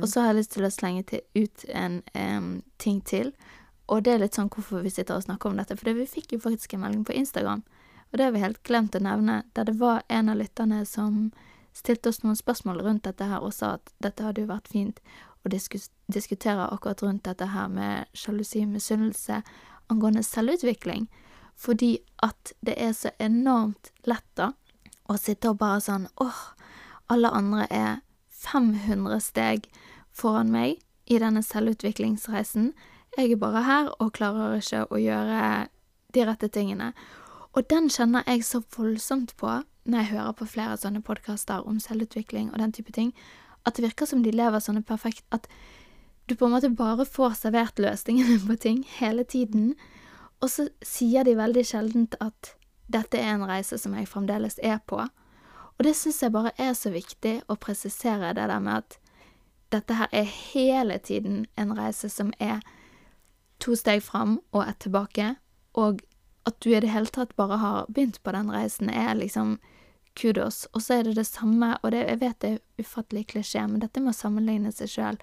Og 0.00 0.08
så 0.08 0.20
har 0.20 0.32
jeg 0.32 0.40
lyst 0.40 0.54
til 0.56 0.64
å 0.64 0.72
slenge 0.72 1.04
til, 1.08 1.22
ut 1.36 1.64
en 1.68 2.00
um, 2.16 2.50
ting 2.80 3.02
til. 3.04 3.32
Og 3.92 4.04
det 4.04 4.14
er 4.14 4.22
litt 4.22 4.36
sånn 4.36 4.48
hvorfor 4.52 4.80
vi 4.84 4.92
sitter 4.92 5.18
og 5.18 5.26
snakker 5.26 5.50
om 5.50 5.60
dette. 5.60 5.76
For 5.76 5.92
vi 5.92 6.06
fikk 6.08 6.32
jo 6.32 6.42
faktisk 6.42 6.74
en 6.74 6.82
melding 6.84 7.04
på 7.04 7.16
Instagram, 7.16 7.62
og 8.16 8.18
det 8.18 8.24
har 8.24 8.32
vi 8.32 8.40
helt 8.40 8.62
glemt 8.64 8.94
å 8.96 9.00
nevne, 9.04 9.42
der 9.52 9.66
det 9.68 9.74
var 9.76 9.98
en 10.08 10.30
av 10.32 10.38
lytterne 10.40 10.78
som 10.88 11.34
stilte 11.76 12.08
oss 12.08 12.22
noen 12.22 12.38
spørsmål 12.38 12.78
rundt 12.80 13.02
dette 13.04 13.26
her, 13.28 13.42
og 13.44 13.52
sa 13.52 13.74
at 13.76 13.90
dette 14.00 14.24
hadde 14.24 14.40
jo 14.40 14.48
vært 14.48 14.70
fint 14.72 15.02
å 15.44 15.50
diskutere 15.52 16.64
akkurat 16.72 17.02
rundt 17.04 17.26
dette 17.28 17.50
her 17.52 17.66
med 17.68 18.08
sjalusi 18.16 18.62
og 18.64 18.70
misunnelse 18.72 19.42
angående 19.92 20.22
selvutvikling. 20.24 21.10
Fordi 21.60 21.98
at 22.24 22.54
det 22.64 22.78
er 22.80 22.94
så 22.96 23.12
enormt 23.20 23.92
lett 24.08 24.24
da 24.40 24.54
å 25.12 25.18
sitte 25.20 25.52
og 25.52 25.60
bare 25.60 25.84
sånn 25.84 26.08
åh, 26.16 26.40
alle 27.12 27.28
andre 27.36 27.68
er 27.68 27.92
500 28.32 29.20
steg 29.20 29.68
foran 30.08 30.56
meg 30.56 30.80
i 31.04 31.20
denne 31.20 31.44
selvutviklingsreisen. 31.44 32.72
Jeg 33.12 33.36
er 33.36 33.44
bare 33.44 33.68
her 33.68 33.92
og 34.00 34.16
klarer 34.16 34.56
ikke 34.56 34.86
å 34.88 35.04
gjøre 35.04 35.68
de 36.16 36.28
rette 36.32 36.48
tingene. 36.48 36.94
Og 37.56 37.64
den 37.70 37.88
kjenner 37.88 38.26
jeg 38.28 38.44
så 38.44 38.60
voldsomt 38.76 39.32
på 39.40 39.48
når 39.86 39.98
jeg 39.98 40.10
hører 40.12 40.34
på 40.36 40.48
flere 40.50 40.76
sånne 40.76 41.00
podkaster 41.00 41.64
om 41.64 41.78
selvutvikling 41.80 42.50
og 42.52 42.58
den 42.60 42.74
type 42.76 42.92
ting, 42.92 43.14
at 43.64 43.76
det 43.76 43.86
virker 43.86 44.06
som 44.06 44.22
de 44.22 44.30
lever 44.34 44.60
sånne 44.60 44.84
perfekt 44.84 45.24
At 45.32 45.48
du 46.28 46.34
på 46.34 46.46
en 46.46 46.52
måte 46.52 46.70
bare 46.70 47.06
får 47.06 47.38
servert 47.40 47.78
løsningene 47.78 48.40
på 48.46 48.56
ting 48.60 48.84
hele 48.98 49.24
tiden, 49.24 49.74
og 50.42 50.50
så 50.50 50.68
sier 50.82 51.24
de 51.24 51.36
veldig 51.38 51.64
sjeldent 51.64 52.16
at 52.20 52.52
dette 52.92 53.18
er 53.18 53.34
en 53.34 53.46
reise 53.48 53.78
som 53.78 53.94
jeg 53.94 54.08
fremdeles 54.08 54.58
er 54.62 54.78
på. 54.86 54.98
Og 55.78 55.84
det 55.84 55.94
syns 55.96 56.22
jeg 56.22 56.34
bare 56.34 56.52
er 56.58 56.74
så 56.74 56.90
viktig 56.90 57.40
å 57.48 57.56
presisere 57.56 58.34
det 58.34 58.48
der 58.50 58.60
med 58.60 58.82
at 58.82 58.98
dette 59.72 59.94
her 59.94 60.10
er 60.12 60.28
hele 60.28 60.98
tiden 60.98 61.46
en 61.56 61.72
reise 61.78 62.10
som 62.12 62.32
er 62.38 62.60
to 63.62 63.74
steg 63.74 64.02
fram 64.02 64.40
og 64.52 64.66
ett 64.68 64.78
tilbake, 64.84 65.34
og 65.72 66.02
at 66.46 66.60
du 66.62 66.70
i 66.70 66.80
det 66.80 66.92
hele 66.92 67.10
tatt 67.10 67.34
bare 67.36 67.58
har 67.62 67.88
begynt 67.88 68.22
på 68.22 68.32
den 68.34 68.50
reisen, 68.54 68.90
er 68.90 69.14
liksom 69.18 69.56
kudos. 70.16 70.66
Og 70.72 70.82
så 70.82 70.98
er 70.98 71.08
det 71.08 71.16
det 71.18 71.26
samme, 71.28 71.74
og 71.82 71.92
det, 71.92 72.04
jeg 72.06 72.20
vet 72.22 72.38
det 72.40 72.52
er 72.54 72.84
ufattelig 72.84 73.26
klisjé, 73.32 73.66
men 73.68 73.82
dette 73.82 74.00
med 74.00 74.14
å 74.14 74.16
sammenligne 74.16 74.72
seg 74.72 74.92
sjøl 74.92 75.18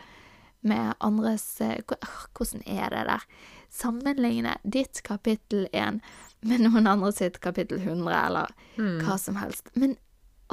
med 0.63 0.93
andres 1.03 1.45
eh, 1.61 1.81
åh, 1.91 2.19
Hvordan 2.37 2.63
er 2.69 2.93
det 2.93 3.03
der? 3.09 3.25
Sammenligne 3.73 4.57
ditt 4.63 5.01
kapittel 5.03 5.65
1 5.73 5.99
med 6.45 6.63
noen 6.63 6.87
andre 6.87 7.11
sitt 7.15 7.39
kapittel 7.43 7.81
100, 7.81 8.13
eller 8.27 8.53
hva 9.03 9.17
som 9.19 9.39
helst. 9.39 9.71
Men 9.73 9.97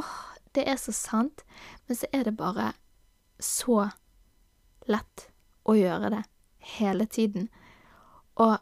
åh, 0.01 0.17
det 0.55 0.65
er 0.67 0.79
så 0.81 0.93
sant. 0.95 1.45
Men 1.87 1.97
så 2.01 2.07
er 2.13 2.25
det 2.25 2.37
bare 2.39 2.73
så 3.39 3.91
lett 4.91 5.29
å 5.69 5.75
gjøre 5.77 6.11
det 6.11 6.23
hele 6.79 7.07
tiden. 7.07 7.49
Og 8.41 8.57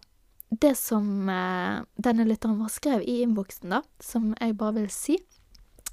det 0.50 0.74
som 0.80 1.28
eh, 1.28 1.80
denne 2.00 2.24
lytteren 2.28 2.58
vår 2.60 2.72
skrev 2.72 3.02
i 3.04 3.20
innboksen, 3.24 3.74
da, 3.74 3.82
som 4.00 4.30
jeg 4.40 4.56
bare 4.58 4.80
vil 4.80 4.90
si, 4.92 5.18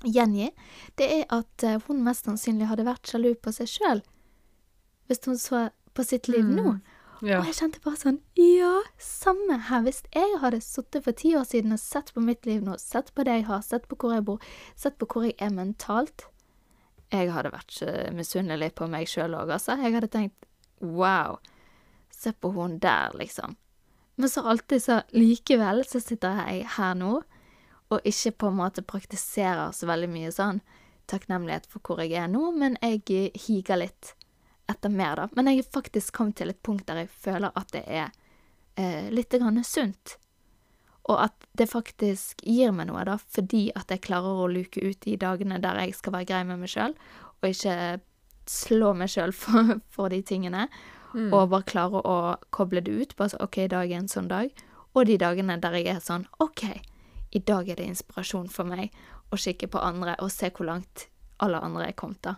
gjengi, 0.05 0.51
det 0.99 1.07
er 1.21 1.25
at 1.33 1.63
eh, 1.65 1.79
hun 1.87 2.03
mest 2.05 2.27
sannsynlig 2.27 2.69
hadde 2.69 2.87
vært 2.87 3.09
sjalu 3.09 3.33
på 3.35 3.53
seg 3.55 3.71
sjøl 3.71 4.03
hvis 5.05 5.25
hun 5.25 5.37
så 5.37 5.69
på 5.93 6.03
sitt 6.03 6.27
liv 6.27 6.45
nå. 6.49 6.79
Ja. 7.23 7.39
Og 7.39 7.47
jeg 7.47 7.55
kjente 7.59 7.81
bare 7.83 7.97
sånn 7.97 8.17
Ja, 8.37 8.81
samme 8.99 9.55
her. 9.69 9.85
Hvis 9.85 10.01
jeg 10.11 10.39
hadde 10.41 10.59
sittet 10.61 11.05
for 11.05 11.15
ti 11.15 11.31
år 11.37 11.45
siden 11.47 11.73
og 11.73 11.79
sett 11.79 12.11
på 12.13 12.23
mitt 12.23 12.45
liv 12.45 12.63
nå, 12.65 12.75
sett 12.81 13.13
på 13.15 13.23
det 13.25 13.39
jeg 13.39 13.45
har, 13.47 13.61
sett 13.63 13.87
på 13.89 13.97
hvor 14.01 14.15
jeg 14.17 14.25
bor, 14.27 14.43
sett 14.75 14.97
på 14.99 15.07
hvor 15.09 15.27
jeg 15.27 15.37
er 15.39 15.53
mentalt 15.55 16.27
Jeg 17.13 17.31
hadde 17.31 17.53
vært 17.53 17.79
eh, 17.85 18.11
misunnelig 18.13 18.73
på 18.75 18.89
meg 18.91 19.07
sjøl 19.09 19.37
òg, 19.37 19.53
altså. 19.55 19.77
Jeg 19.79 19.95
hadde 19.95 20.11
tenkt 20.11 20.49
wow, 20.83 21.39
se 22.11 22.33
på 22.35 22.51
hun 22.57 22.79
der, 22.83 23.15
liksom. 23.15 23.55
Men 24.15 24.31
så 24.31 24.45
alltid 24.47 24.83
så 24.83 25.01
likevel 25.15 25.83
så 25.87 25.99
sitter 25.99 26.39
jeg 26.45 26.67
her 26.77 26.93
nå 26.95 27.17
og 27.93 28.07
ikke 28.07 28.31
på 28.41 28.49
en 28.49 28.59
måte 28.59 28.83
praktiserer 28.85 29.73
så 29.75 29.87
veldig 29.89 30.09
mye 30.09 30.31
sånn 30.33 30.61
takknemlighet 31.09 31.67
for 31.69 31.83
hvor 31.85 32.01
jeg 32.01 32.15
er 32.17 32.29
nå, 32.31 32.49
men 32.57 32.77
jeg 32.81 33.31
higer 33.45 33.81
litt 33.83 34.15
etter 34.71 34.89
mer, 34.89 35.19
da. 35.19 35.27
Men 35.37 35.51
jeg 35.51 35.61
er 35.61 35.73
faktisk 35.75 36.15
kommet 36.17 36.39
til 36.39 36.49
et 36.49 36.61
punkt 36.65 36.87
der 36.89 37.03
jeg 37.03 37.11
føler 37.13 37.53
at 37.53 37.69
det 37.75 37.83
er 37.85 38.07
eh, 38.81 39.11
litt 39.13 39.35
grann 39.35 39.61
sunt. 39.63 40.15
Og 41.05 41.19
at 41.27 41.45
det 41.53 41.69
faktisk 41.69 42.41
gir 42.41 42.73
meg 42.73 42.89
noe, 42.89 43.03
da, 43.05 43.19
fordi 43.21 43.67
at 43.77 43.93
jeg 43.93 44.01
klarer 44.07 44.41
å 44.41 44.49
luke 44.49 44.81
ut 44.81 45.05
de 45.05 45.13
dagene 45.21 45.61
der 45.61 45.83
jeg 45.83 45.93
skal 45.99 46.17
være 46.17 46.29
grei 46.31 46.41
med 46.49 46.63
meg 46.63 46.73
sjøl, 46.73 46.97
og 47.37 47.49
ikke 47.51 47.77
slå 48.49 48.93
meg 48.97 49.13
sjøl 49.13 49.35
for, 49.43 49.77
for 49.93 50.09
de 50.09 50.23
tingene. 50.25 50.65
Og 51.15 51.49
bare 51.49 51.63
klare 51.63 52.01
å 52.03 52.15
koble 52.51 52.81
det 52.83 52.91
ut. 52.91 53.15
Bare 53.15 53.29
så 53.29 53.37
OK, 53.43 53.57
i 53.63 53.67
dag 53.71 53.91
er 53.91 53.97
en 54.01 54.07
sånn 54.11 54.27
dag. 54.27 54.49
Og 54.95 55.05
de 55.07 55.17
dagene 55.17 55.57
der 55.61 55.71
jeg 55.79 55.87
er 55.95 55.99
sånn 56.03 56.25
OK, 56.43 56.63
i 57.35 57.39
dag 57.39 57.69
er 57.69 57.75
det 57.75 57.85
inspirasjon 57.87 58.49
for 58.51 58.63
meg 58.67 58.91
å 59.31 59.37
kikke 59.39 59.67
på 59.71 59.79
andre 59.83 60.15
og 60.19 60.31
se 60.31 60.49
hvor 60.55 60.65
langt 60.69 61.07
alle 61.43 61.59
andre 61.59 61.87
er 61.89 61.95
kommet, 61.99 62.21
da. 62.23 62.35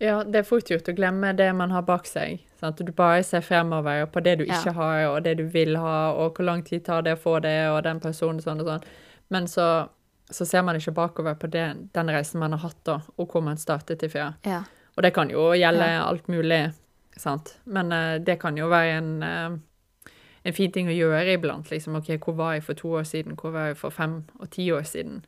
Ja, 0.00 0.22
det 0.24 0.38
er 0.40 0.46
fort 0.48 0.70
gjort 0.72 0.88
å 0.88 0.94
glemme 0.96 1.34
det 1.36 1.50
man 1.54 1.70
har 1.70 1.82
bak 1.82 2.06
seg. 2.08 2.40
Sant? 2.58 2.78
Du 2.80 2.90
bare 2.92 3.22
ser 3.22 3.42
fremover 3.44 4.06
på 4.06 4.22
det 4.24 4.38
du 4.38 4.44
Ja. 4.46 4.54
ikke 4.56 4.72
har, 4.74 5.04
og 5.10 5.22
det 5.22 5.36
du 5.36 5.44
vil 5.44 5.76
ha, 5.76 6.12
og 6.16 6.34
hvor 6.34 6.44
lang 6.48 6.62
tid 6.64 6.84
tar 6.84 7.02
det 7.02 7.12
å 7.18 7.20
få 7.20 7.40
det, 7.42 7.68
og 7.68 7.82
den 7.84 8.00
personen 8.00 8.40
sånn 8.40 8.60
og 8.60 8.66
sånn. 8.66 8.82
Men 9.28 9.46
så, 9.46 9.88
så 10.30 10.46
ser 10.46 10.62
man 10.62 10.76
ikke 10.76 10.94
bakover 10.96 11.34
på 11.34 11.50
det, 11.50 11.92
den 11.92 12.08
reisen 12.08 12.40
man 12.40 12.52
har 12.52 12.58
hatt, 12.64 12.80
da, 12.84 13.00
og 13.18 13.28
hvor 13.28 13.42
man 13.42 13.56
startet 13.60 14.02
ifra. 14.02 14.34
Ja. 14.46 14.62
Og 14.96 15.02
det 15.02 15.12
kan 15.14 15.28
jo 15.30 15.50
gjelde 15.52 15.86
Ja. 15.86 16.06
alt 16.08 16.26
mulig, 16.28 16.72
sant. 17.20 17.54
Men 17.64 17.92
uh, 17.92 18.16
det 18.22 18.38
kan 18.42 18.56
jo 18.58 18.70
være 18.70 18.96
en, 18.98 19.10
uh, 19.22 20.14
en 20.44 20.56
fin 20.56 20.72
ting 20.72 20.88
å 20.90 20.96
gjøre 20.96 21.36
iblant. 21.36 21.70
Liksom, 21.70 21.98
OK, 22.00 22.14
hvor 22.24 22.36
var 22.38 22.56
jeg 22.56 22.66
for 22.66 22.80
to 22.80 22.94
år 23.00 23.06
siden? 23.08 23.36
Hvor 23.40 23.54
var 23.54 23.70
jeg 23.70 23.80
for 23.80 23.94
fem 23.94 24.22
og 24.38 24.50
ti 24.54 24.70
år 24.72 24.88
siden? 24.88 25.22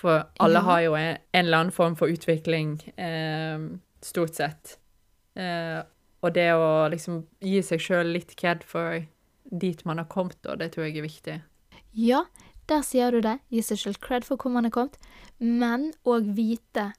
For 0.00 0.24
alle 0.40 0.62
har 0.64 0.80
jo 0.86 0.94
en, 0.96 1.16
en 1.36 1.44
eller 1.44 1.64
annen 1.64 1.76
form 1.76 1.96
for 1.98 2.12
utvikling, 2.12 2.78
uh, 2.96 3.70
stort 4.02 4.38
sett. 4.38 4.76
Og 6.20 6.32
det 6.36 6.50
å 6.52 6.88
liksom 6.92 7.22
gi 7.40 7.60
seg 7.64 7.80
sjøl 7.80 8.10
litt 8.12 8.34
kred 8.36 8.64
for 8.66 8.98
dit 9.44 9.84
man 9.88 10.00
har 10.02 10.08
kommet, 10.10 10.36
da, 10.44 10.56
det 10.58 10.72
tror 10.74 10.88
jeg 10.88 10.98
er 10.98 11.06
viktig. 11.06 11.36
Ja, 11.96 12.24
der 12.68 12.82
sier 12.86 13.14
du 13.14 13.22
det. 13.24 13.38
Gi 13.48 13.62
seg 13.64 13.80
selv 13.80 14.00
cred 14.04 14.26
for 14.26 14.40
hvor 14.40 14.52
man 14.52 14.68
er 14.68 14.74
kommet, 14.74 14.98
men 15.38 15.90
òg 16.04 16.28
vite 16.36 16.90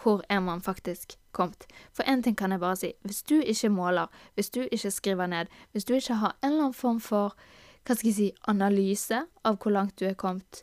hvor 0.00 0.24
er 0.32 0.42
man 0.42 0.64
faktisk 0.64 1.14
kommet. 1.34 1.66
For 1.92 2.06
én 2.08 2.22
ting 2.24 2.36
kan 2.38 2.54
jeg 2.54 2.62
bare 2.62 2.78
si. 2.80 2.92
Hvis 3.04 3.22
du 3.28 3.36
ikke 3.40 3.72
måler, 3.74 4.10
hvis 4.34 4.50
du 4.54 4.62
ikke 4.64 4.90
skriver 4.90 5.30
ned, 5.30 5.52
hvis 5.72 5.84
du 5.84 5.94
ikke 5.94 6.20
har 6.22 6.36
en 6.40 6.50
eller 6.50 6.68
annen 6.68 6.78
form 6.78 7.00
for 7.00 7.34
hva 7.84 7.96
skal 7.96 8.08
jeg 8.08 8.16
si, 8.16 8.28
analyse 8.48 9.24
av 9.44 9.58
hvor 9.60 9.74
langt 9.74 9.98
du 10.00 10.06
er 10.08 10.16
kommet 10.16 10.62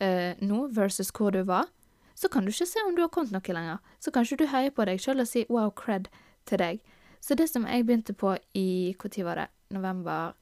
eh, 0.00 0.36
nå 0.44 0.66
versus 0.76 1.12
hvor 1.16 1.32
du 1.32 1.42
var, 1.48 1.70
så 2.14 2.28
kan 2.28 2.44
du 2.44 2.52
ikke 2.52 2.68
se 2.68 2.82
om 2.84 2.96
du 2.96 3.00
har 3.00 3.12
kommet 3.12 3.32
noe 3.32 3.54
lenger. 3.56 3.78
Så 4.00 4.12
kan 4.12 4.26
ikke 4.26 4.42
du 4.42 4.50
heie 4.52 4.72
på 4.74 4.84
deg 4.84 5.00
sjøl 5.00 5.22
og 5.22 5.28
si 5.30 5.46
wow, 5.48 5.70
cred 5.72 6.10
til 6.48 6.60
deg. 6.60 6.82
Så 7.20 7.36
det 7.36 7.48
som 7.48 7.66
jeg 7.68 7.86
begynte 7.86 8.12
på 8.16 8.36
i 8.56 8.96
Når 9.00 9.24
var 9.24 9.36
det? 9.36 9.48
November? 9.70 10.34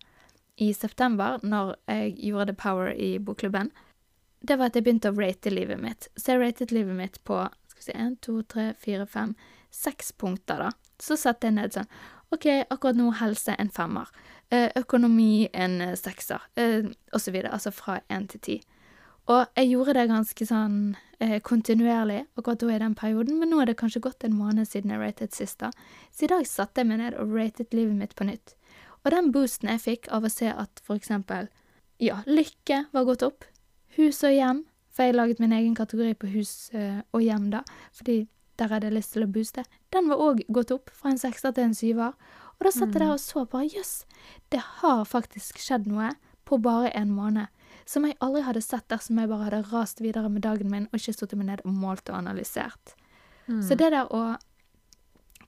I 0.58 0.72
september, 0.72 1.38
når 1.42 1.76
jeg 1.86 2.16
gjorde 2.18 2.46
The 2.46 2.54
Power 2.54 2.90
i 2.90 3.18
bokklubben, 3.18 3.70
det 4.42 4.58
var 4.58 4.70
at 4.70 4.76
jeg 4.76 4.84
begynte 4.86 5.10
å 5.10 5.18
rate 5.18 5.50
livet 5.50 5.78
mitt. 5.78 6.08
Så 6.16 6.34
jeg 6.34 6.40
ratet 6.40 6.72
livet 6.72 6.96
mitt 6.96 7.18
på 7.24 7.44
skal 7.68 7.78
vi 7.78 7.86
se, 7.86 7.94
1, 7.94 8.16
2, 8.26 8.42
3, 8.42 8.66
4, 8.74 9.06
5, 9.06 9.34
seks 9.70 10.12
punkter, 10.12 10.58
da. 10.68 10.70
Så 11.00 11.16
satte 11.16 11.48
jeg 11.48 11.58
ned 11.58 11.74
sånn 11.74 11.90
OK, 12.34 12.44
akkurat 12.68 12.96
nå 12.98 13.10
helse 13.16 13.54
en 13.56 13.70
femmer. 13.72 14.08
Eh, 14.50 14.70
økonomi 14.76 15.48
en 15.52 15.80
eh, 15.80 15.94
sekser. 15.96 16.42
Eh, 16.56 16.88
og 17.12 17.20
så 17.20 17.32
videre. 17.32 17.52
Altså 17.52 17.72
fra 17.72 18.00
én 18.08 18.26
til 18.28 18.40
ti. 18.40 18.56
Og 19.28 19.44
jeg 19.56 19.68
gjorde 19.74 19.94
det 19.98 20.08
ganske 20.08 20.46
sånn 20.48 20.80
kontinuerlig 21.44 22.20
akkurat 22.38 22.60
da 22.62 22.68
i 22.72 22.78
den 22.78 22.94
perioden, 22.96 23.40
men 23.40 23.50
nå 23.50 23.58
er 23.60 23.66
det 23.68 23.74
kanskje 23.80 24.00
gått 24.00 24.24
en 24.24 24.36
måned 24.38 24.68
siden 24.70 24.92
jeg 24.94 25.00
ratet 25.02 25.34
sist, 25.34 25.58
da. 25.58 25.68
Så 26.14 26.24
i 26.24 26.30
dag 26.30 26.46
satte 26.48 26.80
jeg 26.80 26.88
meg 26.88 27.00
ned 27.02 27.16
og 27.18 27.34
ratet 27.34 27.74
livet 27.76 27.98
mitt 27.98 28.14
på 28.16 28.24
nytt. 28.24 28.54
Og 29.02 29.10
den 29.12 29.32
boosten 29.34 29.68
jeg 29.68 29.82
fikk 29.82 30.08
av 30.14 30.24
å 30.24 30.30
se 30.32 30.48
at 30.48 30.80
for 30.86 30.96
eksempel, 30.96 31.50
ja, 32.00 32.22
lykke 32.24 32.84
var 32.94 33.08
gått 33.10 33.26
opp, 33.26 33.44
hus 33.98 34.22
og 34.24 34.32
hjem, 34.32 34.62
for 34.94 35.10
jeg 35.10 35.18
laget 35.18 35.42
min 35.42 35.56
egen 35.58 35.74
kategori 35.76 36.14
på 36.22 36.32
hus 36.38 36.54
og 36.72 37.20
hjem 37.20 37.50
da, 37.52 37.66
fordi 37.98 38.22
der 38.58 38.72
hadde 38.72 38.88
jeg 38.88 38.96
lyst 38.98 39.14
til 39.14 39.24
å 39.24 39.30
booste, 39.30 39.64
den 39.94 40.08
var 40.10 40.22
òg 40.22 40.42
gått 40.52 40.72
opp 40.74 40.90
fra 40.94 41.12
en 41.12 41.20
sekser 41.20 41.54
til 41.54 41.68
en 41.68 41.76
syver. 41.78 42.16
Og 42.58 42.66
da 42.66 42.72
satt 42.74 42.90
jeg 42.90 43.02
der 43.04 43.12
og 43.14 43.20
så 43.22 43.44
bare, 43.46 43.68
jøss, 43.70 44.02
det 44.50 44.62
har 44.80 45.04
faktisk 45.06 45.60
skjedd 45.62 45.86
noe 45.86 46.12
på 46.48 46.58
bare 46.64 46.90
en 46.96 47.12
måned 47.14 47.52
som 47.88 48.04
jeg 48.04 48.16
aldri 48.24 48.42
hadde 48.44 48.62
sett 48.64 48.88
dersom 48.92 49.20
jeg 49.20 49.30
bare 49.30 49.46
hadde 49.46 49.66
rast 49.70 50.02
videre 50.04 50.28
med 50.32 50.42
dagen 50.44 50.70
min 50.72 50.88
og 50.90 50.98
ikke 50.98 51.14
stått 51.16 51.36
meg 51.38 51.48
ned 51.48 51.62
og 51.64 51.76
målt 51.76 52.10
og 52.10 52.18
analysert. 52.18 52.94
Så 53.64 53.78
det 53.80 53.92
der 53.94 54.10
å 54.12 54.36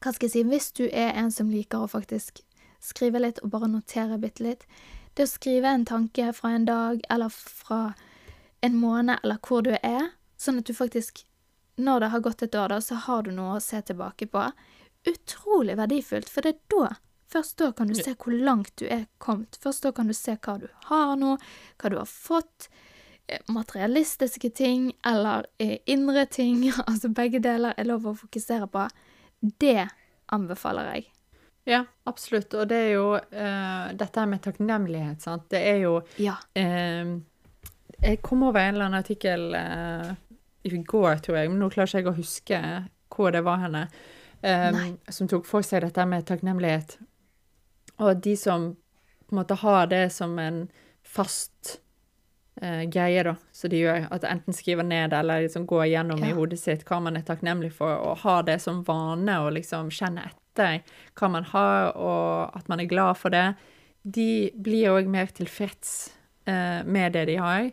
Hva 0.00 0.12
skal 0.14 0.30
jeg 0.30 0.32
si 0.32 0.42
Hvis 0.48 0.70
du 0.72 0.86
er 0.88 1.12
en 1.20 1.28
som 1.30 1.50
liker 1.52 1.82
å 1.84 1.90
faktisk 1.90 2.40
skrive 2.80 3.20
litt 3.20 3.42
og 3.44 3.50
bare 3.52 3.68
notere 3.68 4.16
bitte 4.16 4.40
litt 4.46 4.64
Det 5.12 5.26
å 5.26 5.28
skrive 5.28 5.68
en 5.68 5.84
tanke 5.84 6.30
fra 6.32 6.54
en 6.56 6.64
dag 6.64 7.02
eller 7.12 7.28
fra 7.28 7.94
en 8.64 8.76
måned 8.80 9.20
eller 9.22 9.36
hvor 9.44 9.60
du 9.64 9.74
er, 9.82 10.12
sånn 10.36 10.60
at 10.60 10.68
du 10.68 10.72
faktisk 10.76 11.24
Når 11.76 12.00
det 12.00 12.08
har 12.12 12.20
gått 12.20 12.42
et 12.42 12.54
år, 12.54 12.68
da, 12.68 12.80
så 12.80 12.94
har 12.94 13.22
du 13.22 13.30
noe 13.32 13.56
å 13.56 13.60
se 13.60 13.80
tilbake 13.82 14.26
på. 14.26 14.42
Utrolig 15.06 15.76
verdifullt, 15.76 16.28
for 16.28 16.42
det 16.42 16.48
er 16.56 16.60
da 16.76 16.96
Først 17.30 17.60
da 17.62 17.68
kan 17.72 17.86
du 17.86 17.94
se 17.94 18.10
hvor 18.18 18.34
langt 18.34 18.72
du 18.80 18.88
er 18.90 19.04
kommet. 19.22 19.54
Først 19.62 19.84
da 19.86 19.92
kan 19.94 20.08
du 20.10 20.14
se 20.18 20.32
hva 20.42 20.56
du 20.58 20.66
har 20.88 21.12
nå, 21.16 21.36
hva 21.78 21.90
du 21.92 21.94
har 22.00 22.08
fått. 22.10 22.66
eh, 23.28 23.38
Materialistiske 23.46 24.50
ting 24.50 24.88
eller 25.06 25.46
eh, 25.58 25.76
indre 25.86 26.26
ting. 26.26 26.64
Altså 26.88 27.08
begge 27.14 27.38
deler 27.38 27.74
er 27.78 27.86
lov 27.86 28.08
å 28.10 28.14
fokusere 28.18 28.66
på. 28.66 28.88
Det 29.62 29.86
anbefaler 30.34 30.90
jeg. 30.96 31.06
Ja, 31.70 31.84
absolutt. 32.10 32.50
Og 32.58 32.66
det 32.66 32.76
er 32.88 32.92
jo 32.96 33.06
uh, 33.14 33.92
dette 33.94 34.26
med 34.26 34.42
takknemlighet, 34.42 35.22
sant. 35.22 35.46
Det 35.54 35.62
er 35.70 35.78
jo 35.84 36.00
Ja. 36.18 36.34
uh, 36.58 37.14
Jeg 38.02 38.22
kom 38.26 38.42
over 38.42 38.58
en 38.58 38.74
eller 38.74 38.88
annen 38.90 39.04
artikkel 39.04 39.54
eh, 39.54 40.10
i 40.62 40.70
går, 40.76 41.20
tror 41.24 41.36
jeg, 41.40 41.50
men 41.50 41.60
nå 41.62 41.70
klarer 41.72 41.88
ikke 41.88 42.02
jeg 42.02 42.10
å 42.10 42.18
huske 42.18 42.62
hvor 43.10 43.32
det 43.34 43.42
var 43.46 43.60
henne, 43.64 43.86
um, 44.42 44.98
som 45.12 45.28
tok 45.28 45.46
for 45.48 45.66
seg 45.66 45.82
dette 45.84 46.04
med 46.06 46.26
takknemlighet. 46.28 46.98
Og 48.00 48.20
de 48.24 48.36
som 48.36 48.70
på 49.26 49.34
en 49.34 49.40
måte 49.40 49.56
har 49.60 49.86
det 49.90 50.06
som 50.12 50.38
en 50.42 50.62
fast 51.06 51.80
uh, 52.62 52.84
greie, 52.92 53.24
da, 53.26 53.34
så 53.52 53.68
de 53.72 53.82
gjør 53.82 54.06
at 54.14 54.24
enten 54.28 54.56
skriver 54.56 54.86
ned 54.86 55.12
eller 55.16 55.44
liksom 55.46 55.66
går 55.70 55.86
gjennom 55.90 56.22
i 56.24 56.32
hodet 56.36 56.60
sitt 56.60 56.84
hva 56.88 57.00
man 57.02 57.16
er 57.18 57.26
takknemlig 57.28 57.72
for, 57.76 57.96
og 57.96 58.22
har 58.24 58.46
det 58.48 58.60
som 58.62 58.84
vane 58.86 59.40
og 59.44 59.52
liksom 59.58 59.90
kjenne 59.94 60.28
etter 60.28 60.80
hva 61.18 61.28
man 61.32 61.44
har, 61.52 61.92
og 61.96 62.56
at 62.58 62.68
man 62.68 62.80
er 62.82 62.90
glad 62.90 63.16
for 63.20 63.32
det, 63.34 63.54
de 64.02 64.50
blir 64.56 64.94
òg 64.94 65.08
mer 65.12 65.28
tilfreds 65.36 66.10
uh, 66.48 66.80
med 66.84 67.12
det 67.16 67.26
de 67.32 67.40
har, 67.40 67.70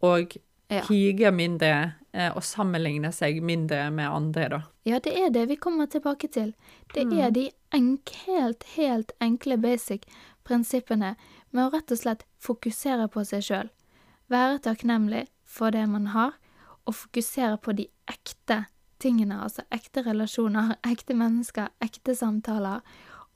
og 0.00 0.36
Ja. 0.70 0.84
higer 0.86 1.32
mindre 1.34 1.94
og 2.34 2.42
sammenligne 2.42 3.12
seg 3.14 3.36
mindre 3.46 3.84
med 3.94 4.10
andre, 4.10 4.48
da. 4.50 4.60
Ja, 4.88 4.98
det 4.98 5.12
er 5.14 5.30
det 5.30 5.44
vi 5.46 5.56
kommer 5.60 5.86
tilbake 5.86 6.26
til. 6.32 6.54
Det 6.94 7.04
er 7.14 7.30
de 7.30 7.50
enk, 7.76 8.10
helt, 8.26 8.64
helt 8.74 9.12
enkle 9.22 9.60
basic 9.62 10.08
prinsippene 10.42 11.14
med 11.50 11.62
å 11.64 11.70
rett 11.74 11.92
og 11.94 12.00
slett 12.00 12.26
fokusere 12.42 13.06
på 13.12 13.22
seg 13.28 13.46
sjøl. 13.46 13.70
Være 14.30 14.58
takknemlig 14.66 15.28
for 15.46 15.74
det 15.74 15.86
man 15.90 16.10
har, 16.14 16.34
og 16.86 16.96
fokusere 16.96 17.58
på 17.62 17.74
de 17.78 17.86
ekte 18.10 18.64
tingene, 19.02 19.38
altså 19.42 19.64
ekte 19.74 20.04
relasjoner, 20.06 20.76
ekte 20.92 21.16
mennesker, 21.18 21.70
ekte 21.84 22.16
samtaler, 22.16 22.84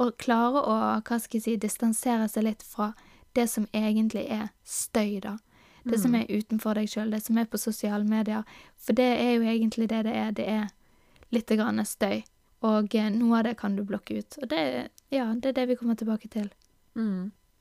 og 0.03 0.17
klare 0.19 0.63
å, 0.67 0.77
hva 1.07 1.19
skal 1.23 1.39
jeg 1.39 1.45
si, 1.45 1.57
distansere 1.63 2.27
seg 2.31 2.49
litt 2.49 2.65
fra 2.67 2.93
det 3.35 3.47
som 3.51 3.69
egentlig 3.75 4.27
er 4.31 4.49
støy, 4.67 5.21
da. 5.23 5.37
Det 5.85 6.01
som 6.01 6.15
er 6.17 6.31
utenfor 6.31 6.79
deg 6.79 6.89
sjøl, 6.89 7.11
det 7.13 7.21
som 7.25 7.39
er 7.39 7.49
på 7.51 7.61
sosiale 7.61 8.05
medier. 8.09 8.45
For 8.81 8.97
det 8.97 9.11
er 9.21 9.35
jo 9.35 9.49
egentlig 9.49 9.89
det 9.91 10.05
det 10.07 10.15
er. 10.17 10.31
Det 10.33 10.47
er 10.49 10.69
litt 11.35 11.51
grann 11.51 11.85
støy. 11.85 12.23
Og 12.65 12.95
eh, 12.97 13.11
noe 13.13 13.39
av 13.39 13.49
det 13.49 13.57
kan 13.61 13.77
du 13.77 13.85
blokke 13.85 14.19
ut. 14.19 14.39
Og 14.43 14.49
det, 14.49 14.91
ja, 15.13 15.27
det 15.37 15.53
er 15.53 15.59
det 15.61 15.69
vi 15.69 15.77
kommer 15.77 15.99
tilbake 16.01 16.29
til. 16.33 16.49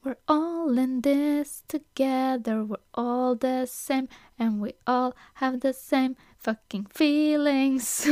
We're 0.04 0.20
all 0.28 0.78
in 0.78 1.02
this 1.02 1.64
together, 1.68 2.64
we're 2.64 2.84
all 2.94 3.38
the 3.40 3.66
same, 3.66 4.10
and 4.38 4.62
we 4.62 4.74
all 4.86 5.14
have 5.36 5.62
the 5.62 5.74
same 5.74 6.16
fucking 6.38 6.88
feelings. 6.92 8.06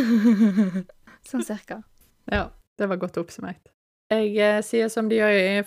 sånn 1.29 1.43
cirka. 1.43 1.83
Ja, 2.31 2.51
det 2.77 2.87
var 2.87 2.99
godt 3.01 3.17
oppsummert. 3.19 3.71
Jeg 4.11 4.37
eh, 4.39 4.61
sier 4.63 4.87
som 4.93 5.09
de 5.09 5.17
gjør 5.17 5.33
i 5.35 5.63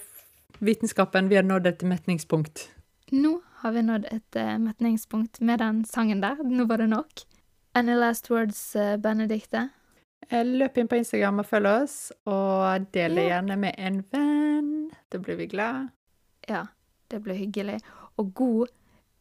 vitenskapen, 0.64 1.28
vi 1.28 1.36
har 1.36 1.45
nådd 1.45 1.66
et 1.68 1.82
metningspunkt. 1.84 2.68
Nå 3.12 3.34
har 3.64 3.72
vi 3.72 3.82
nådd 3.82 4.04
et 4.12 4.36
uh, 4.36 4.58
metningspunkt 4.60 5.40
med 5.40 5.58
den 5.64 5.84
sangen 5.88 6.20
der. 6.20 6.42
Nå 6.44 6.68
var 6.68 6.84
det 6.84 6.90
nok. 6.92 7.24
Any 7.74 7.96
last 7.96 8.30
words, 8.30 8.60
uh, 8.76 8.96
Benedikte? 9.00 9.68
Eh, 10.28 10.44
Løp 10.44 10.78
inn 10.78 10.88
på 10.88 10.96
Instagram 11.00 11.42
og 11.42 11.48
følg 11.48 11.68
oss, 11.68 11.96
og 12.28 12.86
del 12.94 13.18
det 13.18 13.26
gjerne 13.28 13.56
med 13.60 13.76
en 13.78 14.00
venn. 14.12 14.72
Da 15.12 15.20
blir 15.20 15.38
vi 15.40 15.48
glad. 15.52 15.90
Ja, 16.48 16.66
det 17.10 17.22
blir 17.24 17.38
hyggelig. 17.38 17.80
Og 18.16 18.34
god 18.34 18.72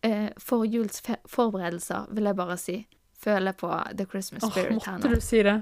eh, 0.03 0.29
forjulsforberedelser, 0.39 2.11
vil 2.11 2.29
jeg 2.29 2.35
bare 2.35 2.57
si. 2.57 2.77
Føler 3.23 3.55
på 3.55 3.71
The 3.97 4.05
Christmas 4.05 4.43
spirit 4.43 4.65
Spirit 4.65 4.85
her 4.85 4.97
måtte 4.99 5.15
du 5.15 5.23
si 5.23 5.43
det? 5.43 5.59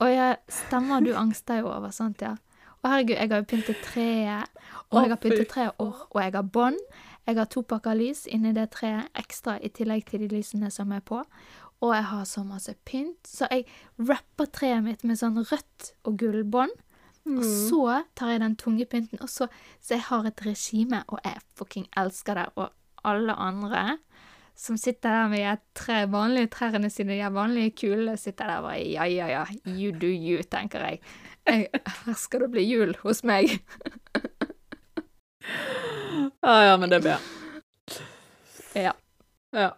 Å 0.00 0.06
ja, 0.08 0.30
stemmer, 0.48 1.02
du 1.04 1.12
angster 1.14 1.60
jo 1.60 1.68
over 1.70 1.92
sånt, 1.94 2.22
ja. 2.24 2.34
Å 2.80 2.88
herregud, 2.88 3.18
jeg 3.18 3.28
har 3.30 3.42
jo 3.42 3.48
pyntet 3.50 3.82
treet, 3.84 4.60
og 4.88 5.02
jeg 5.02 5.12
har 5.12 5.18
pyntet 5.20 5.50
treet, 5.50 5.74
og, 5.82 6.06
og 6.08 6.22
jeg 6.22 6.32
har 6.32 6.46
bånd. 6.48 6.78
Jeg 7.28 7.38
har 7.38 7.48
to 7.52 7.62
pakker 7.62 7.96
lys 7.98 8.24
inni 8.30 8.52
det 8.56 8.70
treet, 8.74 9.10
ekstra 9.18 9.58
i 9.60 9.70
tillegg 9.74 10.06
til 10.08 10.24
de 10.24 10.30
lysene 10.32 10.70
som 10.72 10.92
er 10.96 11.02
på. 11.04 11.22
Og 11.80 11.94
jeg 11.94 12.06
har 12.10 12.24
så 12.28 12.44
masse 12.44 12.74
pynt, 12.84 13.28
så 13.28 13.48
jeg 13.50 13.66
rapper 13.96 14.50
treet 14.52 14.84
mitt 14.84 15.04
med 15.06 15.20
sånn 15.20 15.38
rødt 15.40 15.92
og 16.04 16.18
gullbånd. 16.20 16.74
Og 17.30 17.44
så 17.44 18.00
tar 18.16 18.34
jeg 18.34 18.42
den 18.42 18.56
tunge 18.58 18.86
pynten, 18.90 19.20
og 19.22 19.28
så, 19.30 19.46
så 19.78 19.94
jeg 19.96 20.06
har 20.08 20.26
et 20.28 20.44
regime, 20.44 21.02
og 21.08 21.20
jeg 21.24 21.42
fucking 21.56 21.86
elsker 22.00 22.40
det. 22.40 22.46
Og 22.56 22.72
alle 23.06 23.36
andre 23.36 23.98
som 24.60 24.76
sitter 24.76 25.08
der 25.14 25.28
med 25.32 25.44
de 25.46 25.78
tre 25.78 26.02
vanlige 26.10 26.50
trærne 26.52 26.90
sine, 26.92 27.16
de 27.16 27.28
vanlige 27.32 27.72
kulene, 27.80 28.16
sitter 28.20 28.50
der 28.50 28.60
bare 28.64 28.82
ja, 28.84 29.06
ja, 29.08 29.28
ja, 29.30 29.44
you 29.64 29.92
do 29.92 30.10
you, 30.10 30.42
tenker 30.42 30.84
jeg. 30.84 31.00
jeg 31.46 31.68
her 32.04 32.18
skal 32.18 32.44
det 32.44 32.50
bli 32.52 32.66
jul 32.68 32.96
hos 33.04 33.24
meg. 33.24 33.56
Ja, 36.40 36.64
ja, 36.64 36.76
men 36.76 36.90
det 36.90 37.00
blir 37.00 37.18
Ja. 38.74 38.94
Ja. 39.50 39.76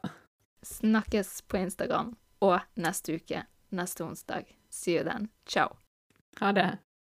Snakkes 0.63 1.43
på 1.43 1.57
Instagram 1.57 2.17
og 2.39 2.61
neste 2.75 3.15
uke, 3.15 3.47
neste 3.69 4.05
onsdag. 4.05 4.45
See 4.71 4.97
you 4.97 5.05
then. 5.05 5.29
Ciao. 5.47 5.77
Ha 6.41 6.53
det. 6.53 6.79